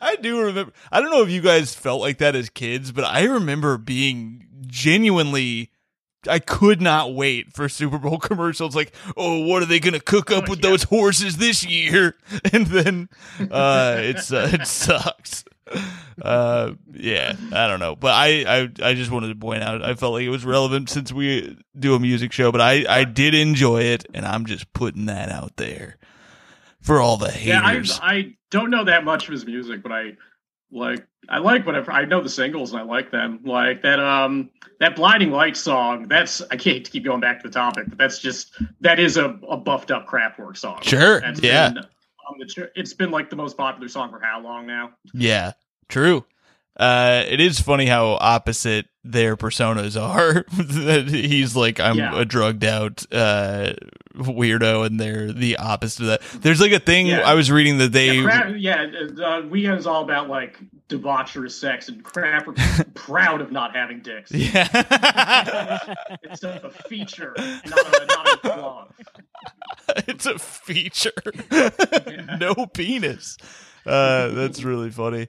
I 0.00 0.16
do 0.16 0.40
remember. 0.42 0.72
I 0.92 1.00
don't 1.00 1.10
know 1.10 1.22
if 1.22 1.30
you 1.30 1.40
guys 1.40 1.74
felt 1.74 2.00
like 2.00 2.18
that 2.18 2.36
as 2.36 2.48
kids, 2.50 2.92
but 2.92 3.04
I 3.04 3.24
remember 3.24 3.76
being 3.78 4.46
genuinely. 4.66 5.70
I 6.28 6.38
could 6.38 6.80
not 6.80 7.14
wait 7.14 7.52
for 7.52 7.68
Super 7.68 7.98
Bowl 7.98 8.18
commercials. 8.20 8.74
Like, 8.76 8.94
oh, 9.16 9.40
what 9.46 9.62
are 9.62 9.66
they 9.66 9.78
going 9.80 9.92
to 9.94 10.00
cook 10.00 10.30
up 10.30 10.44
Oh, 10.46 10.50
with 10.52 10.60
yeah. 10.64 10.70
those 10.70 10.84
horses 10.84 11.36
this 11.38 11.66
year? 11.66 12.16
And 12.52 12.66
then 12.66 13.08
uh, 13.50 13.96
it's 13.98 14.32
uh, 14.32 14.48
it 14.52 14.66
sucks. 14.66 15.44
Uh, 16.22 16.74
yeah, 16.92 17.34
I 17.52 17.66
don't 17.66 17.80
know, 17.80 17.96
but 17.96 18.12
I, 18.12 18.44
I 18.46 18.90
I 18.90 18.94
just 18.94 19.10
wanted 19.10 19.28
to 19.28 19.34
point 19.34 19.64
out. 19.64 19.84
I 19.84 19.94
felt 19.94 20.12
like 20.12 20.22
it 20.22 20.30
was 20.30 20.44
relevant 20.44 20.88
since 20.88 21.12
we 21.12 21.58
do 21.76 21.94
a 21.94 21.98
music 21.98 22.32
show, 22.32 22.52
but 22.52 22.60
I 22.60 22.84
I 22.88 23.04
did 23.04 23.34
enjoy 23.34 23.82
it, 23.82 24.06
and 24.14 24.24
I'm 24.24 24.46
just 24.46 24.72
putting 24.72 25.06
that 25.06 25.30
out 25.30 25.56
there 25.56 25.96
for 26.80 27.00
all 27.00 27.16
the 27.16 27.30
haters. 27.30 27.98
yeah, 27.98 27.98
I, 28.00 28.36
don't 28.50 28.70
know 28.70 28.84
that 28.84 29.04
much 29.04 29.26
of 29.26 29.32
his 29.32 29.44
music, 29.44 29.82
but 29.82 29.90
I 29.90 30.12
like 30.70 31.04
I 31.28 31.38
like 31.38 31.66
whatever 31.66 31.90
I 31.90 32.04
know 32.04 32.20
the 32.20 32.28
singles 32.28 32.72
and 32.72 32.80
I 32.80 32.84
like 32.84 33.10
them. 33.10 33.40
Like 33.44 33.82
that 33.82 33.98
um 33.98 34.50
that 34.78 34.94
Blinding 34.94 35.32
Light 35.32 35.56
song. 35.56 36.06
That's 36.06 36.40
I 36.50 36.56
can't 36.56 36.88
keep 36.88 37.04
going 37.04 37.20
back 37.20 37.42
to 37.42 37.48
the 37.48 37.52
topic, 37.52 37.86
but 37.88 37.98
that's 37.98 38.20
just 38.20 38.56
that 38.80 39.00
is 39.00 39.16
a, 39.16 39.38
a 39.48 39.56
buffed 39.56 39.90
up 39.90 40.06
Kraftwerk 40.06 40.56
song. 40.56 40.80
Sure, 40.82 41.20
That's 41.20 41.40
yeah. 41.40 41.70
Been, 41.70 41.84
on 42.28 42.38
the, 42.38 42.70
it's 42.74 42.92
been 42.94 43.10
like 43.10 43.30
the 43.30 43.36
most 43.36 43.56
popular 43.56 43.88
song 43.88 44.10
for 44.10 44.20
how 44.20 44.40
long 44.40 44.66
now? 44.66 44.90
Yeah, 45.12 45.52
true. 45.88 46.24
Uh, 46.76 47.22
it 47.28 47.40
is 47.40 47.60
funny 47.60 47.86
how 47.86 48.18
opposite 48.20 48.86
their 49.04 49.36
personas 49.36 50.00
are. 50.00 50.44
He's 51.08 51.54
like, 51.54 51.78
I'm 51.78 51.96
Yeah. 51.96 52.18
a 52.18 52.24
drugged 52.24 52.64
out 52.64 53.04
uh, 53.12 53.74
weirdo, 54.16 54.84
and 54.84 54.98
they're 54.98 55.32
the 55.32 55.56
opposite 55.58 56.00
of 56.00 56.06
that. 56.08 56.42
There's 56.42 56.60
like 56.60 56.72
a 56.72 56.80
thing 56.80 57.06
Yeah. 57.06 57.20
I 57.20 57.34
was 57.34 57.48
reading 57.50 57.78
that 57.78 57.92
they. 57.92 58.14
yeah, 58.16 58.22
Kra- 58.22 58.60
yeah 58.60 58.82
uh, 59.24 59.42
Weeknd 59.42 59.78
is 59.78 59.86
all 59.86 60.02
about 60.02 60.28
like 60.28 60.58
debaucherous 60.88 61.52
sex, 61.52 61.88
and 61.88 62.02
crap 62.02 62.46
are 62.48 62.54
proud 62.94 63.40
of 63.40 63.50
not 63.52 63.74
having 63.74 64.00
dicks. 64.00 64.30
Yeah. 64.32 65.78
It's 66.22 66.42
a, 66.42 66.60
a 66.64 66.70
feature, 66.70 67.34
not 67.36 68.02
a, 68.02 68.06
not 68.06 68.32
a 68.32 68.36
flaw. 68.38 68.88
it's 70.08 70.26
a 70.26 70.38
feature. 70.38 71.12
no 72.38 72.66
penis. 72.66 73.36
Uh, 73.86 74.28
that's 74.28 74.64
really 74.64 74.90
funny. 74.90 75.28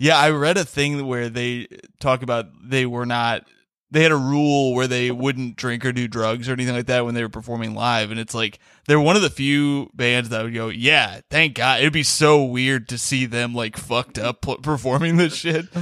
Yeah, 0.00 0.18
I 0.18 0.30
read 0.30 0.56
a 0.56 0.64
thing 0.64 1.06
where 1.06 1.28
they 1.28 1.68
talk 2.00 2.22
about 2.22 2.46
they 2.64 2.86
were 2.86 3.04
not 3.04 3.44
they 3.90 4.02
had 4.02 4.12
a 4.12 4.16
rule 4.16 4.74
where 4.74 4.86
they 4.86 5.10
wouldn't 5.10 5.56
drink 5.56 5.84
or 5.84 5.92
do 5.92 6.08
drugs 6.08 6.48
or 6.48 6.52
anything 6.52 6.74
like 6.74 6.86
that 6.86 7.04
when 7.04 7.14
they 7.14 7.22
were 7.22 7.28
performing 7.28 7.74
live 7.74 8.10
and 8.10 8.18
it's 8.18 8.32
like 8.32 8.58
they're 8.86 8.98
one 8.98 9.16
of 9.16 9.20
the 9.22 9.28
few 9.28 9.90
bands 9.92 10.30
that 10.30 10.42
would 10.42 10.54
go, 10.54 10.68
"Yeah, 10.68 11.20
thank 11.28 11.54
God. 11.54 11.80
It'd 11.80 11.92
be 11.92 12.02
so 12.02 12.42
weird 12.42 12.88
to 12.88 12.96
see 12.98 13.26
them 13.26 13.54
like 13.54 13.76
fucked 13.76 14.18
up 14.18 14.40
p- 14.40 14.56
performing 14.62 15.18
this 15.18 15.34
shit." 15.34 15.66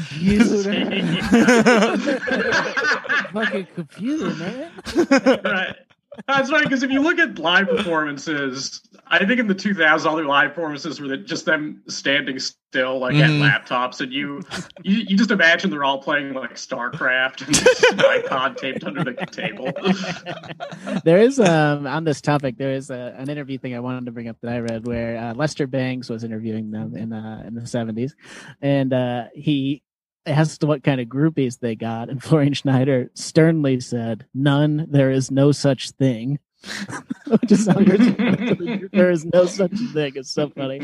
Fucking 3.33 3.67
computer, 3.75 4.35
man. 4.35 4.73
right. 5.45 5.77
That's 6.27 6.51
right, 6.51 6.65
because 6.65 6.83
if 6.83 6.91
you 6.91 7.01
look 7.01 7.19
at 7.19 7.39
live 7.39 7.69
performances, 7.69 8.81
I 9.07 9.25
think 9.25 9.41
in 9.41 9.47
the 9.47 9.55
2000s, 9.55 10.05
all 10.05 10.17
their 10.17 10.25
live 10.27 10.51
performances 10.55 11.01
were 11.01 11.17
just 11.17 11.45
them 11.45 11.83
standing 11.89 12.39
still, 12.39 12.99
like 12.99 13.15
Mhm. 13.15 13.41
at 13.43 13.67
laptops, 13.67 14.01
and 14.01 14.13
you, 14.13 14.43
you 14.83 14.97
you 15.09 15.17
just 15.17 15.31
imagine 15.31 15.71
they're 15.71 15.85
all 15.85 16.03
playing 16.03 16.35
like 16.35 16.55
StarCraft 16.55 17.47
and 17.47 17.55
there's 17.55 17.83
an 17.85 17.99
iPod 17.99 18.57
taped 18.57 18.85
under 18.85 19.05
the 19.05 19.15
table. 19.27 19.73
there 21.05 21.19
is 21.19 21.39
um 21.41 21.87
on 21.87 22.05
this 22.05 22.21
topic 22.21 22.57
there 22.59 22.73
is 22.73 22.91
a, 22.91 23.15
an 23.19 23.29
interview 23.29 23.59
thing 23.59 23.75
i 23.75 23.81
wanted 23.81 24.05
to 24.07 24.13
bring 24.13 24.29
up 24.29 24.37
that 24.43 24.53
i 24.53 24.59
read 24.59 24.87
where 24.87 25.17
uh, 25.17 25.35
lester 25.35 25.67
bangs 25.67 26.09
was 26.11 26.25
interviewing 26.25 26.71
them 26.71 26.95
in 26.97 27.13
uh 27.13 27.43
in 27.47 27.55
the 27.55 27.63
70s 27.63 28.13
and 28.63 28.93
uh 28.93 29.25
he 29.35 29.83
asked 30.29 30.65
what 30.65 30.85
kind 30.85 31.01
of 31.01 31.09
groupies 31.09 31.59
they 31.59 31.75
got 31.75 32.09
and 32.09 32.23
florian 32.23 32.53
schneider 32.53 33.11
sternly 33.15 33.81
said 33.81 34.27
none. 34.35 34.87
There 34.91 35.11
is 35.11 35.31
no 35.31 35.53
such 35.53 35.91
thing 35.91 36.39
which 37.27 37.53
is 37.53 37.67
how 37.67 37.79
you're- 37.81 38.89
there 38.93 39.11
is 39.11 39.25
no 39.25 39.47
such 39.47 39.73
thing. 39.93 40.13
It's 40.17 40.31
so 40.31 40.49
funny. 40.51 40.81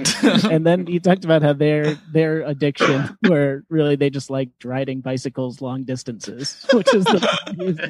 And 0.50 0.66
then 0.66 0.86
he 0.86 0.98
talked 1.00 1.24
about 1.24 1.42
how 1.42 1.52
their 1.52 1.94
their 2.12 2.42
addiction 2.42 3.16
where 3.26 3.64
really 3.68 3.96
they 3.96 4.10
just 4.10 4.30
liked 4.30 4.64
riding 4.64 5.00
bicycles 5.00 5.60
long 5.60 5.82
distances 5.84 6.64
which 6.72 6.92
is 6.94 7.04
the 7.04 7.20
most 7.56 7.80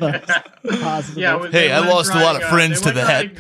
positive. 0.83 1.19
Yeah, 1.19 1.35
when 1.37 1.53
Hey, 1.53 1.71
I 1.73 1.79
liked 1.81 1.93
lost 1.93 2.15
a 2.15 2.19
lot 2.19 2.37
of 2.37 2.43
riding, 2.43 2.47
uh, 2.47 2.51
friends 2.51 2.81
to 2.81 2.93
liked 2.93 3.09
riding- 3.09 3.39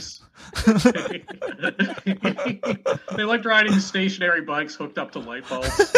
they 3.16 3.24
liked 3.24 3.44
riding 3.44 3.78
stationary 3.80 4.40
bikes 4.42 4.74
hooked 4.74 4.98
up 4.98 5.12
to 5.12 5.18
light 5.20 5.48
bulbs. 5.48 5.76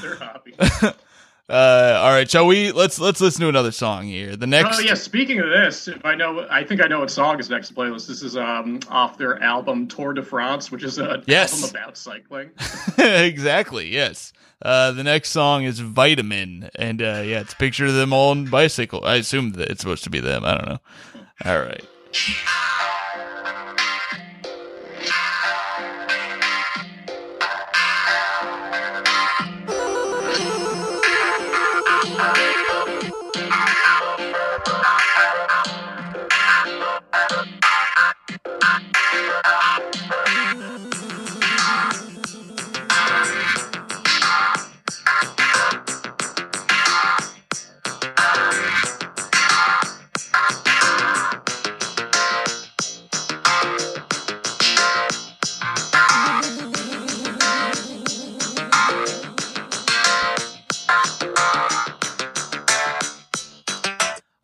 Their 0.00 0.16
hobby. 0.16 0.54
Uh, 1.48 1.98
all 2.02 2.10
right, 2.10 2.30
shall 2.30 2.46
we? 2.46 2.72
Let's 2.72 2.98
let's 3.00 3.22
listen 3.22 3.40
to 3.40 3.48
another 3.48 3.72
song 3.72 4.04
here. 4.06 4.36
The 4.36 4.46
next, 4.46 4.76
Oh 4.78 4.80
yeah, 4.80 4.92
speaking 4.92 5.38
of 5.40 5.48
this, 5.48 5.88
if 5.88 6.04
I 6.04 6.14
know, 6.14 6.46
I 6.50 6.62
think 6.62 6.82
I 6.82 6.86
know 6.88 7.00
what 7.00 7.10
song 7.10 7.40
is 7.40 7.48
next 7.48 7.68
to 7.68 7.74
the 7.74 7.80
playlist. 7.80 8.06
This 8.06 8.22
is 8.22 8.36
um 8.36 8.80
off 8.90 9.16
their 9.16 9.42
album 9.42 9.86
Tour 9.88 10.12
de 10.12 10.22
France, 10.22 10.70
which 10.70 10.82
is 10.84 10.98
a 10.98 11.22
Yes. 11.26 11.54
album 11.62 11.70
about 11.80 11.96
cycling. 11.96 12.50
exactly. 12.98 13.88
Yes. 13.88 14.34
Uh, 14.60 14.90
the 14.92 15.04
next 15.04 15.30
song 15.30 15.62
is 15.64 15.78
Vitamin, 15.80 16.68
and 16.74 17.00
uh, 17.00 17.22
yeah, 17.24 17.40
it's 17.40 17.54
a 17.54 17.56
picture 17.56 17.86
of 17.86 17.94
them 17.94 18.12
all 18.12 18.30
on 18.32 18.44
bicycle. 18.46 19.02
I 19.04 19.14
assume 19.14 19.52
that 19.52 19.70
it's 19.70 19.80
supposed 19.80 20.04
to 20.04 20.10
be 20.10 20.20
them. 20.20 20.44
I 20.44 20.54
don't 20.54 20.68
know. 20.68 20.78
All 21.46 21.60
right. 21.60 21.84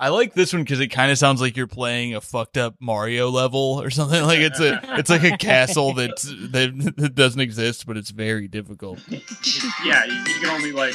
I 0.05 0.09
like 0.09 0.35
this 0.35 0.53
one 0.53 0.63
because 0.63 0.81
it 0.81 0.89
kind 0.89 1.11
of 1.11 1.17
sounds 1.17 1.41
like 1.41 1.57
you're 1.57 1.67
playing 1.67 2.15
a 2.15 2.21
fucked 2.21 2.59
up 2.59 2.75
Mario 2.79 3.31
level 3.31 3.81
or 3.81 3.89
something. 3.89 4.23
Like 4.35 4.41
it's 4.41 4.61
a, 4.61 4.79
it's 4.99 5.09
like 5.09 5.25
a 5.25 5.39
castle 5.39 5.95
that's 5.95 6.25
that, 6.25 6.95
that 6.97 7.15
doesn't 7.15 7.41
exist, 7.41 7.87
but 7.87 7.97
it's 7.97 8.11
very 8.11 8.49
difficult. 8.49 8.99
yeah, 9.09 10.05
you, 10.05 10.13
you 10.13 10.41
can 10.41 10.51
only 10.51 10.73
like 10.73 10.95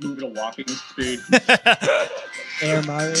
move 0.00 0.16
at 0.18 0.24
a 0.24 0.28
walking 0.28 0.66
speed. 0.66 1.20
air 2.62 2.82
mario 2.84 3.16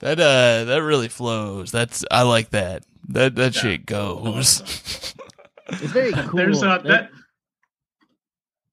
That 0.00 0.20
uh, 0.20 0.64
that 0.64 0.82
really 0.82 1.08
flows. 1.08 1.70
That's 1.72 2.04
I 2.10 2.22
like 2.22 2.50
that. 2.50 2.84
That 3.08 3.34
that 3.36 3.54
shit 3.54 3.86
goes. 3.86 4.60
it's 5.68 5.80
very 5.92 6.12
cool 6.12 6.36
There's 6.36 6.62
uh, 6.62 6.78
that. 6.78 7.10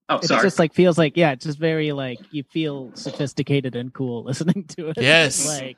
Oh, 0.10 0.18
it 0.18 0.28
just 0.28 0.60
like 0.60 0.74
feels 0.74 0.98
like 0.98 1.16
yeah 1.16 1.32
it's 1.32 1.46
just 1.46 1.58
very 1.58 1.94
like 1.94 2.20
you 2.32 2.44
feel 2.44 2.92
sophisticated 2.94 3.76
and 3.76 3.94
cool 3.94 4.24
listening 4.26 4.66
to 4.76 4.90
it 4.90 4.98
Yes. 5.00 5.48
like 5.48 5.78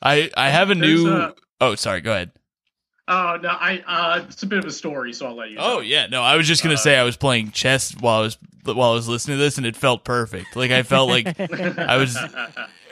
I 0.00 0.30
I 0.36 0.48
have 0.50 0.70
a 0.70 0.74
There's 0.74 1.04
new. 1.04 1.12
a- 1.12 1.34
oh, 1.60 1.74
sorry. 1.74 2.00
Go 2.00 2.12
ahead. 2.12 2.30
Oh 3.08 3.38
no, 3.40 3.50
I 3.50 3.82
uh, 3.86 4.24
it's 4.28 4.42
a 4.42 4.46
bit 4.46 4.58
of 4.58 4.64
a 4.64 4.72
story, 4.72 5.12
so 5.12 5.26
I'll 5.26 5.36
let 5.36 5.50
you. 5.50 5.58
Oh 5.60 5.74
know. 5.74 5.80
yeah, 5.80 6.06
no, 6.06 6.22
I 6.22 6.36
was 6.36 6.48
just 6.48 6.62
gonna 6.62 6.74
Uh, 6.74 6.78
say 6.78 6.96
I 6.96 7.02
was 7.04 7.16
playing 7.16 7.50
chess 7.52 7.94
while 8.00 8.18
I 8.20 8.22
was 8.22 8.38
while 8.64 8.90
I 8.90 8.94
was 8.94 9.06
listening 9.08 9.36
to 9.38 9.42
this, 9.44 9.58
and 9.58 9.66
it 9.66 9.76
felt 9.76 10.04
perfect. 10.04 10.56
Like 10.56 10.70
I 10.72 10.82
felt 10.82 11.08
like 11.10 11.38
I 11.38 11.96
was, 11.98 12.16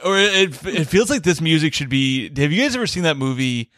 or 0.05 0.19
it 0.19 0.65
it 0.67 0.85
feels 0.87 1.11
like 1.11 1.23
this 1.23 1.41
music 1.41 1.75
should 1.75 1.89
be. 1.89 2.29
Have 2.41 2.53
you 2.53 2.63
guys 2.63 2.77
ever 2.77 2.87
seen 2.87 3.03
that 3.05 3.17
movie? 3.17 3.71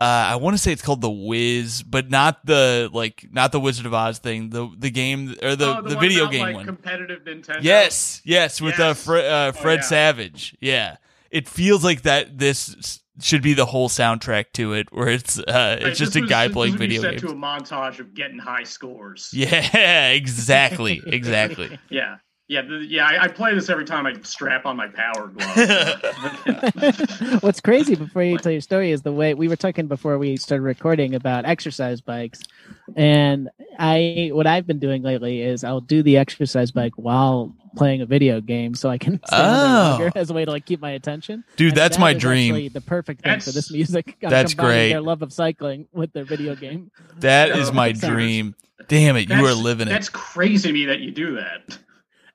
Uh, 0.00 0.04
I 0.30 0.36
want 0.36 0.54
to 0.54 0.62
say 0.62 0.70
it's 0.70 0.82
called 0.82 1.00
The 1.00 1.10
Wiz, 1.10 1.82
but 1.82 2.08
not 2.08 2.46
the 2.46 2.88
like 2.92 3.26
not 3.32 3.50
the 3.50 3.58
Wizard 3.58 3.84
of 3.86 3.92
Oz 3.94 4.18
thing. 4.20 4.50
The 4.50 4.68
the 4.78 4.90
game 4.90 5.34
or 5.42 5.56
the 5.56 5.76
Oh, 5.78 5.82
the, 5.82 5.96
one 5.96 6.00
video 6.00 6.22
about, 6.24 6.32
game 6.32 6.42
like, 6.42 6.54
one. 6.56 6.66
Competitive 6.66 7.24
Nintendo. 7.24 7.58
Yes, 7.62 8.22
yes, 8.24 8.60
with 8.60 8.78
uh, 8.78 8.94
Fre- 8.94 9.16
uh, 9.16 9.48
Oh, 9.48 9.52
Fred 9.52 9.78
yeah. 9.80 9.84
Savage. 9.84 10.56
Yeah, 10.60 10.96
it 11.32 11.48
feels 11.48 11.82
like 11.82 12.02
that. 12.02 12.38
This 12.38 13.00
should 13.20 13.42
be 13.42 13.54
the 13.54 13.66
whole 13.66 13.88
soundtrack 13.88 14.52
to 14.52 14.74
it, 14.74 14.86
where 14.92 15.08
it's 15.08 15.40
uh, 15.40 15.78
it's 15.80 15.98
just 15.98 16.14
a 16.14 16.20
was- 16.20 16.30
guy 16.30 16.46
playing 16.46 16.76
video 16.76 17.00
set 17.02 17.10
games. 17.12 17.22
to 17.22 17.28
a 17.30 17.34
montage 17.34 17.98
of 17.98 18.14
getting 18.14 18.38
high 18.38 18.62
scores. 18.62 19.30
Yeah, 19.34 20.10
exactly, 20.10 21.02
exactly. 21.04 21.76
Yeah. 21.90 22.18
Yeah, 22.48 22.62
the, 22.62 22.76
yeah, 22.76 23.06
I, 23.06 23.24
I 23.24 23.28
play 23.28 23.54
this 23.54 23.68
every 23.68 23.84
time 23.84 24.06
I 24.06 24.14
strap 24.22 24.64
on 24.64 24.74
my 24.74 24.88
power 24.88 25.26
glove. 25.28 27.42
What's 27.42 27.60
crazy 27.60 27.94
before 27.94 28.22
you 28.22 28.38
tell 28.38 28.50
your 28.50 28.62
story 28.62 28.90
is 28.90 29.02
the 29.02 29.12
way 29.12 29.34
we 29.34 29.48
were 29.48 29.56
talking 29.56 29.86
before 29.86 30.16
we 30.16 30.38
started 30.38 30.62
recording 30.62 31.14
about 31.14 31.44
exercise 31.44 32.00
bikes. 32.00 32.40
And 32.96 33.50
I 33.78 34.30
what 34.32 34.46
I've 34.46 34.66
been 34.66 34.78
doing 34.78 35.02
lately 35.02 35.42
is 35.42 35.62
I'll 35.62 35.82
do 35.82 36.02
the 36.02 36.16
exercise 36.16 36.70
bike 36.70 36.94
while 36.96 37.54
playing 37.76 38.00
a 38.00 38.06
video 38.06 38.40
game 38.40 38.74
so 38.74 38.88
I 38.88 38.96
can 38.96 39.20
stay 39.26 39.36
Oh. 39.36 39.96
longer 39.98 40.12
as 40.14 40.30
a 40.30 40.32
way 40.32 40.46
to 40.46 40.50
like 40.50 40.64
keep 40.64 40.80
my 40.80 40.92
attention. 40.92 41.44
Dude, 41.56 41.72
And 41.72 41.76
that's 41.76 41.98
that 41.98 42.00
my 42.00 42.12
is 42.12 42.22
dream. 42.22 42.70
The 42.72 42.80
perfect 42.80 43.24
thing 43.24 43.40
for 43.40 43.52
this 43.52 43.70
music. 43.70 44.16
I'm 44.22 44.30
That's 44.30 44.54
combining 44.54 44.74
great. 44.74 44.88
Their 44.88 45.02
love 45.02 45.20
of 45.20 45.34
cycling 45.34 45.86
with 45.92 46.14
their 46.14 46.24
video 46.24 46.54
game. 46.54 46.90
That 47.20 47.50
Yeah, 47.50 47.58
is 47.58 47.72
my 47.72 47.92
dream. 47.92 48.54
Damn 48.88 49.16
it, 49.16 49.28
you 49.28 49.44
are 49.44 49.52
living 49.52 49.88
it. 49.88 49.90
That's 49.90 50.08
crazy 50.08 50.68
to 50.68 50.72
me 50.72 50.86
that 50.86 51.00
you 51.00 51.10
do 51.10 51.34
that. 51.34 51.76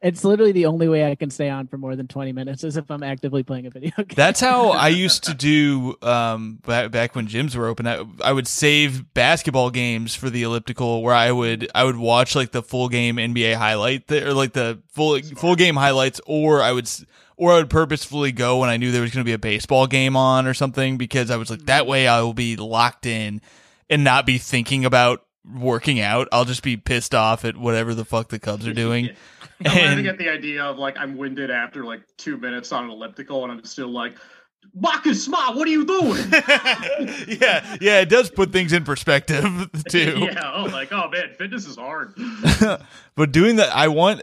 It's 0.03 0.25
literally 0.25 0.51
the 0.51 0.65
only 0.65 0.89
way 0.89 1.09
I 1.09 1.15
can 1.15 1.29
stay 1.29 1.49
on 1.49 1.67
for 1.67 1.77
more 1.77 1.95
than 1.95 2.09
20 2.09 2.33
minutes 2.33 2.65
is 2.65 2.75
if 2.75 2.91
I'm 2.91 3.03
actively 3.03 3.41
playing 3.41 3.67
a 3.67 3.69
video 3.69 3.91
game. 3.97 4.07
That's 4.15 4.41
how 4.41 4.71
I 4.71 4.89
used 4.89 5.23
to 5.23 5.33
do 5.33 5.95
um, 6.01 6.59
back, 6.67 6.91
back 6.91 7.15
when 7.15 7.25
gyms 7.25 7.55
were 7.55 7.67
open. 7.67 7.87
I, 7.87 8.03
I 8.21 8.33
would 8.33 8.45
save 8.45 9.13
basketball 9.13 9.69
games 9.69 10.13
for 10.13 10.29
the 10.29 10.43
elliptical, 10.43 11.01
where 11.03 11.15
I 11.15 11.31
would 11.31 11.71
I 11.73 11.85
would 11.85 11.95
watch 11.95 12.35
like 12.35 12.51
the 12.51 12.61
full 12.61 12.89
game 12.89 13.15
NBA 13.15 13.55
highlight 13.55 14.09
th- 14.09 14.23
or 14.23 14.33
like 14.33 14.51
the 14.51 14.81
full 14.89 15.21
full 15.21 15.55
game 15.55 15.75
highlights, 15.75 16.19
or 16.25 16.61
I 16.61 16.73
would 16.73 16.89
or 17.37 17.53
I 17.53 17.55
would 17.55 17.69
purposefully 17.69 18.33
go 18.33 18.59
when 18.59 18.69
I 18.69 18.75
knew 18.75 18.91
there 18.91 19.01
was 19.01 19.11
going 19.11 19.23
to 19.23 19.29
be 19.29 19.33
a 19.33 19.39
baseball 19.39 19.87
game 19.87 20.17
on 20.17 20.47
or 20.47 20.53
something 20.53 20.97
because 20.97 21.31
I 21.31 21.37
was 21.37 21.49
like 21.49 21.65
that 21.67 21.87
way 21.87 22.09
I 22.09 22.21
will 22.21 22.33
be 22.33 22.57
locked 22.57 23.05
in 23.05 23.41
and 23.89 24.03
not 24.03 24.25
be 24.25 24.37
thinking 24.37 24.83
about 24.83 25.25
working 25.49 25.99
out. 25.99 26.27
I'll 26.31 26.45
just 26.45 26.63
be 26.63 26.77
pissed 26.77 27.15
off 27.15 27.45
at 27.45 27.57
whatever 27.57 27.93
the 27.93 28.05
fuck 28.05 28.29
the 28.29 28.39
Cubs 28.39 28.67
are 28.67 28.73
doing. 28.73 29.09
I'm 29.65 29.71
starting 29.71 29.97
to 29.97 30.03
get 30.03 30.17
the 30.17 30.29
idea 30.29 30.63
of 30.63 30.77
like 30.77 30.97
I'm 30.97 31.17
winded 31.17 31.51
after 31.51 31.83
like 31.83 32.01
two 32.17 32.37
minutes 32.37 32.71
on 32.71 32.85
an 32.85 32.89
elliptical, 32.89 33.43
and 33.43 33.51
I'm 33.51 33.63
still 33.63 33.89
like, 33.89 34.15
Marcus 34.75 35.23
Smart, 35.23 35.55
what 35.55 35.67
are 35.67 35.71
you 35.71 35.85
doing? 35.85 36.23
yeah, 37.27 37.77
yeah, 37.79 37.99
it 38.01 38.09
does 38.09 38.29
put 38.31 38.51
things 38.51 38.73
in 38.73 38.83
perspective 38.83 39.43
too. 39.89 40.17
yeah. 40.31 40.51
Oh, 40.55 40.63
like 40.65 40.91
oh 40.91 41.09
man, 41.09 41.29
fitness 41.37 41.67
is 41.67 41.75
hard. 41.77 42.13
but 43.15 43.31
doing 43.31 43.57
that, 43.57 43.75
I 43.75 43.87
want. 43.89 44.21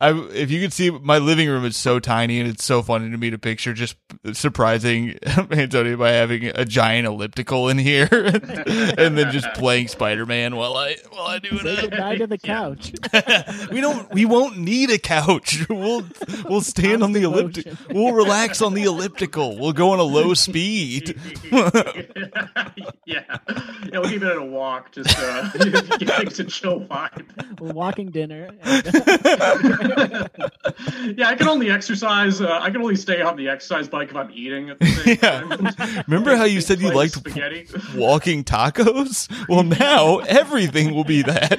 I 0.00 0.10
if 0.32 0.50
you 0.50 0.60
could 0.60 0.72
see 0.72 0.90
my 0.90 1.18
living 1.18 1.48
room 1.48 1.64
is 1.64 1.76
so 1.76 1.98
tiny 2.00 2.40
and 2.40 2.48
it's 2.48 2.64
so 2.64 2.82
funny 2.82 3.10
to 3.10 3.16
me 3.18 3.30
to 3.30 3.38
picture 3.38 3.72
just 3.74 3.96
surprising 4.32 5.18
Antonia 5.50 5.96
by 5.96 6.10
having 6.10 6.46
a 6.46 6.64
giant 6.64 7.06
elliptical 7.06 7.68
in 7.68 7.78
here 7.78 8.08
and 8.10 9.18
then 9.18 9.30
just 9.32 9.52
playing 9.54 9.88
Spider 9.88 10.24
Man 10.26 10.56
while 10.56 10.76
I 10.76 10.96
while 11.10 11.26
I 11.26 11.38
do 11.38 11.56
Say 11.58 11.74
it. 11.74 11.90
goodbye 11.90 12.16
to 12.16 12.26
the 12.26 12.38
couch. 12.38 12.92
we 13.70 13.80
don't. 13.80 14.12
We 14.12 14.24
won't 14.24 14.56
need 14.58 14.90
a 14.90 14.98
couch. 14.98 15.66
We'll 15.68 16.04
we'll 16.48 16.60
stand 16.62 17.02
on 17.02 17.12
the 17.12 17.22
elliptical. 17.22 17.74
We'll 17.92 18.14
relax 18.14 18.62
on 18.62 18.74
the 18.74 18.84
elliptical. 18.84 19.56
We'll 19.58 19.72
go 19.72 19.90
on 19.90 19.98
a 19.98 20.02
low 20.04 20.34
speed. 20.34 21.18
yeah. 21.52 21.80
Yeah, 23.06 23.38
we'll 24.00 24.08
keep 24.10 24.22
it 24.22 24.28
at 24.28 24.36
a 24.36 24.44
walk, 24.44 24.92
just 24.92 25.16
uh, 25.18 25.50
give 25.98 26.08
things 26.10 26.38
a 26.40 26.44
chill 26.44 26.80
vibe. 26.80 27.58
We're 27.60 27.72
walking 27.72 28.10
dinner. 28.10 28.50
And, 28.62 28.84
yeah, 31.18 31.28
I 31.28 31.34
can 31.34 31.48
only 31.48 31.70
exercise. 31.70 32.40
Uh, 32.40 32.58
I 32.60 32.70
can 32.70 32.80
only 32.82 32.96
stay 32.96 33.20
on 33.22 33.36
the 33.36 33.48
exercise 33.48 33.88
bike 33.88 34.10
if 34.10 34.16
I'm 34.16 34.30
eating 34.32 34.70
at 34.70 34.78
the 34.78 34.86
same 34.86 35.18
Yeah. 35.22 35.56
time. 35.56 36.04
Remember 36.06 36.36
how 36.36 36.44
you 36.44 36.60
said 36.60 36.80
you 36.80 36.92
liked 36.92 37.14
spaghetti? 37.14 37.66
walking 37.96 38.44
tacos? 38.44 39.28
Well, 39.48 39.62
now 39.64 40.18
everything 40.18 40.94
will 40.94 41.04
be 41.04 41.22
that. 41.22 41.58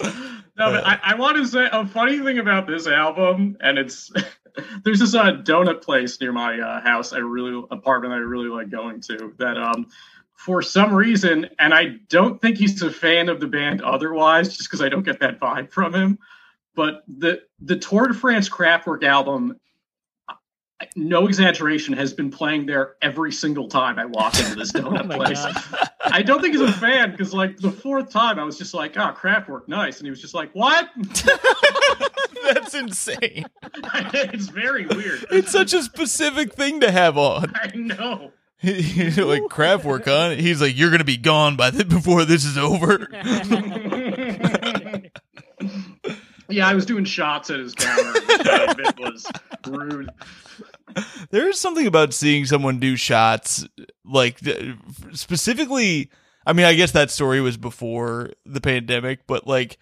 no, 0.00 0.08
but 0.56 0.86
I, 0.86 0.98
I 1.02 1.14
want 1.16 1.36
to 1.38 1.46
say 1.46 1.68
a 1.70 1.86
funny 1.86 2.18
thing 2.20 2.38
about 2.38 2.66
this 2.66 2.86
album, 2.86 3.56
and 3.60 3.78
it's 3.78 4.10
there's 4.84 5.00
this 5.00 5.14
uh, 5.14 5.32
donut 5.42 5.82
place 5.82 6.20
near 6.20 6.32
my 6.32 6.58
uh, 6.58 6.80
house. 6.80 7.12
I 7.12 7.18
really 7.18 7.62
apartment 7.70 8.12
I 8.12 8.18
really 8.18 8.48
like 8.48 8.70
going 8.70 9.00
to. 9.02 9.34
That 9.38 9.56
um, 9.56 9.88
for 10.34 10.62
some 10.62 10.92
reason, 10.94 11.48
and 11.58 11.72
I 11.72 11.96
don't 12.08 12.40
think 12.40 12.58
he's 12.58 12.80
a 12.82 12.90
fan 12.90 13.28
of 13.28 13.40
the 13.40 13.46
band 13.46 13.82
otherwise, 13.82 14.56
just 14.56 14.68
because 14.68 14.82
I 14.82 14.88
don't 14.88 15.04
get 15.04 15.20
that 15.20 15.40
vibe 15.40 15.70
from 15.70 15.94
him. 15.94 16.18
But 16.74 17.04
the 17.06 17.42
the 17.60 17.76
Tour 17.76 18.08
de 18.08 18.14
France 18.14 18.48
Kraftwerk 18.48 19.04
album. 19.04 19.58
No 20.96 21.26
exaggeration, 21.26 21.94
has 21.94 22.12
been 22.12 22.30
playing 22.30 22.66
there 22.66 22.96
every 23.02 23.32
single 23.32 23.68
time 23.68 23.98
I 23.98 24.04
walk 24.06 24.38
into 24.38 24.54
this 24.56 24.72
donut 24.72 25.10
oh 25.12 25.16
place. 25.16 25.42
god. 25.42 25.90
I 26.04 26.22
don't 26.22 26.40
think 26.40 26.54
he's 26.54 26.68
a 26.68 26.72
fan 26.72 27.10
because, 27.12 27.32
like, 27.32 27.56
the 27.58 27.70
fourth 27.70 28.10
time 28.10 28.38
I 28.38 28.44
was 28.44 28.58
just 28.58 28.74
like, 28.74 28.96
"Ah, 28.96 29.14
Kraftwerk, 29.14 29.68
nice," 29.68 29.98
and 29.98 30.06
he 30.06 30.10
was 30.10 30.20
just 30.20 30.34
like, 30.34 30.50
"What?" 30.52 30.88
That's 32.44 32.74
insane. 32.74 33.46
it's 34.14 34.48
very 34.48 34.86
weird. 34.86 35.24
It's 35.30 35.52
such 35.52 35.72
a 35.74 35.82
specific 35.82 36.54
thing 36.54 36.80
to 36.80 36.90
have 36.90 37.16
on. 37.16 37.52
I 37.54 37.70
know. 37.76 38.32
Like 38.64 39.42
Kraftwerk 39.44 40.06
on. 40.06 40.38
He's 40.38 40.60
like, 40.60 40.76
you're 40.76 40.90
gonna 40.90 41.02
be 41.04 41.16
gone 41.16 41.56
by 41.56 41.70
the 41.70 41.84
before 41.84 42.24
this 42.24 42.44
is 42.44 42.56
over. 42.58 43.08
yeah, 46.48 46.66
I 46.68 46.74
was 46.74 46.86
doing 46.86 47.04
shots 47.04 47.50
at 47.50 47.58
his 47.58 47.74
counter. 47.74 48.12
it 48.14 48.98
was 48.98 49.26
rude. 49.66 50.10
There 51.30 51.48
is 51.48 51.60
something 51.60 51.86
about 51.86 52.12
seeing 52.12 52.44
someone 52.44 52.78
do 52.78 52.96
shots, 52.96 53.66
like 54.04 54.38
specifically. 55.12 56.10
I 56.44 56.52
mean, 56.52 56.66
I 56.66 56.74
guess 56.74 56.90
that 56.92 57.10
story 57.10 57.40
was 57.40 57.56
before 57.56 58.30
the 58.44 58.60
pandemic, 58.60 59.26
but 59.26 59.46
like, 59.46 59.78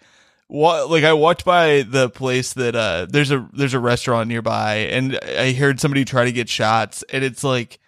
what? 0.47 0.89
Like, 0.89 1.03
I 1.03 1.13
walked 1.13 1.43
by 1.43 1.81
the 1.81 2.09
place 2.09 2.53
that 2.53 2.75
uh, 2.75 3.07
there's 3.09 3.31
a 3.31 3.49
there's 3.53 3.73
a 3.73 3.79
restaurant 3.79 4.27
nearby, 4.27 4.75
and 4.75 5.19
I 5.23 5.53
heard 5.53 5.79
somebody 5.79 6.05
try 6.05 6.25
to 6.25 6.31
get 6.31 6.49
shots, 6.49 7.03
and 7.09 7.23
it's 7.23 7.43
like 7.43 7.79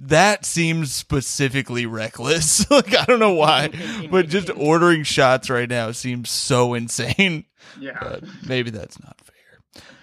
that 0.00 0.46
seems 0.46 0.92
specifically 0.92 1.86
reckless. 1.86 2.68
like, 2.70 2.96
I 2.96 3.04
don't 3.04 3.20
know 3.20 3.34
why, 3.34 3.70
but 4.10 4.28
just 4.28 4.50
ordering 4.56 5.02
shots 5.02 5.50
right 5.50 5.68
now 5.68 5.92
seems 5.92 6.30
so 6.30 6.74
insane. 6.74 7.44
Yeah. 7.78 7.98
But 8.00 8.24
maybe 8.46 8.70
that's 8.70 9.00
not 9.02 9.20
fair. 9.20 9.29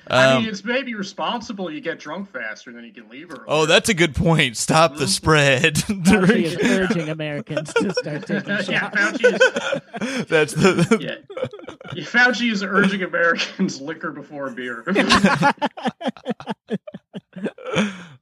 I 0.10 0.26
Um, 0.34 0.42
mean, 0.44 0.50
it's 0.50 0.64
maybe 0.64 0.94
responsible 0.96 1.70
you 1.72 1.82
get 1.82 2.00
drunk 2.00 2.32
faster 2.32 2.72
than 2.72 2.84
you 2.86 2.94
can 2.94 3.10
leave 3.10 3.30
earlier. 3.32 3.46
oh, 3.48 3.66
that's 3.66 3.90
a 3.90 3.94
good 3.94 4.16
point. 4.16 4.56
Stop 4.58 4.96
the 4.96 5.08
spread. 5.08 5.76
Fauci 5.76 6.44
is 6.44 6.56
urging 6.58 7.10
Americans 7.10 7.74
to 7.74 7.94
start 7.94 8.26
taking 8.28 8.56
shots. 8.58 8.70
yeah, 8.70 8.90
Fauci 8.90 9.34
is, 10.22 10.26
That's 10.28 10.54
the. 10.54 10.98
yeah. 11.02 11.38
Yeah, 11.94 12.04
Fauci 12.04 12.52
is 12.52 12.64
urging 12.64 13.04
Americans 13.04 13.82
liquor 13.82 14.12
before 14.12 14.50
beer. 14.52 14.84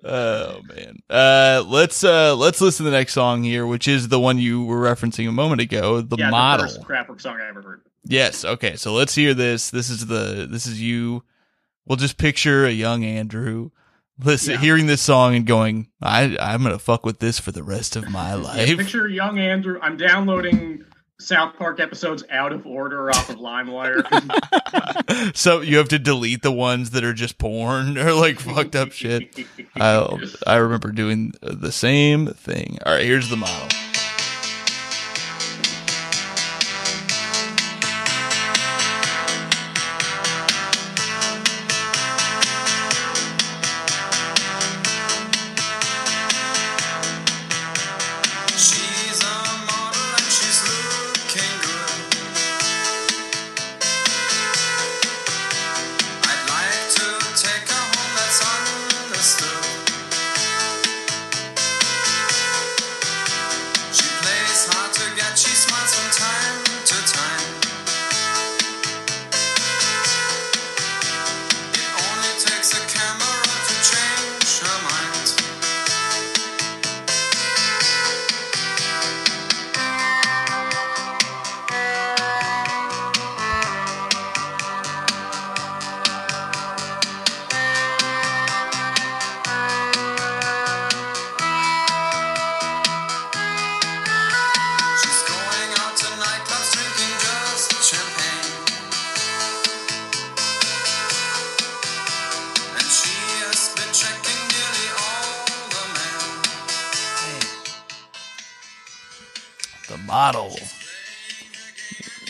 oh 0.04 0.62
man. 0.68 1.00
Uh, 1.10 1.64
let's 1.68 2.04
uh, 2.04 2.36
let's 2.36 2.62
listen 2.62 2.86
to 2.86 2.90
the 2.92 2.98
next 2.98 3.14
song 3.14 3.44
here, 3.44 3.66
which 3.66 3.88
is 3.88 4.08
the 4.08 4.20
one 4.20 4.38
you 4.38 4.64
were 4.66 4.80
referencing 4.82 5.28
a 5.28 5.32
moment 5.32 5.62
ago, 5.62 6.02
the 6.02 6.18
yeah, 6.18 6.30
model. 6.30 6.68
the 6.68 6.74
first 6.74 6.88
Kraftwerk 6.88 7.22
song 7.22 7.40
I 7.42 7.48
ever 7.50 7.62
heard. 7.62 7.82
Yes. 8.04 8.46
Okay. 8.46 8.76
So 8.76 8.94
let's 8.94 9.16
hear 9.16 9.34
this. 9.34 9.70
This 9.72 9.90
is 9.90 10.06
the. 10.08 10.48
This 10.50 10.68
is 10.68 10.82
you. 10.82 11.24
We'll 11.86 11.98
just 11.98 12.18
picture 12.18 12.66
a 12.66 12.72
young 12.72 13.04
Andrew. 13.04 13.72
Listen, 14.24 14.54
Yeah. 14.54 14.60
hearing 14.62 14.88
this 14.88 15.02
song 15.02 15.36
and 15.36 15.46
going, 15.46 15.90
I, 16.02 16.38
I'm 16.40 16.64
gonna 16.64 16.80
fuck 16.80 17.06
with 17.06 17.20
this 17.20 17.38
for 17.40 17.52
the 17.52 17.64
rest 17.64 17.96
of 17.96 18.10
my 18.10 18.30
Yeah, 18.36 18.36
life. 18.36 18.78
picture 18.78 19.08
young 19.10 19.38
Andrew. 19.40 19.78
I'm 19.82 19.98
downloading 19.98 20.84
South 21.20 21.56
Park 21.58 21.80
episodes 21.80 22.24
out 22.30 22.52
of 22.54 22.66
order 22.66 23.10
off 23.10 23.30
of 23.30 23.38
LimeWire. 23.38 24.04
so 25.36 25.62
you 25.62 25.78
have 25.78 25.88
to 25.90 26.00
delete 26.00 26.42
the 26.44 26.52
ones 26.52 26.92
that 26.92 27.04
are 27.04 27.14
just 27.14 27.38
porn 27.38 27.98
or 27.98 28.14
like 28.14 28.40
fucked 28.40 28.76
up 28.76 28.92
shit. 28.92 29.38
I 29.76 30.18
I 30.48 30.56
remember 30.56 30.92
doing 30.92 31.34
the 31.42 31.72
same 31.72 32.28
thing. 32.28 32.78
All 32.86 32.94
right, 32.94 33.06
here's 33.06 33.30
the 33.30 33.38
model. 33.38 33.68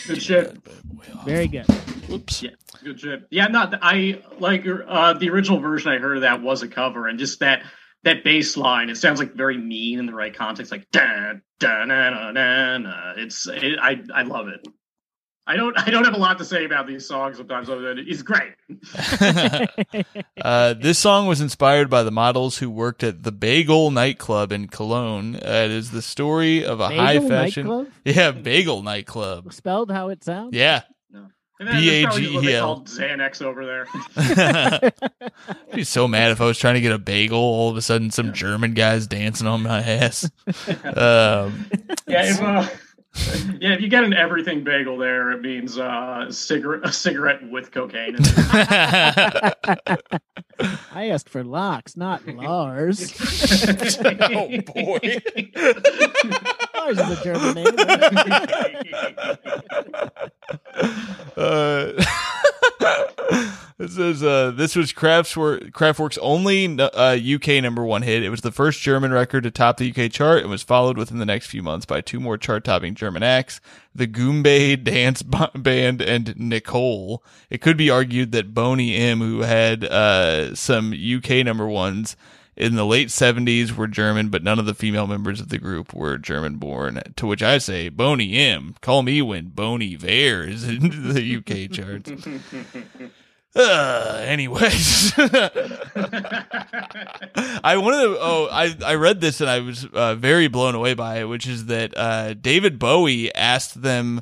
Good 0.06 0.22
shit. 0.22 0.56
Very 1.24 1.48
good. 1.48 1.66
Whoops. 2.08 2.42
Yeah, 2.42 2.50
good 2.84 3.00
shit. 3.00 3.26
Yeah, 3.30 3.48
not 3.48 3.74
I 3.82 4.22
like 4.38 4.64
uh, 4.66 5.14
the 5.14 5.30
original 5.30 5.58
version. 5.58 5.90
I 5.90 5.98
heard 5.98 6.18
of 6.18 6.22
that 6.22 6.42
was 6.42 6.62
a 6.62 6.68
cover, 6.68 7.08
and 7.08 7.18
just 7.18 7.40
that 7.40 7.62
that 8.04 8.22
bass 8.22 8.56
line. 8.56 8.88
It 8.90 8.96
sounds 8.96 9.18
like 9.18 9.34
very 9.34 9.58
mean 9.58 9.98
in 9.98 10.06
the 10.06 10.14
right 10.14 10.32
context, 10.34 10.70
like 10.70 10.88
da 10.92 11.34
da 11.58 11.84
na 11.84 12.10
na 12.10 12.30
na. 12.30 12.78
na. 12.78 13.12
It's 13.16 13.48
it, 13.48 13.78
I 13.80 14.00
I 14.14 14.22
love 14.22 14.48
it. 14.48 14.66
I 15.48 15.56
don't 15.56 15.78
I 15.78 15.90
don't 15.90 16.04
have 16.04 16.14
a 16.14 16.18
lot 16.18 16.38
to 16.38 16.44
say 16.44 16.64
about 16.64 16.86
these 16.86 17.06
songs 17.06 17.36
sometimes 17.36 17.70
other 17.70 17.94
than 17.94 18.04
it's 18.08 18.22
great. 18.22 18.54
uh, 20.42 20.74
this 20.74 20.98
song 20.98 21.26
was 21.26 21.40
inspired 21.40 21.88
by 21.88 22.02
the 22.02 22.10
models 22.10 22.58
who 22.58 22.68
worked 22.68 23.04
at 23.04 23.22
the 23.22 23.30
Bagel 23.32 23.90
nightclub 23.92 24.50
in 24.50 24.66
Cologne. 24.66 25.36
Uh, 25.36 25.62
it 25.66 25.70
is 25.70 25.92
the 25.92 26.02
story 26.02 26.64
of 26.64 26.80
a 26.80 26.88
high 26.88 27.20
fashion, 27.20 27.66
nightclub? 27.66 27.92
yeah, 28.04 28.30
Bagel 28.32 28.82
nightclub. 28.82 29.52
Spelled 29.52 29.90
how 29.90 30.08
it 30.08 30.24
sounds. 30.24 30.52
Yeah, 30.54 30.82
And 31.12 31.68
then 31.68 31.84
there's 31.84 32.04
probably 32.06 32.34
what 32.34 32.40
they 32.40 32.46
B-A-G-E-L. 32.48 32.74
call 32.74 32.84
Xanax 32.84 33.42
over 33.42 33.64
there. 33.64 33.86
I'd 35.48 35.74
be 35.76 35.84
so 35.84 36.08
mad 36.08 36.32
if 36.32 36.40
I 36.40 36.44
was 36.44 36.58
trying 36.58 36.74
to 36.74 36.80
get 36.80 36.92
a 36.92 36.98
bagel. 36.98 37.38
All 37.38 37.70
of 37.70 37.76
a 37.76 37.82
sudden, 37.82 38.10
some 38.10 38.32
German 38.32 38.74
guys 38.74 39.06
dancing 39.06 39.46
on 39.46 39.62
my 39.62 39.78
ass. 39.80 40.24
um, 40.84 41.66
yeah, 42.08 42.24
if, 42.30 42.42
uh, 42.42 42.66
yeah, 43.60 43.72
if 43.72 43.80
you 43.80 43.88
get 43.88 44.04
an 44.04 44.12
everything 44.12 44.62
bagel 44.62 44.98
there, 44.98 45.30
it 45.32 45.40
means 45.40 45.78
uh, 45.78 46.30
cigarette 46.30 46.86
a 46.86 46.92
cigarette 46.92 47.48
with 47.50 47.70
cocaine. 47.70 48.16
In 48.16 48.20
it. 48.20 48.34
I 50.92 51.08
asked 51.08 51.28
for 51.28 51.44
Lox, 51.44 51.96
not 51.96 52.26
Lars. 52.26 53.14
oh 54.04 54.60
boy. 54.62 55.20
Lars 56.74 56.98
is 56.98 57.10
a 57.10 57.20
German 57.24 57.54
name. 57.54 57.74
Uh, 61.36 61.92
this 63.78 63.98
is 63.98 64.22
uh, 64.22 64.52
this 64.54 64.76
was 64.76 64.92
Kraftwerk, 64.92 65.72
Kraftwerk's 65.72 66.18
only 66.18 66.78
uh, 66.80 67.16
UK 67.16 67.62
number 67.62 67.84
one 67.84 68.02
hit. 68.02 68.22
It 68.22 68.30
was 68.30 68.40
the 68.40 68.52
first 68.52 68.80
German 68.80 69.12
record 69.12 69.42
to 69.44 69.50
top 69.50 69.76
the 69.76 69.90
UK 69.90 70.10
chart 70.10 70.40
and 70.40 70.50
was 70.50 70.62
followed 70.62 70.96
within 70.96 71.18
the 71.18 71.26
next 71.26 71.46
few 71.46 71.62
months 71.62 71.86
by 71.86 72.00
two 72.00 72.20
more 72.20 72.38
chart-topping 72.38 72.94
German 72.94 73.22
acts, 73.22 73.60
the 73.94 74.06
Goombay 74.06 74.82
Dance 74.82 75.22
Band 75.22 76.00
and 76.00 76.34
Nicole. 76.36 77.22
It 77.50 77.60
could 77.60 77.76
be 77.76 77.90
argued 77.90 78.32
that 78.32 78.54
Boney 78.54 78.96
M, 78.96 79.20
who 79.20 79.40
had 79.40 79.84
uh, 79.84 80.54
some 80.54 80.92
UK 80.92 81.44
number 81.44 81.66
ones 81.66 82.16
in 82.56 82.74
the 82.74 82.86
late 82.86 83.08
70s, 83.08 83.72
were 83.72 83.86
German, 83.86 84.28
but 84.28 84.42
none 84.42 84.58
of 84.58 84.66
the 84.66 84.74
female 84.74 85.06
members 85.06 85.40
of 85.40 85.50
the 85.50 85.58
group 85.58 85.92
were 85.92 86.18
German 86.18 86.56
born. 86.56 87.02
To 87.16 87.26
which 87.26 87.42
I 87.42 87.58
say, 87.58 87.88
Boney 87.88 88.36
M, 88.36 88.74
call 88.80 89.02
me 89.02 89.20
when 89.22 89.48
Boney 89.48 89.94
Vare 89.94 90.42
is 90.44 90.64
in 90.66 91.12
the 91.12 91.36
UK 91.36 91.70
charts. 91.70 92.10
Uh, 93.58 94.22
anyways, 94.26 95.14
I 95.18 95.30
wanted 97.78 98.02
to. 98.02 98.18
Oh, 98.20 98.48
I 98.52 98.76
I 98.84 98.96
read 98.96 99.22
this 99.22 99.40
and 99.40 99.48
I 99.48 99.60
was 99.60 99.86
uh, 99.94 100.14
very 100.14 100.48
blown 100.48 100.74
away 100.74 100.92
by 100.92 101.20
it, 101.20 101.24
which 101.24 101.46
is 101.46 101.64
that 101.64 101.96
uh, 101.96 102.34
David 102.34 102.78
Bowie 102.78 103.34
asked 103.34 103.80
them 103.80 104.20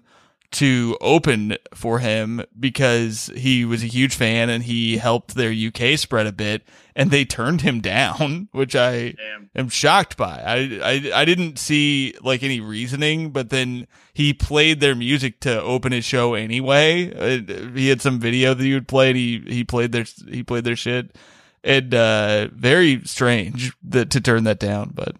to 0.54 0.96
open 1.00 1.56
for 1.74 1.98
him 1.98 2.42
because 2.58 3.28
he 3.36 3.64
was 3.64 3.82
a 3.82 3.88
huge 3.88 4.14
fan 4.14 4.48
and 4.48 4.62
he 4.62 4.98
helped 4.98 5.34
their 5.34 5.52
UK 5.52 5.98
spread 5.98 6.28
a 6.28 6.32
bit, 6.32 6.62
and 6.94 7.10
they 7.10 7.24
turned 7.24 7.62
him 7.62 7.80
down, 7.80 8.48
which 8.52 8.76
I 8.76 9.14
Damn. 9.16 9.50
am 9.56 9.68
shocked 9.68 10.16
by. 10.16 10.40
I, 10.40 10.80
I 10.82 11.20
I 11.20 11.24
didn't 11.24 11.58
see 11.58 12.14
like 12.22 12.44
any 12.44 12.60
reasoning, 12.60 13.30
but 13.30 13.50
then 13.50 13.88
he 14.12 14.32
played 14.32 14.78
their 14.78 14.94
music 14.94 15.40
to 15.40 15.60
open 15.60 15.90
his 15.90 16.04
show 16.04 16.34
anyway. 16.34 17.42
He 17.74 17.88
had 17.88 18.00
some 18.00 18.20
video 18.20 18.54
that 18.54 18.64
he 18.64 18.74
would 18.74 18.88
play, 18.88 19.08
and 19.08 19.16
he 19.16 19.42
he 19.46 19.64
played 19.64 19.90
their 19.90 20.04
he 20.28 20.44
played 20.44 20.64
their 20.64 20.76
shit, 20.76 21.16
and 21.64 21.92
uh, 21.94 22.48
very 22.52 23.02
strange 23.04 23.72
that 23.82 24.10
to 24.10 24.20
turn 24.20 24.44
that 24.44 24.60
down, 24.60 24.92
but. 24.94 25.16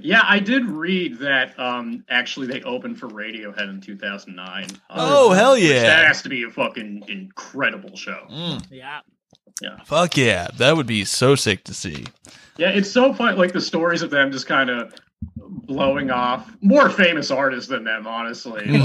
Yeah, 0.00 0.22
I 0.26 0.38
did 0.38 0.66
read 0.66 1.18
that 1.20 1.58
um 1.58 2.04
actually 2.08 2.46
they 2.48 2.62
opened 2.62 2.98
for 2.98 3.08
Radiohead 3.08 3.68
in 3.68 3.80
2009. 3.80 4.66
Oh, 4.90 5.30
Uh, 5.30 5.34
hell 5.34 5.56
yeah. 5.58 5.82
That 5.82 6.06
has 6.06 6.22
to 6.22 6.28
be 6.28 6.42
a 6.44 6.50
fucking 6.50 7.04
incredible 7.08 7.96
show. 7.96 8.26
yeah. 8.70 9.00
Yeah. 9.60 9.76
Fuck 9.84 10.16
yeah, 10.16 10.48
that 10.58 10.76
would 10.76 10.86
be 10.86 11.04
so 11.04 11.34
sick 11.34 11.64
to 11.64 11.74
see. 11.74 12.06
Yeah, 12.56 12.70
it's 12.70 12.90
so 12.90 13.12
fun 13.12 13.36
like 13.36 13.52
the 13.52 13.60
stories 13.60 14.02
of 14.02 14.10
them 14.10 14.32
just 14.32 14.46
kind 14.46 14.70
of 14.70 14.92
blowing 15.46 16.10
off 16.10 16.50
more 16.60 16.90
famous 16.90 17.30
artists 17.30 17.68
than 17.68 17.84
them 17.84 18.06
honestly. 18.06 18.64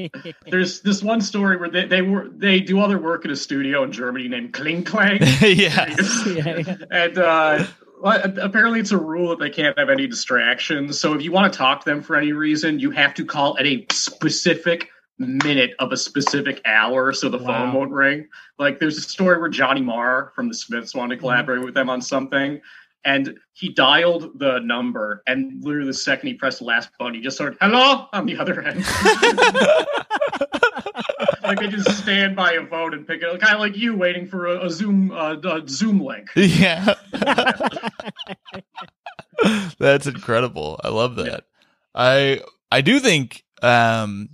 Like 0.00 0.34
there's 0.46 0.80
this 0.82 1.02
one 1.02 1.20
story 1.20 1.56
where 1.56 1.68
they, 1.70 1.86
they 1.86 2.02
were 2.02 2.28
they 2.28 2.60
do 2.60 2.78
all 2.78 2.86
their 2.88 2.98
work 2.98 3.24
in 3.24 3.30
a 3.30 3.36
studio 3.36 3.82
in 3.82 3.90
Germany 3.92 4.28
named 4.28 4.52
Kling 4.52 4.84
Klang. 4.84 5.18
yeah. 5.40 5.46
yeah, 5.46 5.96
yeah. 6.26 6.74
and 6.90 7.18
uh 7.18 7.64
well, 7.64 7.66
apparently 8.04 8.80
it's 8.80 8.92
a 8.92 8.98
rule 8.98 9.30
that 9.30 9.38
they 9.38 9.50
can't 9.50 9.78
have 9.78 9.90
any 9.90 10.06
distractions. 10.06 10.98
So 10.98 11.14
if 11.14 11.22
you 11.22 11.32
want 11.32 11.52
to 11.52 11.56
talk 11.56 11.84
to 11.84 11.90
them 11.90 12.02
for 12.02 12.16
any 12.16 12.32
reason, 12.32 12.78
you 12.78 12.90
have 12.90 13.14
to 13.14 13.24
call 13.24 13.58
at 13.58 13.66
a 13.66 13.86
specific 13.90 14.88
minute 15.18 15.74
of 15.78 15.92
a 15.92 15.96
specific 15.96 16.62
hour 16.64 17.12
so 17.12 17.28
the 17.28 17.38
phone 17.38 17.74
won't 17.74 17.90
ring. 17.90 18.26
Like 18.58 18.78
there's 18.78 18.96
a 18.96 19.02
story 19.02 19.38
where 19.38 19.50
Johnny 19.50 19.82
Marr 19.82 20.32
from 20.34 20.48
the 20.48 20.54
Smiths 20.54 20.94
wanted 20.94 21.10
to 21.10 21.16
mm-hmm. 21.16 21.26
collaborate 21.26 21.64
with 21.64 21.74
them 21.74 21.90
on 21.90 22.00
something. 22.00 22.60
And 23.04 23.38
he 23.54 23.70
dialed 23.70 24.38
the 24.38 24.58
number, 24.58 25.22
and 25.26 25.64
literally 25.64 25.86
the 25.86 25.94
second 25.94 26.26
he 26.26 26.34
pressed 26.34 26.58
the 26.58 26.66
last 26.66 26.90
button, 26.98 27.14
he 27.14 27.22
just 27.22 27.38
started 27.38 27.56
"Hello" 27.58 28.08
on 28.12 28.26
the 28.26 28.36
other 28.36 28.60
end. 28.60 28.84
like 31.50 31.60
they 31.60 31.68
just 31.68 31.98
stand 31.98 32.36
by 32.36 32.52
a 32.52 32.66
phone 32.66 32.94
and 32.94 33.06
pick 33.06 33.22
it, 33.22 33.40
kind 33.40 33.54
of 33.54 33.60
like 33.60 33.76
you 33.76 33.96
waiting 33.96 34.26
for 34.26 34.46
a, 34.46 34.66
a 34.66 34.70
Zoom 34.70 35.10
uh, 35.10 35.34
a 35.34 35.62
Zoom 35.68 36.00
link. 36.00 36.30
Yeah. 36.36 36.94
That's 39.78 40.06
incredible. 40.06 40.78
I 40.84 40.88
love 40.88 41.16
that. 41.16 41.44
I 41.94 42.42
I 42.70 42.80
do 42.82 43.00
think 43.00 43.44
um 43.62 44.28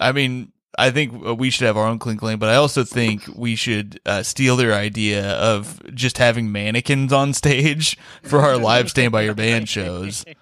I 0.00 0.12
mean 0.12 0.52
I 0.78 0.90
think 0.90 1.38
we 1.38 1.50
should 1.50 1.66
have 1.66 1.76
our 1.76 1.86
own 1.86 1.98
clink 1.98 2.20
clink, 2.20 2.40
but 2.40 2.48
I 2.50 2.56
also 2.56 2.84
think 2.84 3.22
we 3.34 3.56
should 3.56 3.98
uh, 4.04 4.22
steal 4.22 4.56
their 4.56 4.74
idea 4.74 5.30
of 5.32 5.80
just 5.94 6.18
having 6.18 6.52
mannequins 6.52 7.14
on 7.14 7.32
stage 7.32 7.96
for 8.22 8.40
our 8.40 8.58
live 8.58 8.90
stand 8.90 9.12
by 9.12 9.22
your 9.22 9.34
band 9.34 9.68
shows. 9.68 10.24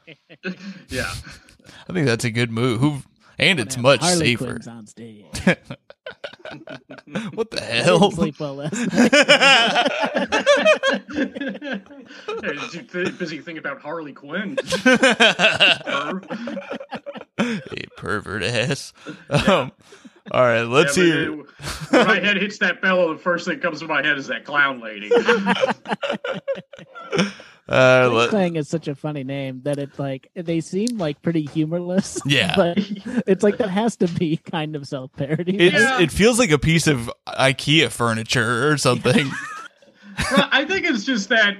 Yeah. 0.89 1.12
I 1.89 1.93
think 1.93 2.07
that's 2.07 2.25
a 2.25 2.31
good 2.31 2.51
move. 2.51 3.07
And 3.39 3.61
it's 3.61 3.77
much 3.77 4.01
Harley 4.01 4.37
safer. 4.37 4.47
Quinn's 4.47 4.68
on 4.68 4.87
stage. 4.87 5.27
What 7.34 7.50
the 7.50 7.62
I 7.62 7.66
hell? 7.82 7.98
didn't 7.98 8.14
sleep 8.14 8.38
well 8.40 8.57
last 8.57 8.72
night. 8.92 9.12
Hey, 12.42 12.55
did 12.55 12.74
you 12.74 12.82
th- 12.82 13.18
busy 13.18 13.38
thinking 13.38 13.59
about 13.59 13.80
Harley 13.80 14.12
Quinn? 14.12 14.57
Perv. 15.86 16.24
hey, 17.38 17.84
pervert 17.96 18.42
ass. 18.42 18.92
Um, 19.30 19.72
all 20.30 20.42
right, 20.42 20.62
let's 20.62 20.96
Yeah, 20.96 21.05
hear. 21.05 21.36
but, 21.36 21.46
uh, 21.46 21.46
When 21.90 22.07
my 22.07 22.20
head 22.20 22.36
hits 22.36 22.59
that 22.59 22.80
bellow, 22.82 23.12
the 23.14 23.18
first 23.20 23.46
thing 23.46 23.57
that 23.57 23.62
comes 23.62 23.80
to 23.80 23.86
my 23.88 24.02
head 24.05 24.16
is 24.18 24.26
that 24.28 24.44
clown 24.44 24.80
lady. 24.80 25.11
Uh, 27.67 28.05
Kling 28.09 28.17
let, 28.19 28.29
Klang 28.31 28.57
is 28.57 28.69
such 28.69 28.89
a 28.89 28.95
funny 28.95 29.25
name 29.25 29.62
that 29.65 29.79
it's 29.79 29.99
like 29.99 30.29
they 30.35 30.61
seem 30.61 30.99
like 30.99 31.23
pretty 31.23 31.47
humorless. 31.47 32.21
Yeah. 32.27 32.55
but 32.57 32.79
it's 33.27 33.43
like 33.43 33.57
that 33.59 33.71
has 33.71 33.97
to 33.99 34.09
be 34.09 34.37
kind 34.37 34.77
of 34.77 34.87
self 34.87 35.12
parody. 35.15 35.57
it's, 35.59 35.75
Yeah. 35.75 36.01
It 36.01 36.12
feels 36.12 36.39
like 36.39 36.51
a 36.51 36.59
piece 36.59 36.87
of 36.87 37.11
IKEA 37.27 37.91
furniture 37.91 38.71
or 38.71 38.77
something. 38.77 39.31
Well, 40.31 40.49
I 40.53 40.65
think 40.65 40.85
it's 40.87 41.05
just 41.05 41.29
that 41.31 41.57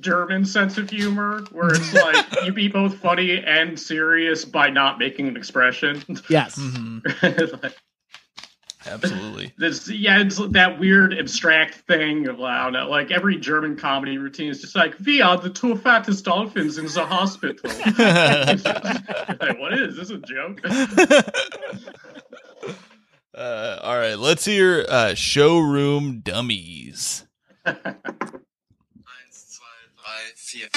German 0.00 0.44
sense 0.46 0.78
of 0.78 0.88
humor 0.88 1.42
where 1.52 1.68
it's 1.74 1.92
like 1.92 2.44
you 2.46 2.52
be 2.52 2.68
both 2.68 2.96
funny 2.96 3.42
and 3.44 3.78
serious 3.78 4.44
by 4.44 4.70
not 4.70 4.98
making 4.98 5.28
an 5.28 5.36
expression. 5.36 6.02
yes. 6.30 6.58
Mhm, 6.58 7.62
Like, 7.62 7.76
Absolutely. 8.86 9.52
this, 9.58 9.88
yeah, 9.88 10.20
it's 10.20 10.36
that 10.36 10.78
weird 10.78 11.14
abstract 11.18 11.74
thing 11.86 12.28
of 12.28 12.40
I 12.40 12.64
don't 12.64 12.72
know, 12.74 12.88
like 12.88 13.10
every 13.10 13.36
German 13.36 13.76
comedy 13.76 14.18
routine 14.18 14.50
is 14.50 14.60
just 14.60 14.76
like 14.76 14.94
we 15.04 15.20
are 15.22 15.36
the 15.36 15.50
two 15.50 15.76
fattest 15.76 16.24
dolphins 16.24 16.78
in 16.78 16.86
the 16.86 17.04
hospital. 17.04 17.70
like, 19.46 19.58
what 19.58 19.74
is 19.74 19.96
this 19.96 20.10
a 20.10 20.18
joke? 20.18 20.60
Uh, 23.34 23.80
all 23.82 23.98
right, 23.98 24.18
let's 24.18 24.44
hear 24.44 24.86
uh, 24.88 25.12
showroom 25.14 26.20
dummies. 26.20 27.24
Eins, 27.66 27.82
zwei, 29.32 29.66
drei, 29.96 30.32
vier. 30.36 30.68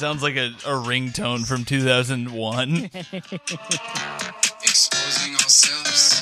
Sounds 0.00 0.22
like 0.22 0.36
a, 0.36 0.46
a 0.64 0.80
ringtone 0.80 1.46
from 1.46 1.66
2001. 1.66 2.84
Exposing 4.62 5.34
ourselves. 5.34 6.19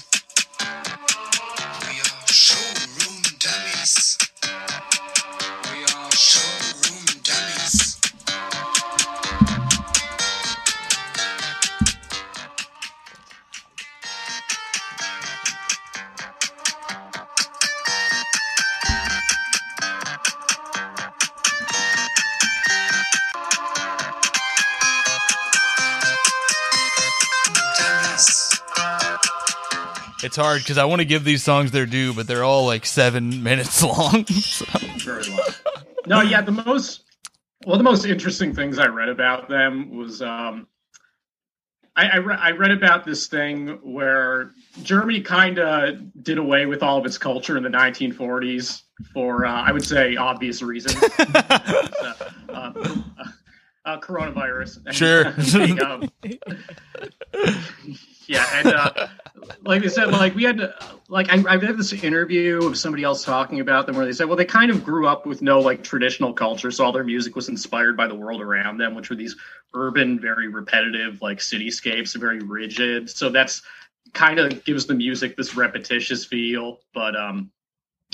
It's 30.22 30.36
hard 30.36 30.60
because 30.60 30.78
I 30.78 30.84
want 30.84 31.00
to 31.00 31.04
give 31.04 31.24
these 31.24 31.42
songs 31.42 31.70
their 31.70 31.86
due, 31.86 32.12
but 32.12 32.26
they're 32.26 32.44
all 32.44 32.66
like 32.66 32.84
seven 32.86 33.42
minutes 33.42 33.82
long. 33.82 34.26
So- 34.26 34.64
very 34.98 35.24
long. 35.30 35.40
No, 36.06 36.20
yeah, 36.22 36.40
the 36.40 36.52
most 36.52 37.02
one 37.64 37.74
of 37.74 37.78
the 37.78 37.84
most 37.90 38.04
interesting 38.06 38.54
things 38.54 38.78
I 38.78 38.86
read 38.86 39.08
about 39.08 39.48
them 39.48 39.96
was 39.96 40.22
um, 40.22 40.66
I 41.96 42.08
I, 42.08 42.16
re- 42.16 42.36
I 42.38 42.50
read 42.52 42.70
about 42.70 43.04
this 43.04 43.26
thing 43.26 43.78
where 43.82 44.52
Germany 44.82 45.20
kind 45.20 45.58
of 45.58 46.22
did 46.22 46.38
away 46.38 46.66
with 46.66 46.82
all 46.82 46.98
of 46.98 47.04
its 47.06 47.18
culture 47.18 47.56
in 47.56 47.62
the 47.62 47.68
1940s 47.68 48.82
for 49.12 49.44
uh, 49.44 49.52
I 49.52 49.70
would 49.72 49.84
say 49.84 50.16
obvious 50.16 50.62
reasons. 50.62 50.96
uh, 51.18 51.42
uh, 52.48 52.72
uh, 53.84 54.00
coronavirus. 54.00 54.92
Sure. 54.92 55.24
yeah, 58.26 58.46
and 58.54 58.68
uh, 58.68 59.08
like 59.64 59.82
they 59.82 59.88
said, 59.88 60.10
like 60.10 60.34
we 60.34 60.44
had 60.44 60.58
to, 60.58 60.74
like 61.08 61.28
I, 61.30 61.42
I 61.48 61.58
had 61.58 61.76
this 61.76 61.92
interview 61.92 62.58
of 62.66 62.76
somebody 62.76 63.02
else 63.02 63.24
talking 63.24 63.60
about 63.60 63.86
them 63.86 63.96
where 63.96 64.06
they 64.06 64.12
said, 64.12 64.26
well, 64.26 64.36
they 64.36 64.44
kind 64.44 64.70
of 64.70 64.84
grew 64.84 65.06
up 65.06 65.26
with 65.26 65.42
no 65.42 65.60
like 65.60 65.82
traditional 65.82 66.32
culture, 66.32 66.70
so 66.70 66.84
all 66.84 66.92
their 66.92 67.04
music 67.04 67.36
was 67.36 67.48
inspired 67.48 67.96
by 67.96 68.06
the 68.06 68.14
world 68.14 68.40
around 68.40 68.78
them, 68.78 68.94
which 68.94 69.10
were 69.10 69.16
these 69.16 69.36
urban, 69.74 70.18
very 70.20 70.48
repetitive, 70.48 71.20
like 71.22 71.38
cityscapes, 71.38 72.18
very 72.18 72.40
rigid. 72.40 73.10
So 73.10 73.28
that's 73.28 73.62
kind 74.12 74.38
of 74.38 74.64
gives 74.64 74.86
the 74.86 74.94
music 74.94 75.36
this 75.36 75.56
repetitious 75.56 76.24
feel, 76.24 76.78
but 76.94 77.14
um, 77.16 77.50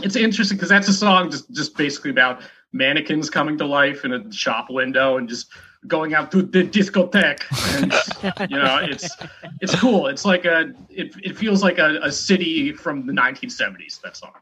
it's 0.02 0.16
interesting 0.16 0.56
because 0.56 0.70
that's 0.70 0.88
a 0.88 0.92
song 0.92 1.30
just 1.30 1.50
just 1.52 1.76
basically 1.76 2.10
about 2.10 2.42
mannequins 2.72 3.30
coming 3.30 3.56
to 3.58 3.66
life 3.66 4.04
in 4.04 4.12
a 4.12 4.32
shop 4.32 4.66
window 4.68 5.16
and 5.16 5.28
just 5.28 5.48
going 5.86 6.14
out 6.14 6.30
to 6.32 6.42
the 6.42 6.64
discotheque. 6.64 7.42
And 8.40 8.50
you 8.50 8.56
know 8.58 8.78
it's 8.82 9.08
it's 9.60 9.74
cool. 9.76 10.06
It's 10.06 10.24
like 10.24 10.44
a 10.44 10.72
it, 10.90 11.14
it 11.22 11.36
feels 11.36 11.62
like 11.62 11.78
a, 11.78 11.98
a 12.02 12.12
city 12.12 12.72
from 12.72 13.06
the 13.06 13.12
1970s 13.12 14.00
that 14.02 14.16
song. 14.16 14.32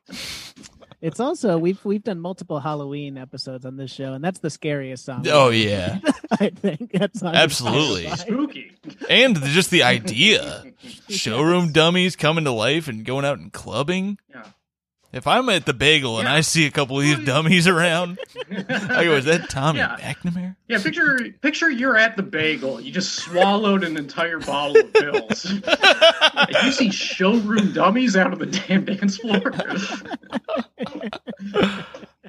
It's 1.00 1.18
also 1.18 1.58
we've 1.58 1.84
we've 1.84 2.04
done 2.04 2.20
multiple 2.20 2.60
Halloween 2.60 3.18
episodes 3.18 3.66
on 3.66 3.76
this 3.76 3.90
show, 3.90 4.12
and 4.12 4.22
that's 4.22 4.38
the 4.38 4.50
scariest 4.50 5.04
song. 5.04 5.26
oh 5.28 5.48
yeah, 5.50 5.98
I 6.30 6.50
think 6.50 6.92
that's 6.92 7.22
Absolutely. 7.22 8.08
spooky. 8.16 8.72
And 9.10 9.34
the- 9.36 9.48
just 9.48 9.70
the 9.70 9.82
idea, 9.82 10.62
showroom 11.08 11.72
dummies 11.72 12.14
coming 12.14 12.44
to 12.44 12.52
life 12.52 12.86
and 12.86 13.04
going 13.04 13.24
out 13.24 13.38
and 13.38 13.52
clubbing. 13.52 14.18
yeah 14.30 14.44
If 15.12 15.26
I'm 15.26 15.50
at 15.50 15.66
the 15.66 15.74
bagel 15.74 16.18
and 16.18 16.26
Yeah. 16.26 16.34
I 16.36 16.40
see 16.40 16.64
a 16.66 16.70
couple 16.70 16.98
of 16.98 17.04
these 17.04 17.18
dummies 17.26 17.68
around, 17.68 18.18
I 18.50 19.04
go, 19.04 19.12
"Is 19.16 19.26
that 19.26 19.46
Tommy 19.50 19.80
Yeah. 19.80 19.96
McNamara?" 20.00 20.56
yeah 20.68 20.82
picture 20.82 21.18
picture 21.42 21.68
you're 21.68 21.98
at 21.98 22.16
the 22.16 22.22
bagel 22.22 22.80
you 22.80 22.90
just 22.90 23.16
swallowed 23.16 23.84
an 23.84 23.98
entire 23.98 24.38
bottle 24.38 24.78
of 24.78 24.90
pills 24.94 25.44
and 25.44 25.62
you 26.64 26.72
see 26.72 26.90
showroom 26.90 27.72
dummies 27.72 28.16
out 28.16 28.32
of 28.32 28.38
the 28.38 28.46
damn 28.46 28.86
dance 28.86 29.18
floor 29.18 29.40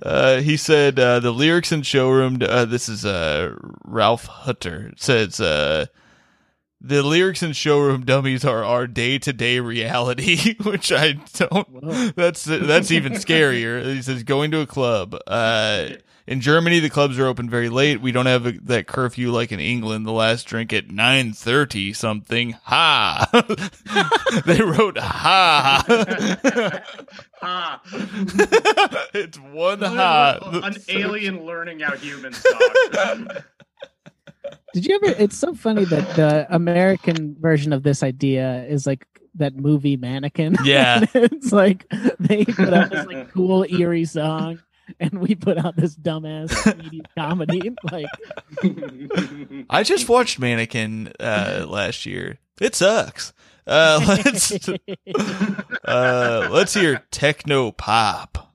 Uh, 0.01 0.41
he 0.41 0.57
said 0.57 0.99
uh, 0.99 1.19
the 1.19 1.31
lyrics 1.31 1.71
in 1.71 1.81
showroom. 1.81 2.37
Uh, 2.41 2.65
this 2.65 2.89
is 2.89 3.05
uh, 3.05 3.55
Ralf 3.85 4.27
Hütter 4.27 4.91
says 4.99 5.39
uh, 5.39 5.85
the 6.83 7.01
lyrics 7.01 7.41
in 7.41 7.53
showroom 7.53 8.03
dummies 8.03 8.43
are 8.43 8.63
our 8.63 8.87
day 8.87 9.17
to 9.19 9.31
day 9.31 9.59
reality, 9.59 10.55
which 10.63 10.91
I 10.91 11.13
don't. 11.33 11.69
Whoa. 11.69 12.09
That's 12.15 12.43
that's 12.43 12.91
even 12.91 13.13
scarier. 13.13 13.83
He 13.83 14.01
says 14.01 14.23
going 14.23 14.51
to 14.51 14.59
a 14.59 14.67
club. 14.67 15.15
Uh, 15.25 15.89
in 16.25 16.39
Germany, 16.39 16.79
the 16.79 16.89
clubs 16.89 17.19
are 17.19 17.25
open 17.25 17.49
very 17.49 17.67
late. 17.67 17.99
We 18.01 18.13
don't 18.13 18.27
have 18.27 18.45
a, 18.45 18.51
that 18.63 18.87
curfew 18.87 19.29
like 19.31 19.51
in 19.51 19.59
England. 19.59 20.05
The 20.05 20.11
last 20.11 20.45
drink 20.45 20.71
at 20.71 20.89
nine 20.89 21.33
thirty 21.33 21.91
something. 21.93 22.53
Ha! 22.63 23.27
they 24.45 24.61
wrote 24.61 24.97
ha. 24.97 25.83
ah 27.41 27.81
it's 29.13 29.37
one 29.37 29.81
ha. 29.81 30.61
an 30.63 30.75
alien 30.87 31.45
learning 31.45 31.81
how 31.81 31.95
humans 31.95 32.41
talk 32.41 33.43
Did 34.73 34.85
you 34.85 34.95
ever? 34.95 35.15
It's 35.19 35.37
so 35.37 35.53
funny 35.53 35.85
that 35.85 36.15
the 36.15 36.47
American 36.53 37.35
version 37.39 37.73
of 37.73 37.83
this 37.83 38.03
idea 38.03 38.65
is 38.65 38.85
like 38.87 39.05
that 39.35 39.55
movie 39.55 39.97
Mannequin. 39.97 40.55
Yeah. 40.63 41.05
it's 41.13 41.51
like 41.51 41.85
they 42.19 42.45
put 42.45 42.73
out 42.73 42.89
this 42.91 43.05
like 43.05 43.31
cool 43.33 43.65
eerie 43.69 44.05
song, 44.05 44.59
and 44.99 45.19
we 45.19 45.35
put 45.35 45.57
out 45.57 45.75
this 45.75 45.95
dumbass 45.95 46.49
comedian 46.63 47.05
comedy. 47.17 47.71
Like, 47.91 48.07
I 49.69 49.83
just 49.83 50.09
watched 50.09 50.39
Mannequin 50.39 51.13
uh, 51.19 51.65
last 51.67 52.05
year. 52.05 52.37
It 52.59 52.75
sucks. 52.75 53.33
Uh, 53.65 53.99
let's 54.25 54.69
uh, 55.85 56.47
let's 56.51 56.73
hear 56.73 57.03
techno 57.11 57.71
pop. 57.71 58.53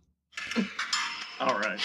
all 1.41 1.59
right 1.59 1.81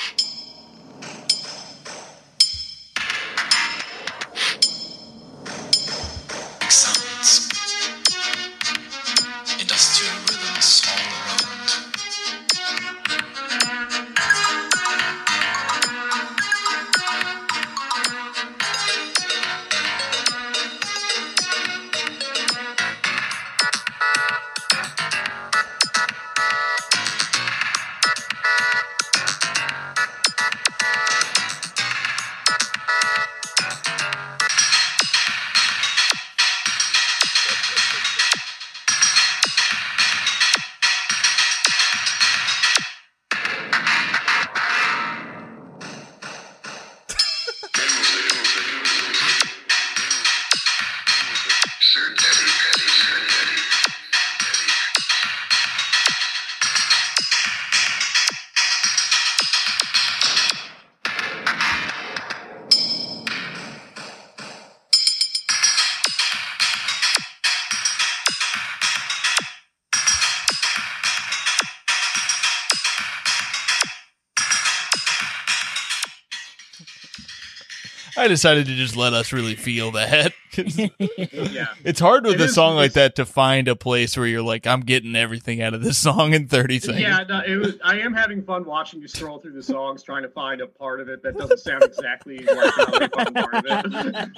decided 78.33 78.65
to 78.65 78.75
just 78.75 78.95
let 78.95 79.13
us 79.13 79.31
really 79.31 79.55
feel 79.55 79.91
that. 79.91 80.33
yeah 80.55 81.67
it's 81.83 81.99
hard 81.99 82.25
with 82.25 82.35
It 82.35 82.41
a 82.41 82.43
is- 82.45 82.53
song 82.55 82.75
like 82.75 82.93
that 82.93 83.15
to 83.15 83.25
find 83.25 83.67
a 83.67 83.75
place 83.75 84.15
where 84.17 84.27
you're 84.27 84.41
like, 84.41 84.67
I'm 84.67 84.81
getting 84.81 85.15
everything 85.15 85.61
out 85.61 85.73
of 85.73 85.81
this 85.83 85.97
song 85.97 86.33
in 86.33 86.47
30 86.47 86.79
seconds. 86.79 86.99
Yeah, 87.01 87.23
no, 87.27 87.41
it 87.45 87.55
was, 87.55 87.75
I 87.83 87.99
am 87.99 88.13
having 88.13 88.43
fun 88.43 88.65
watching 88.65 89.01
you 89.01 89.07
scroll 89.07 89.39
through 89.39 89.53
the 89.53 89.63
songs, 89.63 90.03
trying 90.03 90.23
to 90.23 90.29
find 90.29 90.61
a 90.61 90.67
part 90.67 90.99
of 91.01 91.09
it 91.09 91.23
that 91.23 91.37
doesn't 91.37 91.59
sound 91.59 91.83
exactly 91.83 92.39
like 92.39 93.11
fun 93.13 93.33
part 93.33 93.55
of 93.55 93.65
it. 93.67 94.29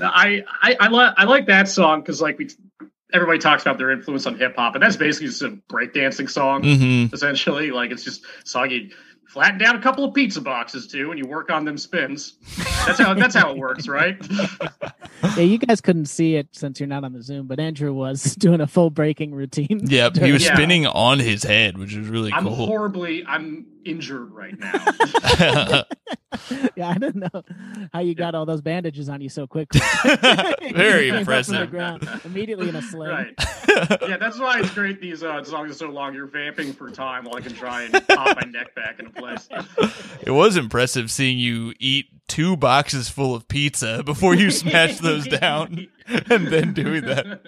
I 0.00 0.44
I 0.62 0.76
I, 0.80 0.88
li- 0.88 1.12
I 1.16 1.24
like 1.24 1.46
that 1.46 1.68
song 1.68 2.00
because 2.00 2.20
like 2.20 2.38
we 2.38 2.48
everybody 3.12 3.38
talks 3.38 3.62
about 3.62 3.78
their 3.78 3.90
influence 3.90 4.26
on 4.26 4.38
hip 4.38 4.56
hop, 4.56 4.74
and 4.74 4.82
that's 4.82 4.96
basically 4.96 5.28
just 5.28 5.42
a 5.42 5.50
breakdancing 5.70 6.30
song. 6.30 6.62
hmm 6.62 7.14
Essentially, 7.14 7.70
like 7.70 7.90
it's 7.90 8.04
just 8.04 8.24
song 8.44 8.70
you 8.70 8.90
flatten 9.32 9.58
down 9.58 9.74
a 9.76 9.80
couple 9.80 10.04
of 10.04 10.12
pizza 10.14 10.40
boxes 10.40 10.86
too, 10.86 11.10
and 11.10 11.18
you 11.18 11.26
work 11.26 11.50
on 11.50 11.64
them 11.64 11.78
spins. 11.78 12.34
That's 12.86 12.98
how 12.98 13.14
that's 13.14 13.34
how 13.34 13.50
it 13.50 13.56
works, 13.56 13.88
right? 13.88 14.16
Yeah, 15.36 15.44
you 15.44 15.56
guys 15.58 15.80
couldn't 15.80 16.06
see 16.06 16.34
it 16.34 16.48
since 16.50 16.80
you're 16.80 16.88
not 16.88 17.04
on 17.04 17.12
the 17.12 17.22
Zoom, 17.22 17.46
but 17.46 17.60
Andrew 17.60 17.92
was 17.94 18.34
doing 18.38 18.60
a 18.60 18.66
full 18.66 18.90
breaking 18.90 19.32
routine. 19.32 19.80
Yep, 19.84 20.16
he 20.16 20.32
was 20.32 20.44
Yeah. 20.44 20.54
spinning 20.54 20.84
on 20.88 21.20
his 21.20 21.44
head, 21.44 21.78
which 21.78 21.94
was 21.94 22.08
really 22.08 22.30
cool. 22.32 22.38
I'm 22.38 22.44
cool. 22.46 22.66
horribly, 22.66 23.24
I'm 23.24 23.64
injured 23.84 24.32
right 24.32 24.58
now. 24.58 24.72
yeah, 26.76 26.88
I 26.88 26.98
don't 26.98 27.16
know 27.16 27.42
how 27.92 28.00
you 28.00 28.14
got 28.14 28.34
all 28.34 28.46
those 28.46 28.60
bandages 28.60 29.08
on 29.08 29.20
you 29.20 29.28
so 29.28 29.46
quickly. 29.46 29.80
Very 30.04 30.20
Came 30.20 30.66
up 30.68 30.74
from 30.74 30.74
the 30.74 31.18
impressive. 31.18 31.70
ground, 31.70 32.08
immediately 32.24 32.68
in 32.68 32.76
a 32.76 32.82
sling. 32.82 33.10
right. 33.10 33.34
Yeah, 34.08 34.16
that's 34.18 34.38
why 34.38 34.60
it's 34.60 34.70
great. 34.70 35.00
These 35.00 35.22
uh, 35.22 35.42
songs 35.44 35.70
are 35.70 35.74
so 35.74 35.88
long. 35.88 36.14
You're 36.14 36.26
vamping 36.26 36.72
for 36.72 36.90
time 36.90 37.24
while 37.24 37.36
I 37.36 37.40
can 37.40 37.54
try 37.54 37.82
and 37.82 37.92
pop 38.08 38.36
my 38.36 38.48
neck 38.50 38.74
back 38.74 38.98
into 38.98 39.10
place. 39.12 39.48
It 40.22 40.30
was 40.30 40.56
impressive 40.56 41.10
seeing 41.10 41.38
you 41.38 41.72
eat 41.78 42.06
two 42.28 42.56
boxes 42.56 43.08
full 43.08 43.34
of 43.34 43.46
pizza 43.48 44.02
before 44.04 44.34
you 44.34 44.50
smashed 44.50 45.02
those 45.02 45.26
down 45.26 45.86
and 46.30 46.46
then 46.48 46.72
doing 46.72 47.04
that. 47.04 47.40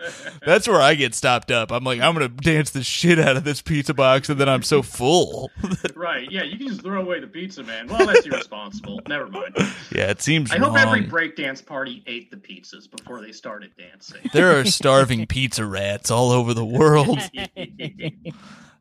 That's 0.45 0.67
where 0.67 0.81
I 0.81 0.95
get 0.95 1.15
stopped 1.15 1.51
up. 1.51 1.71
I'm 1.71 1.85
like, 1.85 2.01
I'm 2.01 2.15
gonna 2.15 2.29
dance 2.29 2.71
the 2.71 2.83
shit 2.83 3.19
out 3.19 3.37
of 3.37 3.45
this 3.45 3.61
pizza 3.61 3.95
box, 3.95 4.29
and 4.29 4.41
then 4.41 4.49
I'm 4.49 4.63
so 4.63 4.83
full. 4.83 5.51
Right. 5.95 6.31
Yeah, 6.31 6.43
you 6.43 6.59
can 6.59 6.69
just 6.69 6.83
throw 6.83 7.01
away 7.01 7.21
the 7.21 7.27
pizza, 7.27 7.63
man. 7.63 7.87
Well, 7.89 8.07
that's 8.07 8.27
irresponsible. 8.27 9.01
Never 9.09 9.27
mind. 9.29 9.55
yeah, 9.91 10.11
it 10.11 10.21
seems 10.21 10.53
I 10.53 10.59
hope 10.59 10.77
every 10.77 11.05
breakdance 11.05 11.65
party 11.65 12.03
ate 12.07 12.31
the 12.31 12.37
pizzas 12.37 12.91
before 12.91 13.21
they 13.21 13.33
started 13.33 13.71
dancing. 13.77 14.21
there 14.33 14.59
are 14.59 14.65
starving 14.65 15.27
pizza 15.27 15.65
rats 15.65 16.11
all 16.11 16.31
over 16.31 16.53
the 16.55 16.65
world. 16.65 17.19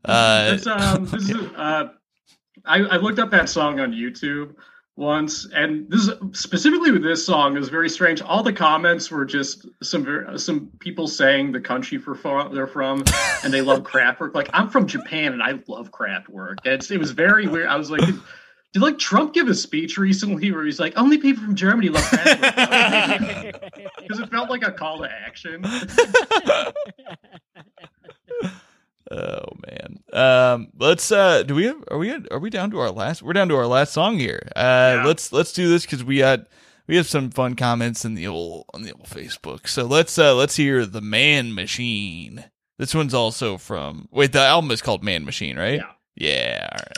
Uh, 0.06 0.58
um, 0.68 1.06
this 1.06 1.30
is, 1.30 1.36
uh, 1.56 1.88
I, 2.66 2.80
I 2.80 2.98
looked 2.98 3.20
up 3.20 3.32
that 3.32 3.48
song 3.48 3.80
on 3.80 3.94
YouTube 3.94 4.56
once, 4.96 5.48
and 5.54 5.90
this 5.90 6.08
is, 6.08 6.12
specifically 6.34 6.92
with 6.92 7.02
this 7.02 7.26
song 7.26 7.58
is 7.58 7.70
very 7.70 7.90
strange. 7.90 8.22
All 8.22 8.44
the 8.44 8.54
comments 8.54 9.10
were 9.10 9.26
just 9.26 9.68
some 9.82 10.38
some 10.38 10.70
people 10.80 11.08
saying 11.08 11.52
the 11.52 11.62
country 11.62 11.98
for 11.98 12.16
they're 12.54 12.68
from, 12.68 13.04
and 13.44 13.54
they 13.54 13.62
love 13.62 13.82
Kraftwerk. 13.84 14.36
Like 14.36 14.50
I'm 14.54 14.70
from 14.70 14.86
Japan, 14.86 15.34
and 15.34 15.42
I 15.42 15.60
love 15.68 15.92
Kraftwerk. 15.92 16.58
It's, 16.64 16.92
it 16.92 17.00
was 17.00 17.12
very 17.12 17.48
weird. 17.48 17.68
I 17.68 17.76
was 17.76 17.90
like. 17.92 18.06
Did, 18.06 18.20
did 18.74 18.82
like 18.82 18.98
Trump 18.98 19.36
give 19.36 19.50
a 19.50 19.54
speech 19.54 20.00
recently 20.00 20.52
where 20.52 20.66
he's 20.66 20.80
like, 20.80 20.98
only 20.98 21.20
people 21.20 21.44
from 21.44 21.54
Germany 21.54 21.90
love 21.90 22.04
Kraftwerk? 22.06 23.60
Because 24.02 24.20
it 24.20 24.30
felt 24.32 24.50
like 24.50 24.68
a 24.68 24.72
call 24.72 24.98
to 24.98 25.10
action. 25.10 25.64
Oh 29.14 29.46
man. 29.68 30.00
Um 30.12 30.68
let's 30.80 31.12
uh 31.12 31.44
do 31.44 31.56
we 31.56 31.66
have 31.66 31.84
are 31.92 31.98
we 31.98 32.12
are 32.32 32.40
we 32.40 32.50
down 32.50 32.72
to 32.72 32.80
our 32.80 32.92
last 32.92 33.22
we're 33.22 33.34
down 33.34 33.50
to 33.50 33.56
our 33.56 33.68
last 33.68 33.94
song 33.94 34.18
here. 34.18 34.42
Uh 34.56 34.96
Yeah. 34.98 35.04
let's 35.06 35.32
let's 35.32 35.54
do 35.54 35.70
this 35.70 35.86
cuz 35.86 36.04
we 36.04 36.18
got 36.20 36.48
we 36.88 36.96
have 36.96 37.08
some 37.08 37.30
fun 37.30 37.56
comments 37.56 38.04
in 38.06 38.16
the 38.16 38.28
old 38.28 38.66
on 38.74 38.82
the 38.84 38.92
old 38.92 39.06
Facebook. 39.08 39.68
So 39.68 39.86
let's 39.86 40.18
uh 40.18 40.34
let's 40.36 40.56
hear 40.56 40.86
The 40.86 41.02
Man 41.02 41.54
Machine. 41.54 42.46
This 42.80 42.96
one's 42.96 43.14
also 43.14 43.58
from 43.58 44.08
Wait, 44.12 44.32
the 44.32 44.40
album 44.42 44.72
is 44.72 44.82
called 44.82 45.04
Man 45.04 45.26
Machine, 45.26 45.58
right? 45.58 45.76
Yeah. 45.76 45.92
Yeah, 46.16 46.68
all 46.72 46.78
right. 46.78 46.98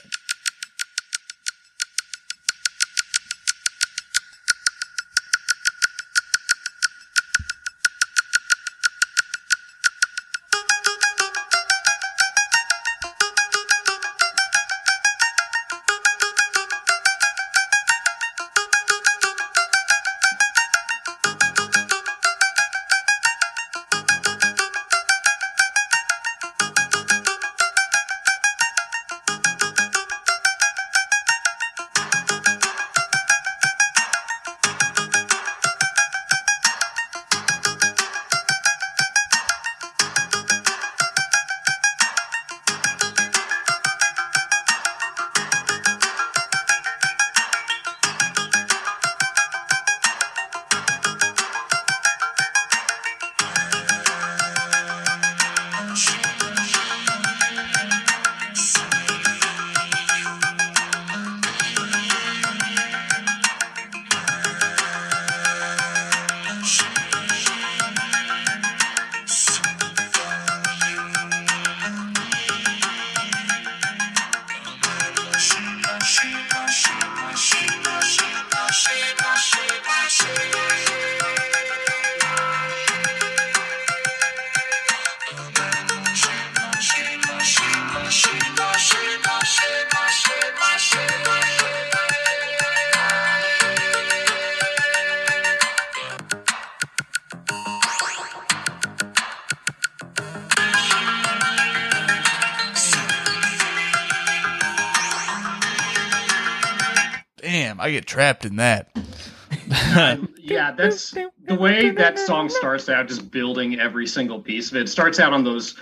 That's 110.77 111.11
the 111.11 111.55
way 111.55 111.89
that 111.91 112.19
song 112.19 112.49
starts 112.49 112.89
out, 112.89 113.07
just 113.07 113.31
building 113.31 113.79
every 113.79 114.07
single 114.07 114.39
piece 114.41 114.71
of 114.71 114.77
it. 114.77 114.81
It 114.81 114.89
starts 114.89 115.19
out 115.19 115.33
on 115.33 115.43
those, 115.43 115.75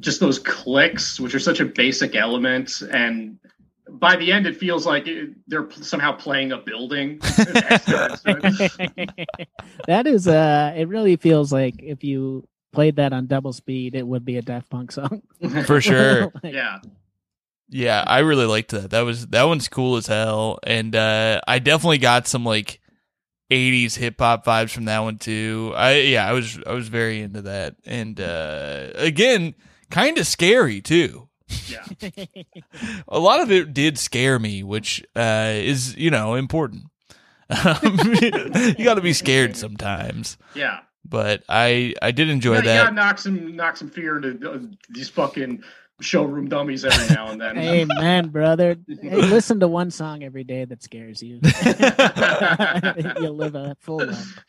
just 0.00 0.20
those 0.20 0.38
clicks, 0.38 1.18
which 1.20 1.34
are 1.34 1.40
such 1.40 1.60
a 1.60 1.64
basic 1.64 2.14
element, 2.16 2.82
and 2.92 3.38
by 3.90 4.16
the 4.16 4.32
end, 4.32 4.46
it 4.46 4.56
feels 4.56 4.86
like 4.86 5.06
it, 5.06 5.30
they're 5.46 5.70
somehow 5.70 6.12
playing 6.12 6.52
a 6.52 6.58
building. 6.58 7.18
that 9.86 10.06
is 10.06 10.28
uh 10.28 10.74
it 10.76 10.88
really 10.88 11.16
feels 11.16 11.52
like 11.52 11.82
if 11.82 12.04
you 12.04 12.46
played 12.72 12.96
that 12.96 13.12
on 13.12 13.26
double 13.26 13.52
speed 13.52 13.94
it 13.94 14.06
would 14.06 14.24
be 14.24 14.36
a 14.36 14.42
Daft 14.42 14.68
Punk 14.70 14.92
song. 14.92 15.22
For 15.66 15.80
sure. 15.80 16.30
Like, 16.42 16.52
yeah, 16.52 16.78
Yeah, 17.70 18.04
I 18.06 18.20
really 18.20 18.46
liked 18.46 18.70
that. 18.72 18.90
That 18.90 19.00
was 19.02 19.26
that 19.28 19.44
one's 19.44 19.68
cool 19.68 19.96
as 19.96 20.06
hell, 20.06 20.58
and 20.64 20.94
uh, 20.94 21.40
I 21.46 21.58
definitely 21.58 21.98
got 21.98 22.26
some 22.26 22.44
like 22.44 22.80
'80s 23.50 23.96
hip 23.96 24.16
hop 24.20 24.44
vibes 24.44 24.70
from 24.70 24.84
that 24.86 25.00
one 25.00 25.18
too. 25.18 25.72
I 25.76 25.98
yeah, 26.00 26.28
I 26.28 26.32
was 26.32 26.58
I 26.66 26.72
was 26.72 26.88
very 26.88 27.20
into 27.20 27.42
that, 27.42 27.76
and 27.86 28.20
uh, 28.20 28.88
again, 28.94 29.54
kind 29.90 30.18
of 30.18 30.26
scary 30.26 30.80
too. 30.80 31.28
yeah. 31.66 31.84
A 33.08 33.18
lot 33.18 33.40
of 33.40 33.50
it 33.50 33.72
did 33.72 33.98
scare 33.98 34.38
me, 34.38 34.62
which 34.62 35.02
uh, 35.16 35.52
is 35.54 35.96
you 35.96 36.10
know 36.10 36.34
important. 36.34 36.84
Um, 37.50 37.98
you 38.76 38.84
got 38.84 38.96
to 38.96 39.00
be 39.00 39.14
scared 39.14 39.56
sometimes, 39.56 40.36
Yeah. 40.54 40.80
but 41.02 41.42
I 41.48 41.94
I 42.02 42.10
did 42.10 42.28
enjoy 42.28 42.56
yeah, 42.56 42.60
that. 42.60 42.82
gotta 42.84 42.94
knock 42.94 43.18
some 43.18 43.56
knock 43.56 43.78
some 43.78 43.88
fear 43.88 44.18
into 44.18 44.50
uh, 44.50 44.58
these 44.90 45.08
fucking 45.08 45.62
showroom 46.00 46.48
dummies 46.48 46.84
every 46.84 47.14
now 47.14 47.30
and 47.30 47.40
then. 47.40 47.58
Amen, 47.58 48.28
brother. 48.28 48.76
Hey, 48.86 49.16
listen 49.16 49.60
to 49.60 49.68
one 49.68 49.90
song 49.90 50.22
every 50.22 50.44
day 50.44 50.64
that 50.64 50.82
scares 50.82 51.22
you. 51.22 51.40
You'll 53.20 53.34
live 53.34 53.54
a 53.54 53.76
full 53.80 54.04
life. 54.06 54.42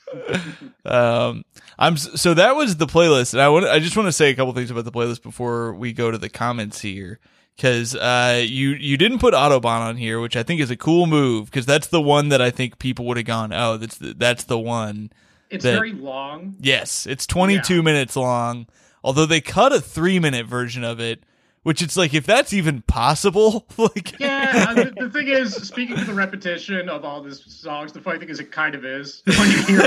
um 0.86 1.44
i'm 1.78 1.98
so 1.98 2.34
that 2.34 2.56
was 2.56 2.78
the 2.78 2.88
playlist 2.88 3.34
and 3.34 3.42
i 3.42 3.50
want 3.50 3.66
i 3.66 3.80
just 3.80 3.96
want 3.96 4.08
to 4.08 4.12
say 4.12 4.30
a 4.30 4.36
couple 4.36 4.52
things 4.54 4.72
about 4.72 4.86
the 4.86 4.92
playlist 4.92 5.22
before 5.22 5.74
we 5.74 5.94
go 5.94 6.10
to 6.10 6.18
the 6.18 6.30
comments 6.30 6.80
here 6.82 7.20
because 7.56 7.96
uh 7.96 8.42
you 8.46 8.70
you 8.72 8.98
didn't 8.98 9.20
put 9.20 9.34
autobahn 9.34 9.82
on 9.82 9.98
here 9.98 10.20
which 10.20 10.36
i 10.36 10.42
think 10.44 10.60
is 10.62 10.72
a 10.72 10.78
cool 10.78 11.06
move 11.06 11.46
because 11.46 11.66
that's 11.66 11.88
the 11.88 12.02
one 12.02 12.30
that 12.30 12.42
i 12.42 12.50
think 12.50 12.80
people 12.80 13.06
would 13.06 13.18
have 13.18 13.26
gone 13.26 13.54
oh 13.54 13.78
that's 13.78 13.98
the, 13.98 14.14
that's 14.16 14.46
the 14.46 14.58
one 14.58 15.12
It's 15.50 15.64
that- 15.64 15.74
very 15.76 15.94
long. 15.94 16.56
yes 16.60 17.06
it's 17.06 17.28
22 17.28 17.76
Yeah. 17.76 17.82
minutes 17.82 18.16
long 18.16 18.66
although 19.04 19.26
they 19.28 19.42
cut 19.42 19.72
a 19.74 19.80
three 19.82 20.20
minute 20.20 20.46
version 20.48 20.84
of 20.84 21.00
it 21.00 21.24
which 21.64 21.82
it's 21.82 21.98
like 21.98 22.14
if 22.14 22.26
that's 22.26 22.54
even 22.54 22.82
possible, 22.84 23.66
like 23.78 24.20
Yeah, 24.20 24.66
uh, 24.70 24.74
the, 24.74 24.94
the 24.98 25.10
thing 25.10 25.28
is, 25.28 25.54
speaking 25.56 25.98
to 25.98 26.06
the 26.06 26.14
repetition 26.14 26.90
of 26.90 27.04
all 27.04 27.22
these 27.22 27.44
songs, 27.46 27.92
the 27.92 28.02
funny 28.02 28.20
thing 28.20 28.30
is, 28.30 28.40
it 28.40 28.52
kind 28.52 28.76
of 28.76 28.86
is 28.86 29.22
when 29.26 29.52
you 29.52 29.64
hear 29.64 29.82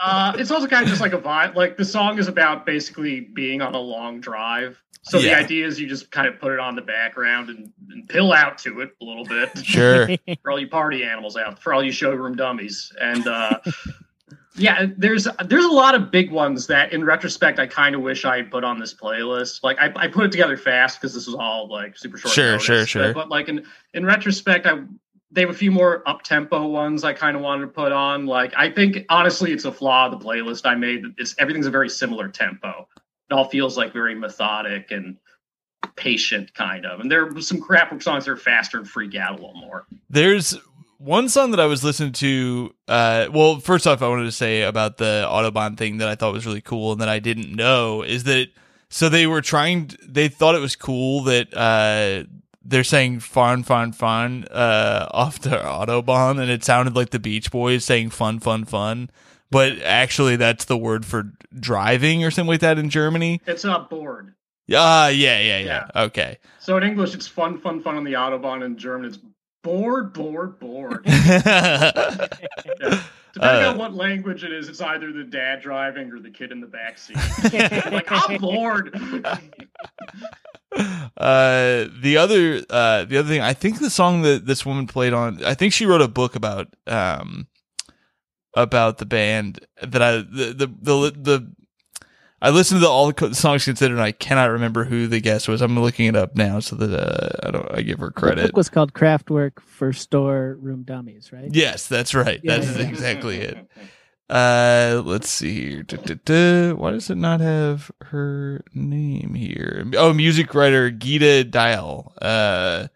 uh, 0.00 0.32
It's 0.36 0.50
also 0.50 0.66
kind 0.66 0.82
of 0.82 0.88
just 0.88 1.00
like 1.00 1.12
a 1.12 1.18
vibe. 1.18 1.54
Like 1.54 1.76
the 1.76 1.84
song 1.84 2.18
is 2.18 2.28
about 2.28 2.66
basically 2.66 3.20
being 3.20 3.62
on 3.62 3.74
a 3.74 3.80
long 3.80 4.20
drive. 4.20 4.80
So 5.02 5.20
the 5.20 5.34
idea 5.34 5.66
is 5.66 5.80
you 5.80 5.86
just 5.86 6.10
kind 6.10 6.26
of 6.26 6.38
put 6.38 6.52
it 6.52 6.58
on 6.58 6.76
the 6.76 6.82
background 6.82 7.48
and, 7.48 7.72
and 7.90 8.08
pill 8.08 8.32
out 8.32 8.58
to 8.58 8.80
it 8.80 8.90
a 9.00 9.04
little 9.04 9.24
bit 9.24 9.56
sure. 9.64 10.08
for 10.42 10.50
all 10.50 10.60
you 10.60 10.68
party 10.68 11.02
animals 11.02 11.36
out, 11.36 11.58
for 11.58 11.72
all 11.72 11.82
you 11.82 11.92
showroom 11.92 12.36
dummies, 12.36 12.92
and 13.00 13.26
uh, 13.26 13.58
yeah, 14.58 14.86
there's 14.96 15.26
there's 15.44 15.64
a 15.64 15.70
lot 15.70 15.94
of 15.94 16.10
big 16.10 16.30
ones 16.30 16.66
that, 16.66 16.92
in 16.92 17.04
retrospect, 17.04 17.58
I 17.58 17.66
kind 17.66 17.94
of 17.94 18.02
wish 18.02 18.24
I 18.24 18.42
put 18.42 18.64
on 18.64 18.78
this 18.78 18.94
playlist. 18.94 19.62
Like 19.62 19.78
I, 19.78 19.92
I 19.96 20.08
put 20.08 20.24
it 20.24 20.32
together 20.32 20.56
fast 20.56 21.00
because 21.00 21.14
this 21.14 21.26
was 21.26 21.34
all 21.34 21.68
like 21.68 21.96
super 21.96 22.18
short. 22.18 22.34
Sure, 22.34 22.52
notice. 22.52 22.64
sure, 22.64 22.86
sure. 22.86 23.02
But, 23.12 23.14
but, 23.14 23.28
like 23.28 23.48
in 23.48 23.64
in 23.94 24.04
retrospect, 24.04 24.66
I 24.66 24.82
they 25.30 25.42
have 25.42 25.50
a 25.50 25.54
few 25.54 25.70
more 25.70 26.08
up 26.08 26.22
tempo 26.22 26.66
ones 26.66 27.04
I 27.04 27.12
kind 27.12 27.36
of 27.36 27.42
wanted 27.42 27.66
to 27.66 27.72
put 27.72 27.92
on. 27.92 28.26
Like 28.26 28.52
I 28.56 28.70
think 28.70 29.04
honestly, 29.08 29.52
it's 29.52 29.64
a 29.64 29.72
flaw 29.72 30.06
of 30.06 30.18
the 30.18 30.24
playlist 30.24 30.66
I 30.66 30.74
made. 30.74 31.04
It's 31.18 31.34
everything's 31.38 31.66
a 31.66 31.70
very 31.70 31.88
similar 31.88 32.28
tempo. 32.28 32.88
It 33.30 33.34
all 33.34 33.44
feels 33.44 33.76
like 33.76 33.92
very 33.92 34.14
methodic 34.14 34.90
and 34.90 35.16
patient 35.96 36.54
kind 36.54 36.86
of. 36.86 37.00
And 37.00 37.10
there 37.10 37.26
are 37.26 37.40
some 37.40 37.60
crap 37.60 37.90
songs 38.02 38.24
that 38.24 38.30
are 38.30 38.36
faster 38.36 38.78
and 38.78 38.88
freak 38.88 39.14
out 39.14 39.32
a 39.32 39.34
little 39.34 39.60
more. 39.60 39.86
There's 40.08 40.56
one 40.98 41.28
song 41.28 41.52
that 41.52 41.60
I 41.60 41.66
was 41.66 41.82
listening 41.82 42.12
to. 42.14 42.74
Uh, 42.86 43.28
well, 43.32 43.60
first 43.60 43.86
off, 43.86 44.02
I 44.02 44.08
wanted 44.08 44.24
to 44.24 44.32
say 44.32 44.62
about 44.62 44.98
the 44.98 45.26
Autobahn 45.28 45.76
thing 45.76 45.98
that 45.98 46.08
I 46.08 46.14
thought 46.14 46.32
was 46.32 46.46
really 46.46 46.60
cool 46.60 46.92
and 46.92 47.00
that 47.00 47.08
I 47.08 47.18
didn't 47.18 47.54
know 47.54 48.02
is 48.02 48.24
that 48.24 48.48
so 48.90 49.08
they 49.08 49.26
were 49.26 49.40
trying. 49.40 49.90
They 50.06 50.28
thought 50.28 50.54
it 50.54 50.60
was 50.60 50.76
cool 50.76 51.24
that 51.24 51.54
uh, 51.54 52.24
they're 52.64 52.84
saying 52.84 53.20
"fun, 53.20 53.62
fun, 53.62 53.92
fun" 53.92 54.44
uh, 54.50 55.08
off 55.10 55.40
the 55.40 55.50
Autobahn, 55.50 56.40
and 56.40 56.50
it 56.50 56.64
sounded 56.64 56.96
like 56.96 57.10
the 57.10 57.18
Beach 57.18 57.50
Boys 57.50 57.84
saying 57.84 58.10
"fun, 58.10 58.40
fun, 58.40 58.64
fun." 58.64 59.10
But 59.50 59.80
actually, 59.82 60.36
that's 60.36 60.66
the 60.66 60.76
word 60.76 61.06
for 61.06 61.32
driving 61.58 62.24
or 62.24 62.30
something 62.30 62.48
like 62.48 62.60
that 62.60 62.78
in 62.78 62.90
Germany. 62.90 63.40
It's 63.46 63.64
not 63.64 63.88
bored. 63.88 64.34
Yeah, 64.66 65.08
yeah, 65.08 65.40
yeah, 65.40 65.58
yeah. 65.60 66.02
Okay. 66.04 66.38
So 66.58 66.76
in 66.76 66.82
English, 66.82 67.14
it's 67.14 67.26
fun, 67.26 67.58
fun, 67.58 67.80
fun 67.80 67.96
on 67.96 68.04
the 68.04 68.12
Autobahn. 68.12 68.62
In 68.62 68.76
German, 68.76 69.08
it's 69.08 69.18
bored, 69.62 70.12
bored, 70.12 70.58
bored. 70.58 71.02
Yeah. 71.06 72.26
Depending 73.34 73.66
Uh, 73.66 73.70
on 73.70 73.78
what 73.78 73.94
language 73.94 74.42
it 74.42 74.52
is, 74.52 74.68
it's 74.68 74.80
either 74.80 75.12
the 75.12 75.22
dad 75.22 75.60
driving 75.60 76.10
or 76.10 76.18
the 76.18 76.30
kid 76.30 76.50
in 76.50 76.60
the 76.60 76.66
back 76.66 76.98
seat. 76.98 77.16
like, 77.92 78.06
I'm 78.10 78.38
bored. 78.40 78.94
uh 81.16 81.86
the 82.00 82.16
other 82.18 82.62
uh 82.70 83.04
the 83.04 83.16
other 83.18 83.28
thing 83.28 83.40
i 83.40 83.54
think 83.54 83.80
the 83.80 83.88
song 83.90 84.20
that 84.22 84.44
this 84.46 84.66
woman 84.66 84.86
played 84.86 85.12
on 85.14 85.42
i 85.44 85.54
think 85.54 85.72
she 85.72 85.86
wrote 85.86 86.02
a 86.02 86.06
book 86.06 86.36
about 86.36 86.68
um 86.86 87.48
about 88.54 88.98
the 88.98 89.06
band 89.06 89.66
that 89.82 90.02
i 90.02 90.18
the 90.18 90.54
the 90.54 90.66
the, 90.82 91.10
the 91.16 91.52
I 92.40 92.50
listened 92.50 92.80
to 92.80 92.86
the, 92.86 92.90
all 92.90 93.10
the 93.10 93.34
songs 93.34 93.64
considered, 93.64 93.94
and 93.94 94.02
I 94.02 94.12
cannot 94.12 94.50
remember 94.50 94.84
who 94.84 95.08
the 95.08 95.20
guest 95.20 95.48
was. 95.48 95.60
I'm 95.60 95.78
looking 95.78 96.06
it 96.06 96.14
up 96.14 96.36
now 96.36 96.60
so 96.60 96.76
that 96.76 96.94
uh, 96.94 97.46
I 97.46 97.50
don't. 97.50 97.68
I 97.72 97.82
give 97.82 97.98
her 97.98 98.06
The 98.06 98.12
credit. 98.12 98.46
book 98.46 98.56
was 98.56 98.68
called 98.68 98.92
Kraftwerk 98.92 99.60
for 99.60 99.92
Store 99.92 100.56
Room 100.60 100.84
Dummies, 100.84 101.32
right? 101.32 101.48
Yes, 101.52 101.88
that's 101.88 102.14
right. 102.14 102.40
Yeah, 102.44 102.58
That's 102.58 102.76
yeah. 102.78 102.86
exactly 102.86 103.38
it. 103.38 103.68
Uh, 104.30 105.02
let's 105.04 105.28
see 105.30 105.70
here. 105.70 105.82
Duh, 105.82 105.96
duh, 105.96 106.14
duh. 106.24 106.74
Why 106.74 106.90
does 106.92 107.10
it 107.10 107.16
not 107.16 107.40
have 107.40 107.90
her 108.02 108.62
name 108.74 109.34
here? 109.34 109.84
Oh, 109.96 110.12
music 110.12 110.54
writer 110.54 110.90
Geeta 110.92 111.42
Dayal. 111.50 112.12
Uh, 112.22 112.88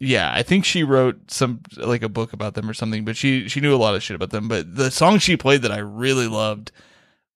yeah, 0.00 0.30
I 0.34 0.42
think 0.42 0.64
she 0.64 0.82
wrote 0.82 1.30
some 1.30 1.60
like 1.78 2.02
a 2.02 2.08
book 2.08 2.32
about 2.32 2.54
them 2.54 2.68
or 2.68 2.74
something, 2.74 3.04
but 3.06 3.16
she 3.16 3.48
she 3.48 3.60
knew 3.60 3.74
a 3.74 3.78
lot 3.78 3.94
of 3.94 4.02
shit 4.02 4.16
about 4.16 4.30
them. 4.30 4.48
But 4.48 4.74
the 4.74 4.90
song 4.90 5.18
she 5.18 5.36
played 5.36 5.62
that 5.62 5.72
I 5.72 5.78
really 5.78 6.26
loved 6.26 6.72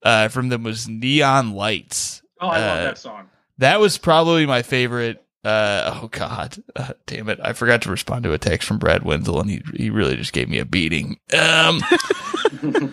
uh 0.03 0.29
from 0.29 0.49
them 0.49 0.63
was 0.63 0.89
Neon 0.89 1.53
Lights. 1.53 2.23
Oh, 2.41 2.49
I 2.49 2.59
love 2.61 2.79
Uh, 2.79 2.83
that 2.85 2.99
song. 2.99 3.29
That 3.59 3.81
was 3.81 3.99
probably 3.99 4.47
my 4.47 4.63
favorite. 4.63 5.25
Uh, 5.45 6.01
oh 6.03 6.09
God, 6.09 6.57
uh, 6.77 6.93
damn 7.07 7.29
it! 7.29 7.39
I 7.43 7.53
forgot 7.53 7.83
to 7.83 7.91
respond 7.91 8.25
to 8.25 8.33
a 8.33 8.39
text 8.39 8.67
from 8.69 8.79
Brad 8.79 9.03
Wenzel, 9.05 9.41
and 9.41 9.49
he 9.51 9.63
he 9.75 9.89
really 9.91 10.17
just 10.17 10.33
gave 10.33 10.49
me 10.49 10.59
a 10.59 10.65
beating. 10.65 11.19
Um, 11.37 11.81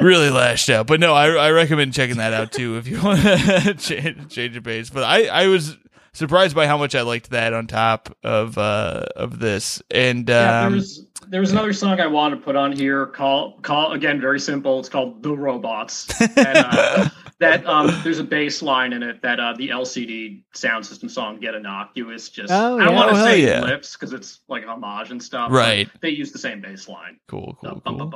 really 0.00 0.30
lashed 0.30 0.68
out. 0.70 0.86
But 0.86 1.00
no, 1.00 1.14
I 1.14 1.28
I 1.28 1.50
recommend 1.50 1.94
checking 1.94 2.16
that 2.16 2.32
out 2.32 2.52
too 2.52 2.76
if 2.78 2.86
you 2.88 3.02
want 3.02 3.20
to 3.20 3.74
change 3.78 4.32
change 4.34 4.56
of 4.56 4.64
pace. 4.64 4.90
But 4.90 5.04
I 5.04 5.26
I 5.26 5.46
was 5.48 5.76
surprised 6.16 6.56
by 6.56 6.66
how 6.66 6.78
much 6.78 6.94
I 6.94 7.02
liked 7.02 7.30
that 7.30 7.52
on 7.52 7.66
top 7.66 8.16
of 8.22 8.58
uh, 8.58 9.06
of 9.14 9.38
this. 9.38 9.82
And 9.90 10.28
um, 10.30 10.34
yeah, 10.34 10.50
there 10.50 10.66
um, 10.66 10.72
was 10.74 11.06
there 11.28 11.40
was 11.40 11.52
another 11.52 11.72
song 11.72 12.00
I 12.00 12.06
wanted 12.06 12.36
to 12.36 12.42
put 12.42 12.56
on 12.56 12.72
here. 12.72 13.06
Call 13.06 13.58
call 13.60 13.92
again, 13.92 14.20
very 14.20 14.40
simple. 14.40 14.80
It's 14.80 14.88
called 14.88 15.22
"The 15.22 15.36
Robots." 15.36 16.08
And, 16.36 16.58
uh, 16.58 17.08
that 17.38 17.66
um, 17.66 17.90
there's 18.02 18.18
a 18.18 18.24
bass 18.24 18.62
line 18.62 18.92
in 18.92 19.02
it 19.02 19.20
that 19.22 19.38
uh, 19.38 19.52
the 19.56 19.68
LCD 19.68 20.42
Soundsystem 20.54 21.10
song 21.10 21.38
"Get 21.38 21.54
Innocuous." 21.54 22.30
Just 22.30 22.52
oh, 22.52 22.76
yeah. 22.76 22.82
I 22.82 22.86
don't 22.86 22.94
want 22.94 23.14
to 23.14 23.20
oh, 23.20 23.24
say 23.24 23.44
yeah. 23.44 23.60
lips 23.60 23.92
because 23.92 24.12
it's 24.12 24.40
like 24.48 24.64
homage 24.64 25.10
and 25.10 25.22
stuff. 25.22 25.50
Right. 25.50 25.88
They 26.00 26.10
use 26.10 26.32
the 26.32 26.38
same 26.38 26.60
bass 26.60 26.88
line. 26.88 27.18
Cool. 27.28 27.56
Cool. 27.60 27.82
cool. 27.84 28.10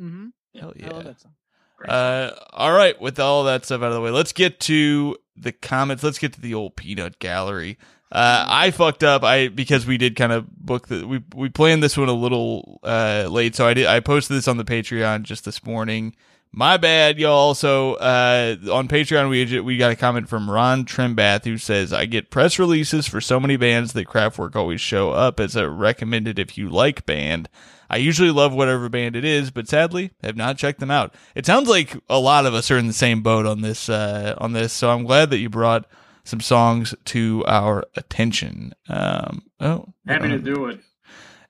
Mm-hmm. 0.00 0.26
Hell 0.58 0.72
yeah! 0.76 0.86
I 0.86 0.90
love 0.90 1.04
that 1.04 1.20
song. 1.20 1.32
Uh, 1.86 2.30
all 2.52 2.72
right, 2.72 3.00
with 3.00 3.20
all 3.20 3.44
that 3.44 3.64
stuff 3.64 3.82
out 3.82 3.88
of 3.88 3.94
the 3.94 4.00
way, 4.00 4.10
let's 4.10 4.32
get 4.32 4.58
to 4.60 5.16
the 5.40 5.52
comments. 5.52 6.02
Let's 6.02 6.18
get 6.18 6.32
to 6.34 6.40
the 6.40 6.54
old 6.54 6.76
peanut 6.76 7.18
gallery. 7.18 7.78
Uh, 8.10 8.46
I 8.48 8.70
fucked 8.70 9.04
up. 9.04 9.22
I 9.22 9.48
because 9.48 9.86
we 9.86 9.98
did 9.98 10.16
kind 10.16 10.32
of 10.32 10.48
book 10.50 10.88
the 10.88 11.06
we 11.06 11.22
we 11.34 11.48
planned 11.50 11.82
this 11.82 11.96
one 11.96 12.08
a 12.08 12.14
little 12.14 12.80
uh 12.82 13.26
late, 13.30 13.54
so 13.54 13.66
I 13.66 13.74
did 13.74 13.86
I 13.86 14.00
posted 14.00 14.36
this 14.36 14.48
on 14.48 14.56
the 14.56 14.64
Patreon 14.64 15.22
just 15.22 15.44
this 15.44 15.64
morning. 15.64 16.16
My 16.52 16.76
bad, 16.76 17.18
y'all. 17.18 17.54
So 17.54 17.94
uh, 17.94 18.56
on 18.72 18.88
Patreon, 18.88 19.28
we 19.28 19.60
we 19.60 19.76
got 19.76 19.92
a 19.92 19.96
comment 19.96 20.28
from 20.28 20.50
Ron 20.50 20.84
Trimbath 20.84 21.44
who 21.44 21.58
says, 21.58 21.92
"I 21.92 22.06
get 22.06 22.30
press 22.30 22.58
releases 22.58 23.06
for 23.06 23.20
so 23.20 23.38
many 23.38 23.56
bands 23.56 23.92
that 23.92 24.08
Kraftwerk 24.08 24.56
always 24.56 24.80
show 24.80 25.10
up 25.10 25.40
as 25.40 25.56
a 25.56 25.68
recommended 25.68 26.38
if 26.38 26.56
you 26.56 26.68
like 26.68 27.06
band. 27.06 27.48
I 27.90 27.96
usually 27.96 28.30
love 28.30 28.52
whatever 28.52 28.88
band 28.88 29.16
it 29.16 29.24
is, 29.24 29.50
but 29.50 29.68
sadly 29.68 30.10
have 30.22 30.36
not 30.36 30.58
checked 30.58 30.80
them 30.80 30.90
out. 30.90 31.14
It 31.34 31.46
sounds 31.46 31.68
like 31.68 31.96
a 32.08 32.18
lot 32.18 32.44
of 32.44 32.54
us 32.54 32.70
are 32.70 32.78
in 32.78 32.86
the 32.86 32.92
same 32.92 33.22
boat 33.22 33.46
on 33.46 33.60
this 33.60 33.88
uh, 33.88 34.34
on 34.38 34.52
this. 34.52 34.72
So 34.72 34.90
I'm 34.90 35.04
glad 35.04 35.30
that 35.30 35.38
you 35.38 35.48
brought 35.48 35.86
some 36.24 36.40
songs 36.40 36.94
to 37.06 37.44
our 37.46 37.84
attention. 37.96 38.74
Um, 38.88 39.42
oh, 39.60 39.86
Happy 40.06 40.28
to 40.28 40.38
do 40.38 40.66
it. 40.66 40.80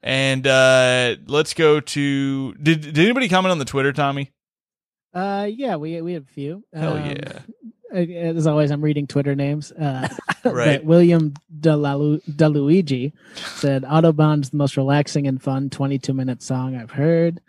And 0.03 0.47
uh, 0.47 1.17
let's 1.27 1.55
go 1.55 1.81
to 1.81 2.55
did 2.55 2.83
did 2.83 2.99
anybody 2.99 3.29
comment 3.29 3.53
on 3.53 3.59
the 3.59 3.65
Twitter, 3.65 3.93
Tommy? 3.93 4.33
Uh, 5.15 5.49
yeah, 5.51 5.77
we 5.77 6.01
we 6.03 6.13
have 6.15 6.25
a 6.25 6.33
few. 6.33 6.65
Hell 6.73 6.97
Um, 6.97 7.07
yeah. 7.11 7.41
As 7.91 8.47
always, 8.47 8.71
I'm 8.71 8.83
reading 8.83 9.07
Twitter 9.07 9.35
names. 9.35 9.73
Uh, 9.73 10.09
Right. 10.45 10.83
William 10.85 11.35
Delalu- 11.61 12.23
DeLuigi 12.31 13.13
said 13.57 13.83
Autobahn's 13.83 14.51
the 14.51 14.57
most 14.57 14.77
relaxing 14.77 15.27
and 15.27 15.43
fun 15.43 15.69
22 15.69 16.15
minute 16.15 16.43
song 16.43 16.77
I've 16.77 16.93
heard. 16.93 17.41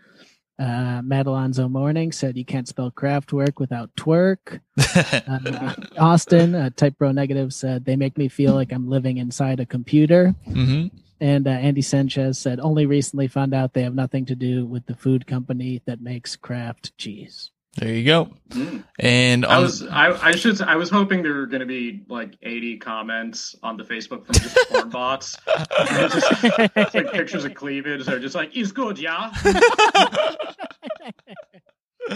Uh, 0.57 1.01
Matt 1.03 1.27
Alonzo 1.27 1.69
Morning 1.69 2.11
said 2.11 2.35
you 2.35 2.43
can't 2.43 2.67
spell 2.67 2.91
Kraftwerk 2.91 3.59
without 3.59 3.95
twerk. 3.95 4.59
Uh, 4.77 5.73
Austin, 5.97 6.55
uh, 6.55 6.71
Type 6.75 6.97
Bro 6.97 7.11
Negative 7.13 7.53
said 7.53 7.85
they 7.85 7.95
make 7.95 8.17
me 8.17 8.27
feel 8.27 8.53
like 8.55 8.73
I'm 8.73 8.89
living 8.89 9.17
inside 9.17 9.59
a 9.59 9.65
computer. 9.65 10.29
hmm 10.45 10.87
And 11.21 11.47
uh, 11.47 11.51
Andy 11.51 11.81
Sanchez 11.81 12.37
said 12.37 12.59
only 12.59 12.85
recently 12.85 13.27
found 13.27 13.53
out 13.53 13.73
they 13.73 13.83
have 13.83 13.95
nothing 13.95 14.25
to 14.27 14.35
do 14.35 14.65
with 14.65 14.85
the 14.85 14.95
food 14.95 15.27
company 15.27 15.81
that 15.85 16.01
makes 16.01 16.35
Kraft 16.35 16.97
cheese. 16.97 17.51
There 17.77 17.93
you 17.93 18.03
go. 18.03 18.29
Mm. 18.49 18.83
And 18.99 19.45
I 19.45 19.59
was 19.59 19.85
I, 19.85 20.11
I 20.27 20.35
should 20.35 20.59
I 20.61 20.75
was 20.75 20.89
hoping 20.89 21.21
there 21.21 21.35
were 21.35 21.45
going 21.45 21.61
to 21.61 21.67
be 21.67 22.01
like 22.09 22.35
80 22.41 22.77
comments 22.77 23.55
on 23.61 23.77
the 23.77 23.83
Facebook 23.83 24.25
from 24.25 24.33
just 24.35 24.57
porn 24.69 24.89
bots. 24.89 25.37
It's 25.47 26.13
just 26.13 26.43
it's 26.75 26.95
like 26.95 27.11
pictures 27.11 27.45
of 27.45 27.53
cleavage. 27.53 28.05
They're 28.05 28.19
just 28.19 28.35
like, 28.35 28.57
"It's 28.57 28.71
good, 28.71 28.97
yeah." 28.97 29.31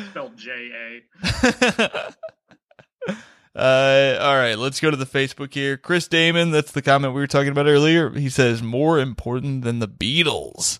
Spelled 0.09 0.35
J 0.35 1.01
A. 3.07 3.17
uh, 3.55 4.17
all 4.19 4.35
right, 4.35 4.55
let's 4.57 4.79
go 4.79 4.89
to 4.91 4.97
the 4.97 5.05
Facebook 5.05 5.53
here. 5.53 5.77
Chris 5.77 6.07
Damon, 6.07 6.51
that's 6.51 6.71
the 6.71 6.81
comment 6.81 7.13
we 7.13 7.21
were 7.21 7.27
talking 7.27 7.51
about 7.51 7.67
earlier. 7.67 8.09
He 8.11 8.29
says 8.29 8.63
more 8.63 8.99
important 8.99 9.63
than 9.63 9.79
the 9.79 9.87
Beatles. 9.87 10.79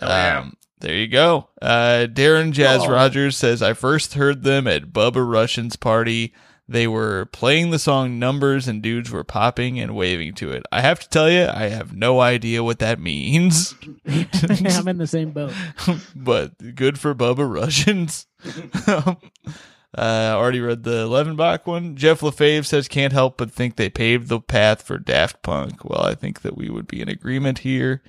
Oh, 0.00 0.06
yeah. 0.06 0.38
Um, 0.40 0.56
there 0.80 0.94
you 0.94 1.08
go. 1.08 1.48
Uh, 1.60 2.06
Darren 2.10 2.52
Jazz 2.52 2.82
Oh. 2.84 2.90
Rogers 2.90 3.36
says 3.36 3.62
I 3.62 3.72
first 3.74 4.14
heard 4.14 4.42
them 4.44 4.66
at 4.66 4.92
Bubba 4.92 5.30
Russian's 5.30 5.76
party. 5.76 6.32
They 6.68 6.86
were 6.86 7.26
playing 7.26 7.70
the 7.70 7.80
song 7.80 8.18
Numbers 8.20 8.68
and 8.68 8.80
dudes 8.80 9.10
were 9.10 9.24
popping 9.24 9.80
and 9.80 9.96
waving 9.96 10.34
to 10.36 10.52
it. 10.52 10.62
I 10.70 10.82
have 10.82 11.00
to 11.00 11.08
tell 11.08 11.28
you, 11.28 11.48
I 11.52 11.64
have 11.64 11.92
no 11.96 12.20
idea 12.20 12.62
what 12.62 12.78
that 12.78 13.00
means, 13.00 13.74
I'm 14.06 14.86
in 14.88 14.98
the 14.98 15.08
same 15.08 15.32
boat. 15.32 15.52
but 16.14 16.76
good 16.76 16.98
for 16.98 17.14
Bubba 17.14 17.52
Russians. 17.52 18.26
Um, 19.96 20.04
Uh, 20.04 20.32
already 20.36 20.60
read 20.60 20.84
the 20.84 21.06
Levenbach 21.08 21.66
one. 21.66 21.96
Jeff 21.96 22.20
Lefave 22.20 22.64
says 22.64 22.86
can't 22.88 23.12
help 23.12 23.36
but 23.36 23.50
think 23.50 23.76
they 23.76 23.88
paved 23.90 24.28
the 24.28 24.40
path 24.40 24.82
for 24.82 24.98
Daft 24.98 25.42
Punk. 25.42 25.84
Well, 25.84 26.02
I 26.04 26.14
think 26.14 26.42
that 26.42 26.56
we 26.56 26.68
would 26.70 26.86
be 26.86 27.00
in 27.00 27.08
agreement 27.08 27.58
here. 27.60 28.02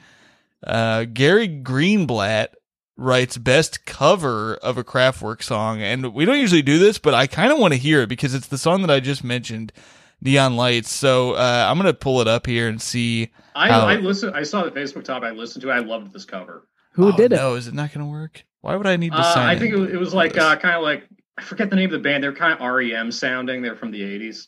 Uh, 0.65 1.05
Gary 1.05 1.47
Greenblatt 1.47 2.49
writes 2.97 3.38
best 3.38 3.86
cover 3.86 4.55
of 4.57 4.77
a 4.77 4.84
Kraftwerk 4.84 5.41
song, 5.41 5.82
and 5.82 6.13
we 6.13 6.23
don't 6.25 6.38
usually 6.38 6.61
do 6.61 6.77
this, 6.77 6.99
but 6.99 7.15
I 7.15 7.25
kind 7.25 7.51
of 7.51 7.57
want 7.57 7.73
to 7.73 7.79
hear 7.79 8.01
it 8.03 8.09
because 8.09 8.36
it's 8.36 8.47
the 8.47 8.59
song 8.59 8.82
that 8.84 8.91
I 8.91 8.99
just 8.99 9.23
mentioned, 9.23 9.73
Neon 10.21 10.55
Lights. 10.55 10.91
So 10.91 11.32
uh, 11.34 11.65
I'm 11.67 11.77
gonna 11.77 11.93
pull 11.95 12.21
it 12.21 12.27
up 12.27 12.45
here 12.45 12.67
and 12.67 12.79
see. 12.79 13.32
I, 13.55 13.69
how- 13.69 13.88
I 13.88 13.95
listened. 13.95 14.36
I 14.36 14.43
saw 14.43 14.63
the 14.63 14.71
Facebook 14.71 15.03
top. 15.03 15.23
I 15.23 15.32
listened 15.32 15.63
to. 15.63 15.69
it. 15.69 15.73
I 15.73 15.79
loved 15.79 16.13
this 16.13 16.25
cover. 16.25 16.67
Who 16.91 17.07
Oh, 17.07 17.17
did 17.17 17.34
it? 17.34 17.38
No, 17.38 17.55
is 17.55 17.67
it 17.67 17.73
not 17.73 17.91
gonna 17.91 18.05
work? 18.07 18.43
Why 18.59 18.75
would 18.75 18.86
I 18.86 18.97
need 18.97 19.13
to 19.13 19.17
Uh, 19.17 19.34
sign? 19.34 19.47
I 19.49 19.57
think 19.57 19.73
it 19.73 19.77
was, 19.79 19.89
it 19.89 19.99
was 19.99 20.13
like 20.13 20.38
uh, 20.38 20.57
kind 20.57 20.75
of 20.75 20.84
like 20.84 21.07
I 21.38 21.43
forget 21.43 21.69
the 21.69 21.75
name 21.75 21.86
of 21.86 21.91
the 21.91 21.99
band. 21.99 22.23
They're 22.23 22.34
kind 22.34 22.53
of 22.53 22.59
REM 22.59 23.11
sounding. 23.11 23.61
They're 23.61 23.75
from 23.75 23.91
the 23.91 24.01
'80s. 24.01 24.47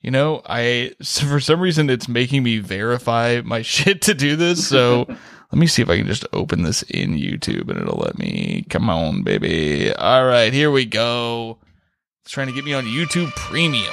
You 0.00 0.10
know, 0.10 0.42
I 0.46 0.92
so 1.00 1.26
for 1.26 1.40
some 1.40 1.60
reason 1.60 1.88
it's 1.88 2.08
making 2.08 2.42
me 2.42 2.58
verify 2.58 3.40
my 3.44 3.62
shit 3.62 4.02
to 4.02 4.14
do 4.14 4.36
this. 4.36 4.66
So 4.66 5.06
let 5.08 5.58
me 5.58 5.66
see 5.66 5.82
if 5.82 5.88
I 5.88 5.96
can 5.96 6.06
just 6.06 6.26
open 6.32 6.62
this 6.62 6.82
in 6.82 7.14
YouTube 7.14 7.70
and 7.70 7.80
it'll 7.80 7.98
let 7.98 8.18
me. 8.18 8.66
Come 8.68 8.90
on, 8.90 9.22
baby. 9.22 9.92
All 9.94 10.26
right, 10.26 10.52
here 10.52 10.70
we 10.70 10.84
go. 10.84 11.58
It's 12.22 12.32
trying 12.32 12.48
to 12.48 12.54
get 12.54 12.64
me 12.64 12.74
on 12.74 12.84
YouTube 12.84 13.30
Premium. 13.36 13.92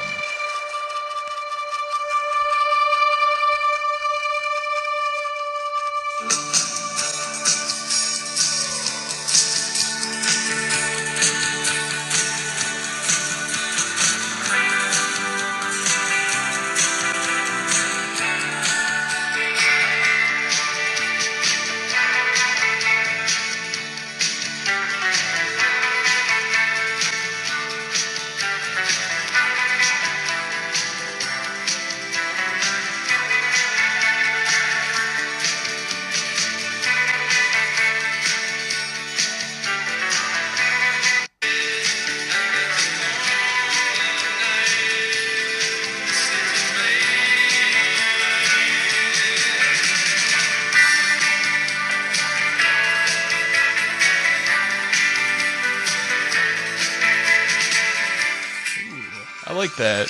I 59.51 59.53
like 59.53 59.75
that. 59.75 60.07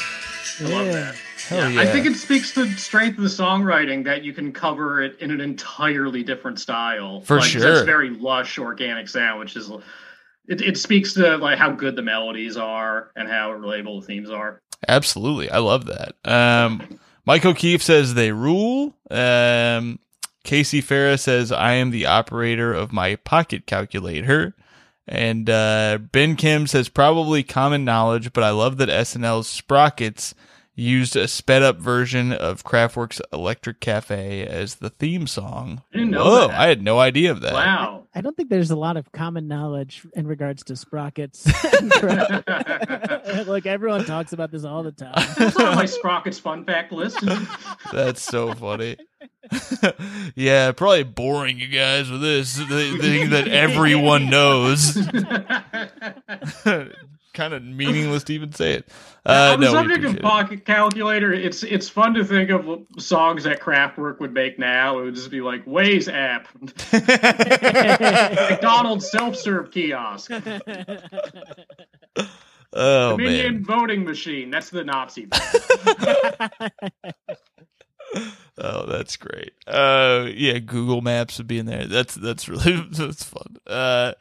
I 0.59 0.63
love 0.65 0.85
that. 0.93 1.15
Hell 1.47 1.71
yeah. 1.71 1.81
I 1.81 1.87
think 1.87 2.05
it 2.05 2.15
speaks 2.15 2.53
to 2.53 2.65
the 2.65 2.77
strength 2.77 3.17
of 3.17 3.23
the 3.23 3.29
songwriting 3.29 4.03
that 4.03 4.23
you 4.23 4.33
can 4.33 4.51
cover 4.51 5.01
it 5.01 5.19
in 5.19 5.31
an 5.31 5.41
entirely 5.41 6.21
different 6.21 6.59
style. 6.59 7.21
For 7.21 7.39
like, 7.39 7.49
sure. 7.49 7.77
It's 7.77 7.81
very 7.81 8.11
lush, 8.11 8.59
organic 8.59 9.09
sound, 9.09 9.39
which 9.39 9.55
is 9.55 9.71
it, 10.47 10.61
it 10.61 10.77
speaks 10.77 11.15
to 11.15 11.37
like 11.37 11.57
how 11.57 11.71
good 11.71 11.95
the 11.95 12.03
melodies 12.03 12.55
are 12.55 13.09
and 13.15 13.27
how 13.27 13.49
relatable 13.49 14.01
the 14.01 14.05
themes 14.05 14.29
are. 14.29 14.61
Absolutely. 14.87 15.49
I 15.49 15.57
love 15.57 15.85
that. 15.85 16.13
Um, 16.23 16.99
Mike 17.25 17.43
O'Keefe 17.43 17.81
says 17.81 18.13
they 18.13 18.31
rule. 18.31 18.95
Um, 19.09 19.97
Casey 20.43 20.83
Farah 20.83 21.19
says 21.19 21.51
I 21.51 21.73
am 21.73 21.89
the 21.89 22.05
operator 22.05 22.71
of 22.71 22.93
my 22.93 23.15
pocket 23.15 23.65
calculator. 23.65 24.53
And 25.07 25.49
uh, 25.49 25.99
Ben 26.11 26.35
Kim 26.35 26.67
says 26.67 26.89
probably 26.89 27.43
common 27.43 27.83
knowledge, 27.83 28.33
but 28.33 28.43
I 28.43 28.51
love 28.51 28.77
that 28.77 28.89
SNL's 28.89 29.47
Sprockets 29.47 30.33
used 30.73 31.15
a 31.15 31.27
sped 31.27 31.63
up 31.63 31.77
version 31.77 32.31
of 32.31 32.63
Kraftwerk's 32.63 33.21
Electric 33.33 33.79
Cafe 33.79 34.45
as 34.45 34.75
the 34.75 34.89
theme 34.89 35.27
song. 35.27 35.81
I 35.93 35.97
didn't 35.97 36.11
know 36.11 36.23
Whoa, 36.23 36.47
that. 36.47 36.59
I 36.59 36.67
had 36.67 36.81
no 36.81 36.99
idea 36.99 37.31
of 37.31 37.41
that. 37.41 37.53
Wow. 37.53 38.00
I 38.13 38.19
don't 38.19 38.35
think 38.35 38.49
there's 38.49 38.71
a 38.71 38.75
lot 38.75 38.97
of 38.97 39.09
common 39.13 39.47
knowledge 39.47 40.05
in 40.15 40.27
regards 40.27 40.65
to 40.65 40.75
sprockets. 40.75 41.45
like 43.47 43.65
everyone 43.65 44.03
talks 44.03 44.33
about 44.33 44.51
this 44.51 44.65
all 44.65 44.83
the 44.83 44.91
time. 44.91 45.13
It's 45.37 45.55
on 45.55 45.75
my 45.75 45.85
Sprockets 45.85 46.37
fun 46.37 46.65
fact 46.65 46.91
list. 46.91 47.23
That's 47.93 48.21
so 48.21 48.53
funny. 48.53 48.97
yeah, 50.35 50.73
probably 50.73 51.03
boring 51.03 51.59
you 51.59 51.69
guys 51.69 52.11
with 52.11 52.21
this 52.21 52.57
the 52.57 52.97
thing 52.99 53.29
that 53.29 53.47
everyone 53.47 54.29
knows. 54.29 54.97
Kind 57.33 57.53
of 57.53 57.63
meaningless 57.63 58.23
to 58.25 58.33
even 58.33 58.51
say 58.51 58.73
it. 58.73 58.89
Uh, 59.23 59.51
on 59.53 59.59
the 59.59 59.67
no, 59.67 59.73
subject 59.73 59.99
of 60.03 60.05
appreciate 60.05 60.15
it. 60.15 60.21
pocket 60.23 60.65
calculator, 60.65 61.31
it's 61.31 61.61
it's 61.61 61.87
fun 61.87 62.15
to 62.15 62.25
think 62.25 62.49
of 62.49 62.67
songs 62.97 63.43
that 63.43 63.59
Kraftwerk 63.59 64.19
would 64.19 64.33
make 64.33 64.57
now. 64.57 64.97
It 64.97 65.03
would 65.03 65.13
just 65.13 65.29
be 65.29 65.41
like 65.41 65.63
Waze 65.65 66.11
app, 66.11 66.47
McDonald's 68.51 69.11
self-serve 69.11 69.69
kiosk, 69.69 70.31
oh 72.73 73.11
Dominion 73.11 73.53
man, 73.53 73.63
voting 73.63 74.05
machine. 74.05 74.49
That's 74.49 74.71
the 74.71 74.83
Nazi. 74.83 75.27
oh 78.57 78.87
that's 78.87 79.17
great. 79.17 79.53
Uh, 79.67 80.29
yeah, 80.33 80.57
Google 80.57 81.01
Maps 81.01 81.37
would 81.37 81.45
be 81.45 81.59
in 81.59 81.67
there. 81.67 81.85
That's 81.85 82.15
that's 82.15 82.49
really 82.49 82.87
that's 82.89 83.23
fun. 83.23 83.57
Uh, 83.67 84.13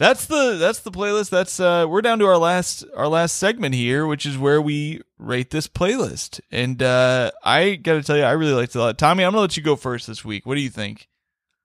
that's 0.00 0.24
the 0.24 0.56
that's 0.58 0.78
the 0.80 0.90
playlist. 0.90 1.28
That's 1.28 1.60
uh, 1.60 1.84
we're 1.86 2.00
down 2.00 2.18
to 2.20 2.24
our 2.26 2.38
last 2.38 2.84
our 2.96 3.06
last 3.06 3.36
segment 3.36 3.74
here, 3.74 4.06
which 4.06 4.24
is 4.24 4.38
where 4.38 4.60
we 4.62 5.02
rate 5.18 5.50
this 5.50 5.68
playlist. 5.68 6.40
And 6.50 6.82
uh, 6.82 7.32
I 7.44 7.74
got 7.74 7.92
to 7.92 8.02
tell 8.02 8.16
you, 8.16 8.22
I 8.22 8.30
really 8.32 8.54
liked 8.54 8.74
it 8.74 8.78
a 8.78 8.80
lot. 8.82 8.96
Tommy, 8.98 9.24
I'm 9.24 9.32
gonna 9.32 9.42
let 9.42 9.58
you 9.58 9.62
go 9.62 9.76
first 9.76 10.06
this 10.06 10.24
week. 10.24 10.46
What 10.46 10.54
do 10.54 10.62
you 10.62 10.70
think? 10.70 11.06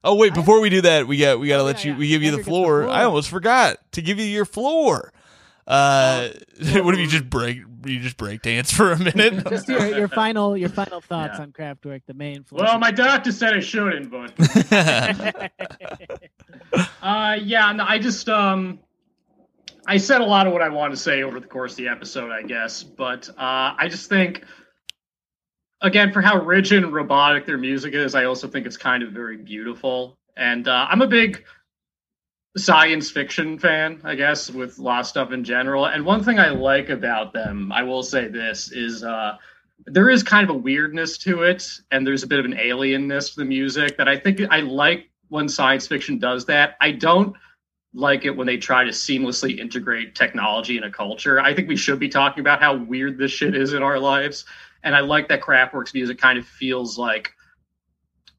Oh 0.03 0.15
wait, 0.15 0.33
before 0.33 0.59
we 0.59 0.69
do 0.69 0.81
that, 0.81 1.07
we 1.07 1.17
got 1.17 1.39
we 1.39 1.47
got 1.47 1.55
to 1.57 1.61
Oh, 1.63 1.65
let 1.65 1.85
yeah, 1.85 1.87
you 1.87 1.93
yeah. 1.93 1.99
we 1.99 2.07
give 2.09 2.23
you 2.23 2.31
the 2.31 2.37
get 2.37 2.43
the 2.45 2.49
floor. 2.51 2.83
floor. 2.83 2.93
I 2.93 3.05
almost 3.05 3.29
forgot 3.29 3.77
to 3.93 4.01
give 4.01 4.19
you 4.19 4.25
your 4.25 4.45
floor. 4.45 5.13
Uh, 5.65 6.27
what 6.73 6.93
if 6.93 6.99
you 6.99 7.07
just 7.07 7.29
break 7.29 7.65
you 7.91 7.99
just 7.99 8.17
break 8.17 8.41
dance 8.41 8.71
for 8.71 8.91
a 8.91 8.99
minute? 8.99 9.45
Just 9.49 9.67
your, 9.67 9.85
your 9.87 10.07
final 10.07 10.55
your 10.57 10.69
final 10.69 11.01
thoughts 11.09 11.35
Yeah. 11.37 11.43
on 11.43 11.51
Kraftwerk, 11.51 12.01
the 12.07 12.13
main. 12.13 12.45
Well, 12.51 12.77
my 12.79 12.91
doctor 12.91 13.31
said 13.31 13.53
I 13.53 13.59
shouldn't, 13.59 14.09
but 14.11 14.33
uh, 17.01 17.37
yeah, 17.41 17.71
no, 17.71 17.85
I 17.87 17.99
just 17.99 18.29
um, 18.29 18.79
I 19.87 19.97
said 19.97 20.21
a 20.21 20.25
lot 20.25 20.47
of 20.47 20.53
what 20.53 20.61
I 20.61 20.69
wanted 20.69 20.91
to 20.91 20.97
say 21.01 21.23
over 21.23 21.39
the 21.39 21.47
course 21.47 21.73
of 21.73 21.77
the 21.77 21.87
episode, 21.87 22.31
I 22.31 22.41
guess, 22.43 22.83
but 22.83 23.29
uh, 23.29 23.75
I 23.77 23.87
just 23.89 24.09
think, 24.09 24.43
again, 25.81 26.11
for 26.11 26.21
how 26.21 26.41
rigid 26.43 26.83
and 26.83 26.93
robotic 26.93 27.45
their 27.45 27.57
music 27.57 27.93
is, 27.93 28.15
I 28.15 28.25
also 28.25 28.47
think 28.47 28.65
it's 28.65 28.77
kind 28.77 29.03
of 29.03 29.11
very 29.11 29.37
beautiful, 29.37 30.17
and 30.37 30.67
uh, 30.67 30.87
I'm 30.89 31.01
a 31.01 31.07
big 31.07 31.43
science 32.57 33.11
fiction 33.11 33.59
fan, 33.59 33.99
I 34.03 34.15
guess, 34.15 34.49
with 34.49 34.79
of 34.79 35.05
stuff 35.05 35.31
in 35.31 35.43
general. 35.43 35.85
And 35.85 36.05
one 36.05 36.23
thing 36.23 36.39
I 36.39 36.49
like 36.49 36.89
about 36.89 37.33
them, 37.33 37.71
I 37.71 37.83
will 37.83 38.03
say 38.03 38.27
this, 38.27 38.71
is 38.71 39.03
uh, 39.03 39.37
there 39.85 40.09
is 40.09 40.23
kind 40.23 40.49
of 40.49 40.55
a 40.55 40.57
weirdness 40.57 41.17
to 41.19 41.43
it, 41.43 41.67
and 41.91 42.07
there's 42.07 42.23
a 42.23 42.27
bit 42.27 42.39
of 42.39 42.45
an 42.45 42.53
alienness 42.53 43.33
to 43.33 43.41
the 43.41 43.45
music 43.45 43.97
that 43.97 44.07
I 44.07 44.17
think 44.17 44.41
I 44.49 44.61
like 44.61 45.09
when 45.29 45.49
science 45.49 45.87
fiction 45.87 46.17
does 46.17 46.45
that. 46.45 46.77
I 46.81 46.91
don't 46.91 47.35
like 47.93 48.25
it 48.25 48.35
when 48.35 48.47
they 48.47 48.57
try 48.57 48.83
to 48.83 48.91
seamlessly 48.91 49.57
integrate 49.57 50.15
technology 50.15 50.77
in 50.77 50.83
a 50.83 50.91
culture. 50.91 51.39
I 51.39 51.53
think 51.53 51.67
we 51.67 51.77
should 51.77 51.99
be 51.99 52.09
talking 52.09 52.41
about 52.41 52.61
how 52.61 52.75
weird 52.75 53.17
this 53.17 53.31
shit 53.31 53.55
is 53.55 53.73
in 53.73 53.81
our 53.81 53.99
lives. 53.99 54.45
And 54.83 54.95
I 54.95 54.99
like 54.99 55.29
that 55.29 55.41
Kraftwerk's 55.41 55.93
music 55.93 56.17
kind 56.17 56.37
of 56.37 56.45
feels 56.45 56.97
like 56.97 57.33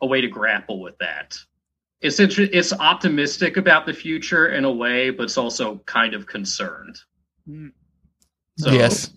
a 0.03 0.07
way 0.07 0.21
to 0.21 0.29
grapple 0.29 0.81
with 0.81 0.97
that. 0.99 1.39
It's 2.07 2.21
inter- 2.21 2.49
it's 2.53 2.73
optimistic 2.73 3.57
about 3.57 3.85
the 3.85 3.93
future 3.93 4.49
in 4.49 4.65
a 4.65 4.71
way, 4.71 5.11
but 5.11 5.25
it's 5.25 5.37
also 5.37 5.79
kind 5.87 6.15
of 6.15 6.27
concerned. 6.27 7.01
Mm. 7.49 7.73
So, 8.59 8.71
yes, 8.71 9.11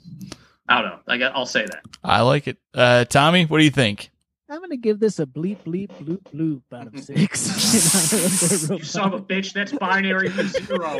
I 0.68 0.82
don't 0.82 0.90
know. 0.90 1.00
I 1.08 1.18
got, 1.18 1.36
I'll 1.36 1.46
say 1.46 1.66
that. 1.66 1.82
I 2.04 2.22
like 2.22 2.48
it. 2.48 2.58
Uh, 2.74 3.06
Tommy, 3.06 3.46
what 3.46 3.60
do 3.60 3.64
you 3.64 3.70
think? 3.70 4.10
I'm 4.52 4.62
gonna 4.62 4.78
give 4.78 5.00
this 5.00 5.20
a 5.20 5.28
bleep 5.28 5.58
bleep 5.64 5.90
bloop 6.02 6.24
bloop 6.34 6.62
out 6.74 6.88
of 6.88 7.00
six. 7.00 8.70
You 8.72 8.84
son 8.84 9.14
of 9.14 9.22
a 9.22 9.24
bitch. 9.24 9.54
That's 9.54 9.72
binary 9.74 10.30
for 10.30 10.44
zero. 10.48 10.80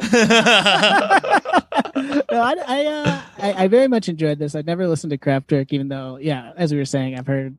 no, 2.32 2.42
I, 2.42 2.56
I, 2.68 2.86
uh, 2.86 3.22
I, 3.40 3.64
I 3.64 3.68
very 3.68 3.88
much 3.88 4.08
enjoyed 4.08 4.38
this. 4.38 4.54
I've 4.54 4.68
never 4.68 4.88
listened 4.88 5.10
to 5.10 5.18
Kraftwerk, 5.18 5.74
even 5.74 5.88
though, 5.88 6.18
yeah, 6.22 6.54
as 6.58 6.72
we 6.72 6.78
were 6.78 6.86
saying, 6.86 7.18
I've 7.18 7.26
heard, 7.26 7.58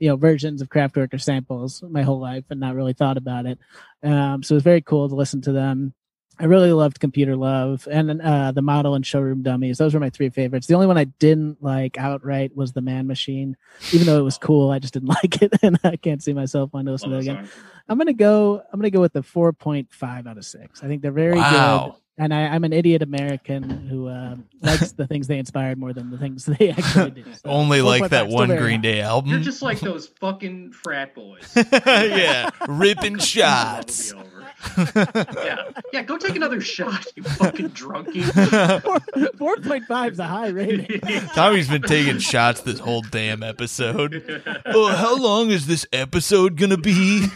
you 0.00 0.08
know, 0.08 0.16
versions 0.16 0.60
of 0.60 0.68
Kraftwerk 0.68 1.14
or 1.14 1.18
samples 1.18 1.82
my 1.88 2.02
whole 2.02 2.18
life 2.18 2.44
and 2.50 2.58
not 2.58 2.74
really 2.74 2.94
thought 2.94 3.16
about 3.16 3.46
it. 3.46 3.58
Um, 4.02 4.42
so 4.42 4.54
it 4.54 4.56
was 4.56 4.62
very 4.64 4.80
cool 4.80 5.08
to 5.08 5.14
listen 5.14 5.40
to 5.42 5.52
them. 5.52 5.94
I 6.38 6.44
really 6.44 6.72
loved 6.72 7.00
Computer 7.00 7.36
Love 7.36 7.86
and 7.90 8.22
uh, 8.22 8.50
the 8.52 8.62
model 8.62 8.94
and 8.94 9.04
showroom 9.04 9.42
dummies. 9.42 9.76
Those 9.76 9.92
were 9.92 10.00
my 10.00 10.08
three 10.08 10.30
favorites. 10.30 10.66
The 10.66 10.72
only 10.74 10.86
one 10.86 10.96
I 10.96 11.04
didn't 11.04 11.62
like 11.62 11.98
outright 11.98 12.56
was 12.56 12.72
the 12.72 12.80
Man 12.80 13.06
Machine, 13.06 13.58
even 13.92 14.06
though 14.06 14.18
it 14.18 14.22
was 14.22 14.38
cool. 14.38 14.70
I 14.70 14.78
just 14.78 14.94
didn't 14.94 15.08
like 15.22 15.42
it, 15.42 15.52
and 15.62 15.78
I 15.84 15.96
can't 15.96 16.22
see 16.22 16.32
myself 16.32 16.72
wanting 16.72 16.86
to 16.86 16.92
listen 16.92 17.10
Love 17.10 17.22
to 17.24 17.30
it 17.30 17.32
again. 17.34 17.44
song. 17.50 17.62
I'm 17.90 17.98
gonna 17.98 18.14
go. 18.14 18.62
I'm 18.72 18.80
gonna 18.80 18.88
go 18.90 19.02
with 19.02 19.12
the 19.12 19.20
4.5 19.22 20.26
out 20.26 20.38
of 20.38 20.44
six. 20.46 20.82
I 20.82 20.86
think 20.86 21.02
they're 21.02 21.12
very 21.12 21.36
Wow. 21.40 21.84
good. 21.84 22.00
And 22.20 22.34
I, 22.34 22.48
I'm 22.48 22.64
an 22.64 22.74
idiot 22.74 23.00
American 23.00 23.62
who 23.88 24.08
uh, 24.08 24.36
likes 24.60 24.92
the 24.92 25.06
things 25.06 25.26
they 25.26 25.38
inspired 25.38 25.78
more 25.78 25.94
than 25.94 26.10
the 26.10 26.18
things 26.18 26.44
they 26.44 26.68
actually 26.78 27.12
did. 27.12 27.24
So, 27.34 27.48
Only 27.48 27.80
like 27.80 28.10
that 28.10 28.28
one 28.28 28.54
Green. 28.54 28.82
Day 28.82 29.00
album. 29.00 29.30
You're 29.30 29.40
just 29.40 29.62
like 29.62 29.80
those 29.80 30.08
fucking 30.20 30.72
frat 30.72 31.14
boys. 31.14 31.50
yeah, 31.72 32.50
ripping 32.68 33.16
shots. 33.20 34.12
That'll 34.12 34.24
be 34.26 34.28
over. 34.28 35.26
yeah, 35.42 35.70
yeah. 35.94 36.02
Go 36.02 36.18
take 36.18 36.36
another 36.36 36.60
shot, 36.60 37.06
you 37.16 37.22
fucking 37.22 37.70
drunkie. 37.70 38.24
4.5 38.24 40.12
is 40.12 40.18
a 40.18 40.26
high 40.26 40.48
rating. 40.48 41.00
Tommy's 41.28 41.68
been 41.70 41.80
taking 41.80 42.18
shots 42.18 42.60
this 42.60 42.80
whole 42.80 43.00
damn 43.00 43.42
episode. 43.42 44.44
Oh, 44.66 44.94
how 44.94 45.16
long 45.16 45.50
is 45.50 45.66
this 45.66 45.86
episode 45.90 46.56
gonna 46.58 46.76
be? 46.76 47.26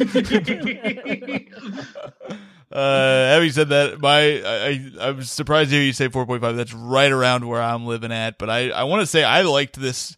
Uh, 2.75 3.29
having 3.29 3.53
said 3.53 3.69
that, 3.69 4.01
my 4.01 4.43
I, 4.45 4.91
I 5.01 5.11
was 5.13 5.31
surprised 5.31 5.71
to 5.71 5.77
hear 5.77 5.85
you 5.85 5.93
say 5.93 6.09
4.5. 6.09 6.57
That's 6.57 6.75
right 6.75 7.13
around 7.13 7.47
where 7.47 7.63
I'm 7.63 7.87
living 7.87 8.11
at. 8.11 8.37
But 8.37 8.51
I 8.51 8.71
I 8.71 8.83
want 8.85 9.01
to 9.01 9.07
say 9.07 9.23
I 9.23 9.43
liked 9.43 9.79
this. 9.79 10.17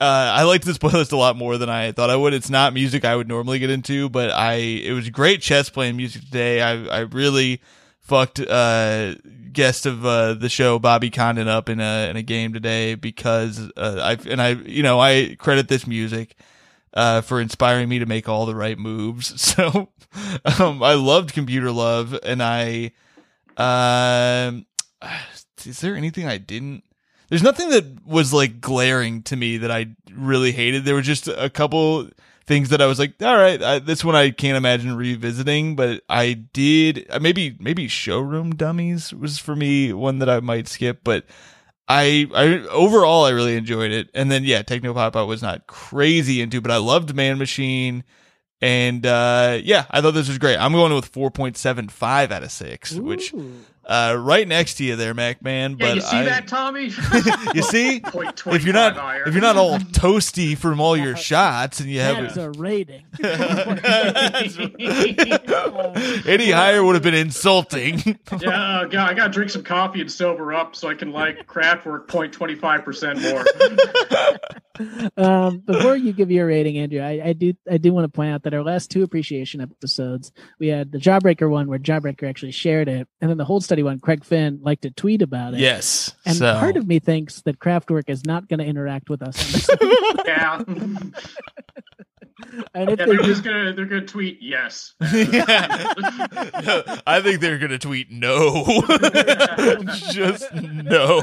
Uh, 0.00 0.04
I 0.34 0.42
liked 0.42 0.64
this 0.64 0.78
playlist 0.82 1.12
a 1.12 1.16
lot 1.16 1.36
more 1.36 1.56
than 1.58 1.70
I 1.70 1.92
thought 1.92 2.10
I 2.10 2.16
would. 2.16 2.34
It's 2.34 2.50
not 2.50 2.74
music 2.74 3.04
I 3.04 3.14
would 3.14 3.28
normally 3.28 3.60
get 3.60 3.70
into, 3.70 4.08
but 4.08 4.30
I 4.30 4.54
it 4.54 4.92
was 4.92 5.08
great 5.10 5.40
chess 5.42 5.70
playing 5.70 5.96
music 5.96 6.22
today. 6.22 6.60
I 6.60 6.86
I 6.86 6.98
really 7.00 7.60
fucked 8.00 8.40
uh 8.40 9.14
guest 9.52 9.86
of 9.86 10.04
uh 10.04 10.34
the 10.34 10.48
show 10.48 10.80
Bobby 10.80 11.10
Condon 11.10 11.46
up 11.46 11.68
in 11.68 11.78
a 11.80 12.10
in 12.10 12.16
a 12.16 12.22
game 12.22 12.52
today 12.52 12.96
because 12.96 13.60
uh 13.76 14.00
I 14.02 14.28
and 14.28 14.42
I 14.42 14.50
you 14.50 14.82
know 14.82 14.98
I 15.00 15.36
credit 15.38 15.68
this 15.68 15.86
music 15.86 16.36
uh, 16.96 17.20
for 17.20 17.40
inspiring 17.40 17.88
me 17.88 18.00
to 18.00 18.06
make 18.06 18.28
all 18.28 18.46
the 18.46 18.56
right 18.56 18.78
moves. 18.78 19.34
So, 19.56 19.90
um, 20.58 20.82
I 20.82 20.94
loved 20.94 21.34
Computer 21.34 21.70
Love, 21.70 22.18
and 22.22 22.42
I, 22.42 22.92
um, 23.58 24.64
is 25.64 25.80
there 25.80 25.94
anything 25.94 26.26
I 26.26 26.38
didn't? 26.38 26.84
There's 27.28 27.42
nothing 27.42 27.68
that 27.70 28.06
was 28.06 28.32
like 28.32 28.60
glaring 28.60 29.22
to 29.24 29.36
me 29.36 29.58
that 29.58 29.70
I 29.70 29.88
really 30.12 30.52
hated. 30.52 30.84
There 30.84 30.94
were 30.94 31.02
just 31.02 31.28
a 31.28 31.50
couple 31.50 32.08
things 32.46 32.68
that 32.70 32.80
I 32.80 32.86
was 32.86 32.98
like, 32.98 33.20
all 33.20 33.36
right, 33.36 33.62
I, 33.62 33.78
this 33.80 34.04
one 34.04 34.14
I 34.14 34.30
can't 34.30 34.56
imagine 34.56 34.96
revisiting, 34.96 35.76
but 35.76 36.02
I 36.08 36.32
did. 36.34 37.06
uh, 37.10 37.18
Maybe 37.18 37.56
maybe 37.60 37.88
Showroom 37.88 38.54
Dummies 38.54 39.12
was 39.12 39.38
for 39.38 39.56
me 39.56 39.92
one 39.92 40.18
that 40.20 40.30
I 40.30 40.40
might 40.40 40.68
skip, 40.68 41.00
but 41.04 41.24
I, 41.88 42.28
I 42.34 42.66
overall 42.68 43.24
I 43.24 43.30
really 43.30 43.56
enjoyed 43.56 43.92
it. 43.92 44.10
And 44.14 44.30
then 44.30 44.44
yeah, 44.44 44.62
Techno 44.62 44.92
Pop 44.92 45.16
I 45.16 45.22
was 45.22 45.42
not 45.42 45.66
crazy 45.66 46.40
into, 46.40 46.60
but 46.60 46.70
I 46.70 46.78
loved 46.78 47.14
Man 47.14 47.38
Machine. 47.38 48.04
And 48.60 49.06
uh 49.06 49.58
yeah, 49.62 49.86
I 49.90 50.00
thought 50.00 50.14
this 50.14 50.28
was 50.28 50.38
great. 50.38 50.56
I'm 50.56 50.72
going 50.72 50.94
with 50.94 51.12
4.75 51.12 52.30
out 52.30 52.42
of 52.42 52.50
6, 52.50 52.92
which 52.94 53.32
Ooh. 53.34 53.64
Uh 53.86 54.16
right 54.18 54.48
next 54.48 54.74
to 54.74 54.84
you 54.84 54.96
there, 54.96 55.14
Mac 55.14 55.42
Man, 55.42 55.72
Yeah, 55.72 55.76
but 55.78 55.94
you 55.94 56.00
see 56.00 56.16
I, 56.16 56.24
that, 56.24 56.48
Tommy? 56.48 56.84
you 57.54 57.62
see? 57.62 58.02
If 58.04 58.64
you're 58.64 58.74
not 58.74 58.94
25 58.94 58.96
higher. 58.96 59.22
if 59.28 59.32
you're 59.32 59.40
not 59.42 59.56
all 59.56 59.78
toasty 59.92 60.58
from 60.58 60.80
all 60.80 60.96
your 60.96 61.14
shots 61.16 61.78
and 61.80 61.88
you 61.88 62.00
have 62.00 62.34
That's 62.34 62.36
a 62.36 62.50
rating. 62.58 63.04
any 66.26 66.50
higher 66.50 66.82
would 66.82 66.94
have 66.94 67.02
been 67.02 67.14
insulting. 67.14 67.98
yeah, 68.40 68.80
uh, 68.80 68.84
God, 68.86 69.10
I 69.10 69.14
gotta 69.14 69.32
drink 69.32 69.50
some 69.50 69.62
coffee 69.62 70.00
and 70.00 70.10
sober 70.10 70.52
up 70.52 70.74
so 70.74 70.88
I 70.88 70.94
can 70.94 71.12
like 71.12 71.46
Kraftwerk 71.46 72.06
0.25 72.06 72.84
percent 72.84 73.20
more. 73.22 73.44
um, 75.16 75.58
before 75.58 75.96
you 75.96 76.12
give 76.12 76.30
your 76.30 76.46
rating, 76.46 76.78
Andrew, 76.78 77.00
I, 77.00 77.28
I 77.28 77.32
do 77.32 77.54
I 77.70 77.76
do 77.78 77.92
want 77.92 78.04
to 78.04 78.08
point 78.08 78.32
out 78.32 78.42
that 78.44 78.54
our 78.54 78.62
last 78.62 78.90
two 78.90 79.02
appreciation 79.02 79.60
episodes, 79.60 80.32
we 80.58 80.68
had 80.68 80.92
the 80.92 80.98
Jawbreaker 80.98 81.48
one 81.48 81.68
where 81.68 81.78
Jawbreaker 81.78 82.28
actually 82.28 82.52
shared 82.52 82.88
it, 82.88 83.08
and 83.20 83.30
then 83.30 83.38
the 83.38 83.44
Hold 83.44 83.64
Steady 83.64 83.75
one, 83.82 83.98
Craig 84.00 84.24
Finn 84.24 84.58
liked 84.62 84.82
to 84.82 84.90
tweet 84.90 85.22
about 85.22 85.54
it. 85.54 85.60
yes. 85.60 86.14
And 86.24 86.36
so 86.36 86.58
part 86.58 86.76
of 86.76 86.86
me 86.86 86.98
thinks 86.98 87.42
that 87.42 87.58
Kraftwerk 87.58 88.08
is 88.08 88.24
not 88.24 88.48
going 88.48 88.60
to 88.60 88.64
interact 88.66 89.10
with 89.10 89.22
us. 89.22 89.68
Yeah, 90.26 90.60
and 92.74 92.90
if 92.90 92.98
yeah, 92.98 93.06
they 93.06 93.06
they're 93.06 93.22
just 93.22 93.44
gonna 93.44 93.72
they're 93.72 93.84
gonna 93.86 94.04
tweet 94.06 94.38
yes. 94.42 94.94
I 95.00 95.06
think 97.22 97.40
they're 97.40 97.58
gonna 97.58 97.78
tweet 97.78 98.10
no. 98.10 98.64
Just 100.10 100.52
no. 100.52 101.20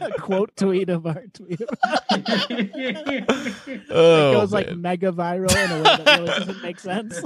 a 0.00 0.10
quote 0.18 0.56
tweet 0.56 0.88
of 0.88 1.06
our 1.06 1.22
tweet 1.32 1.60
Oh, 1.60 2.34
it 3.70 3.88
goes 3.88 4.52
man. 4.52 4.64
like 4.64 4.76
mega 4.76 5.12
viral 5.12 5.54
in 5.64 5.70
a 5.70 5.76
way 5.76 5.82
that 5.82 6.06
really 6.18 6.26
doesn't 6.26 6.62
make 6.62 6.80
sense. 6.80 7.20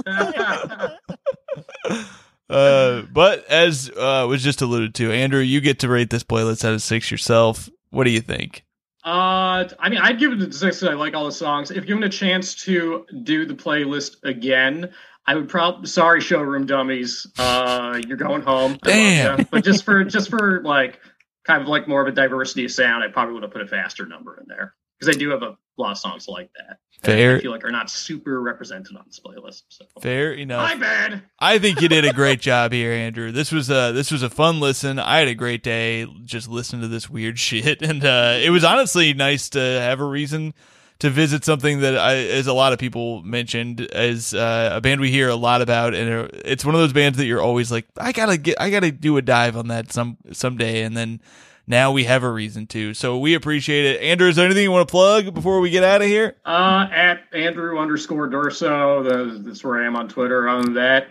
Uh, 2.49 3.03
but 3.13 3.45
as 3.47 3.91
uh, 3.95 4.25
was 4.27 4.43
just 4.43 4.61
alluded 4.61 4.95
to, 4.95 5.11
Andrew, 5.11 5.39
you 5.39 5.61
get 5.61 5.79
to 5.79 5.89
rate 5.89 6.09
this 6.09 6.23
playlist 6.23 6.65
out 6.65 6.73
of 6.73 6.81
six 6.81 7.11
yourself. 7.11 7.69
What 7.91 8.05
do 8.05 8.11
you 8.11 8.21
think? 8.21 8.65
Uh, 9.03 9.69
I 9.79 9.89
mean, 9.89 9.99
I'd 10.01 10.19
give 10.19 10.33
it 10.33 10.41
a 10.41 10.51
six. 10.51 10.83
I 10.83 10.93
like 10.93 11.13
all 11.13 11.25
the 11.25 11.31
songs. 11.31 11.71
If 11.71 11.85
given 11.85 12.03
a 12.03 12.09
chance 12.09 12.55
to 12.65 13.05
do 13.23 13.45
the 13.45 13.53
playlist 13.53 14.17
again, 14.23 14.91
I 15.25 15.35
would 15.35 15.47
probably. 15.47 15.87
Sorry, 15.87 16.21
showroom 16.21 16.65
dummies. 16.65 17.25
Uh, 17.37 18.01
you're 18.07 18.17
going 18.17 18.41
home. 18.41 18.77
Damn. 18.83 19.47
But 19.51 19.63
just 19.63 19.85
for 19.85 20.03
just 20.03 20.29
for 20.29 20.61
like 20.63 20.99
kind 21.45 21.61
of 21.61 21.67
like 21.67 21.87
more 21.87 22.01
of 22.01 22.07
a 22.07 22.11
diversity 22.11 22.65
of 22.65 22.71
sound, 22.71 23.03
I 23.03 23.07
probably 23.07 23.35
would 23.35 23.43
have 23.43 23.51
put 23.51 23.61
a 23.61 23.67
faster 23.67 24.05
number 24.05 24.37
in 24.39 24.47
there 24.47 24.73
because 24.99 25.15
I 25.15 25.17
do 25.17 25.29
have 25.29 25.43
a 25.43 25.57
lot 25.77 25.91
of 25.91 25.97
songs 25.97 26.27
like 26.27 26.51
that. 26.57 26.79
Fair. 27.03 27.37
I 27.37 27.39
feel 27.39 27.51
like 27.51 27.63
are 27.63 27.71
not 27.71 27.89
super 27.89 28.41
represented 28.41 28.97
on 28.97 29.03
this 29.07 29.19
playlist. 29.19 29.63
So. 29.69 29.85
Fair 30.01 30.33
enough. 30.33 30.69
My 30.69 30.75
bad. 30.75 31.21
I 31.39 31.57
think 31.57 31.81
you 31.81 31.87
did 31.87 32.03
a 32.03 32.11
great 32.11 32.41
job 32.41 32.73
here, 32.73 32.91
Andrew. 32.91 33.31
This 33.31 33.51
was 33.51 33.69
a 33.69 33.91
this 33.93 34.11
was 34.11 34.21
a 34.21 34.29
fun 34.29 34.59
listen. 34.59 34.99
I 34.99 35.19
had 35.19 35.29
a 35.29 35.35
great 35.35 35.63
day 35.63 36.05
just 36.25 36.49
listening 36.49 36.81
to 36.81 36.87
this 36.89 37.09
weird 37.09 37.39
shit, 37.39 37.81
and 37.81 38.03
uh, 38.03 38.37
it 38.41 38.49
was 38.49 38.63
honestly 38.63 39.13
nice 39.13 39.49
to 39.49 39.59
have 39.59 40.01
a 40.01 40.05
reason 40.05 40.53
to 40.99 41.09
visit 41.09 41.45
something 41.45 41.79
that 41.79 41.97
I, 41.97 42.15
as 42.15 42.47
a 42.47 42.53
lot 42.53 42.73
of 42.73 42.79
people 42.79 43.23
mentioned, 43.23 43.81
as 43.81 44.33
uh, 44.33 44.71
a 44.73 44.81
band 44.81 44.99
we 44.99 45.09
hear 45.09 45.29
a 45.29 45.35
lot 45.35 45.61
about, 45.61 45.95
and 45.95 46.29
it's 46.33 46.65
one 46.65 46.75
of 46.75 46.81
those 46.81 46.91
bands 46.91 47.17
that 47.17 47.25
you're 47.25 47.41
always 47.41 47.71
like, 47.71 47.87
I 47.97 48.11
gotta 48.11 48.37
get, 48.37 48.59
I 48.59 48.69
gotta 48.69 48.91
do 48.91 49.15
a 49.15 49.21
dive 49.21 49.55
on 49.55 49.69
that 49.69 49.93
some 49.93 50.17
someday, 50.33 50.83
and 50.83 50.97
then 50.97 51.21
now 51.69 51.91
we 51.91 52.03
have 52.05 52.23
a 52.23 52.31
reason 52.31 52.67
to. 52.67 52.93
So 52.93 53.17
we 53.19 53.35
appreciate 53.35 53.85
it. 53.85 54.01
Andrew, 54.01 54.27
is 54.27 54.35
there 54.35 54.45
anything 54.45 54.63
you 54.63 54.71
want 54.71 54.87
to 54.87 54.91
plug 54.91 55.33
before 55.33 55.59
we 55.59 55.69
get 55.69 55.83
out 55.83 56.01
of 56.01 56.07
here? 56.07 56.35
Uh, 56.43 56.87
at 56.91 57.21
Andrew 57.31 57.79
underscore 57.79 58.27
Durso. 58.27 59.43
That's 59.45 59.63
where 59.63 59.81
I 59.81 59.85
am 59.85 59.95
on 59.95 60.09
Twitter. 60.09 60.49
Other 60.49 60.63
than 60.63 60.73
that, 60.73 61.07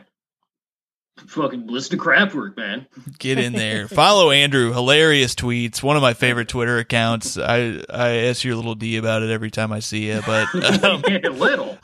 fucking 1.27 1.66
listen 1.66 1.99
to 1.99 2.35
work, 2.35 2.57
man. 2.57 2.87
Get 3.19 3.39
in 3.39 3.53
there. 3.53 3.89
Follow 3.89 4.31
Andrew. 4.31 4.73
Hilarious 4.73 5.35
tweets. 5.35 5.83
One 5.83 5.97
of 5.97 6.03
my 6.03 6.14
favorite 6.14 6.49
Twitter 6.49 6.79
accounts. 6.79 7.37
I 7.37 7.83
I 7.91 8.09
ask 8.27 8.45
your 8.45 8.57
little 8.57 8.75
D 8.75 8.97
about 8.97 9.23
it 9.23 9.31
every 9.31 9.51
time 9.51 9.73
I 9.73 9.81
see 9.81 10.09
you, 10.09 10.21
but 10.25 10.55
um, 10.85 11.03
Little. 11.39 11.79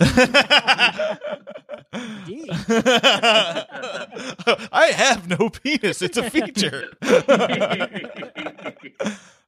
Gee. 2.26 2.49
I 4.72 4.93
have 4.95 5.28
no 5.28 5.49
penis. 5.51 6.03
It's 6.03 6.16
a 6.16 6.28
feature. 6.30 6.91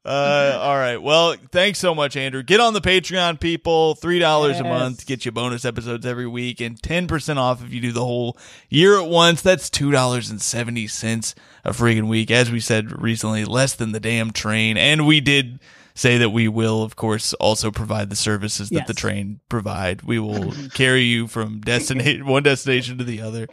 Uh, 0.06 0.58
all 0.62 0.76
right. 0.76 0.98
Well, 0.98 1.34
thanks 1.50 1.80
so 1.80 1.94
much, 1.94 2.16
Andrew. 2.16 2.42
Get 2.44 2.60
on 2.60 2.74
the 2.74 2.80
Patreon, 2.80 3.40
people. 3.40 3.94
Three 3.96 4.20
dollars 4.20 4.60
a 4.60 4.64
month 4.64 5.04
get 5.04 5.24
you 5.24 5.32
bonus 5.32 5.64
episodes 5.64 6.06
every 6.06 6.28
week, 6.28 6.60
and 6.60 6.80
ten 6.80 7.08
percent 7.08 7.38
off 7.40 7.62
if 7.64 7.72
you 7.72 7.80
do 7.80 7.90
the 7.92 8.04
whole 8.04 8.38
year 8.68 9.00
at 9.00 9.08
once. 9.08 9.42
That's 9.42 9.68
two 9.68 9.90
dollars 9.90 10.30
and 10.30 10.40
seventy 10.40 10.86
cents 10.86 11.34
a 11.64 11.70
friggin' 11.72 12.06
week. 12.08 12.30
As 12.30 12.50
we 12.52 12.60
said 12.60 13.02
recently, 13.02 13.44
less 13.44 13.74
than 13.74 13.90
the 13.92 13.98
damn 14.00 14.30
train. 14.30 14.76
And 14.76 15.06
we 15.08 15.20
did 15.20 15.58
say 15.94 16.18
that 16.18 16.30
we 16.30 16.46
will, 16.46 16.82
of 16.84 16.94
course, 16.94 17.32
also 17.34 17.70
provide 17.72 18.08
the 18.10 18.16
services 18.16 18.68
that 18.68 18.80
Yes. 18.80 18.86
the 18.86 18.94
train 18.94 19.40
provide. 19.48 20.02
We 20.02 20.18
will 20.20 20.52
carry 20.74 21.02
you 21.02 21.26
from 21.26 21.60
destination 21.64 22.26
one 22.26 22.44
destination 22.44 22.98
to 22.98 23.04
the 23.04 23.22
other 23.22 23.48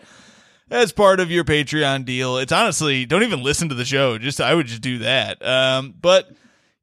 as 0.69 0.91
part 0.91 1.19
of 1.19 1.31
your 1.31 1.43
Patreon 1.45 2.05
deal. 2.05 2.37
It's 2.37 2.51
honestly 2.51 3.05
don't 3.05 3.23
even 3.23 3.41
listen 3.41 3.69
to 3.69 3.75
the 3.75 3.85
show. 3.85 4.19
Just 4.19 4.39
I 4.39 4.53
would 4.53 4.67
just 4.67 4.81
do 4.81 4.99
that. 4.99 5.43
Um, 5.43 5.95
but 5.99 6.29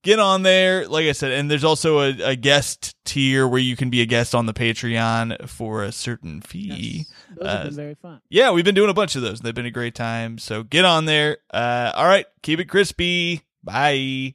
get 0.02 0.18
on 0.18 0.42
there, 0.42 0.86
like 0.88 1.06
I 1.06 1.12
said, 1.12 1.32
and 1.32 1.50
there's 1.50 1.64
also 1.64 2.00
a, 2.00 2.30
a 2.30 2.36
guest 2.36 2.94
tier 3.04 3.46
where 3.46 3.60
you 3.60 3.76
can 3.76 3.90
be 3.90 4.00
a 4.00 4.06
guest 4.06 4.34
on 4.34 4.46
the 4.46 4.52
Patreon 4.54 5.48
for 5.48 5.82
a 5.84 5.92
certain 5.92 6.40
fee. 6.40 7.04
Those 7.36 7.46
have 7.48 7.60
Uh, 7.60 7.64
been 7.64 7.74
very 7.74 7.94
fun. 7.96 8.20
Yeah, 8.30 8.50
we've 8.52 8.64
been 8.64 8.74
doing 8.74 8.90
a 8.90 8.94
bunch 8.94 9.16
of 9.16 9.22
those. 9.22 9.40
They've 9.40 9.54
been 9.54 9.66
a 9.66 9.70
great 9.70 9.94
time. 9.94 10.38
So 10.38 10.62
get 10.62 10.84
on 10.84 11.04
there. 11.04 11.38
Uh, 11.52 11.92
all 11.94 12.06
right, 12.06 12.26
keep 12.42 12.60
it 12.60 12.66
crispy. 12.66 13.42
Bye. 13.62 14.34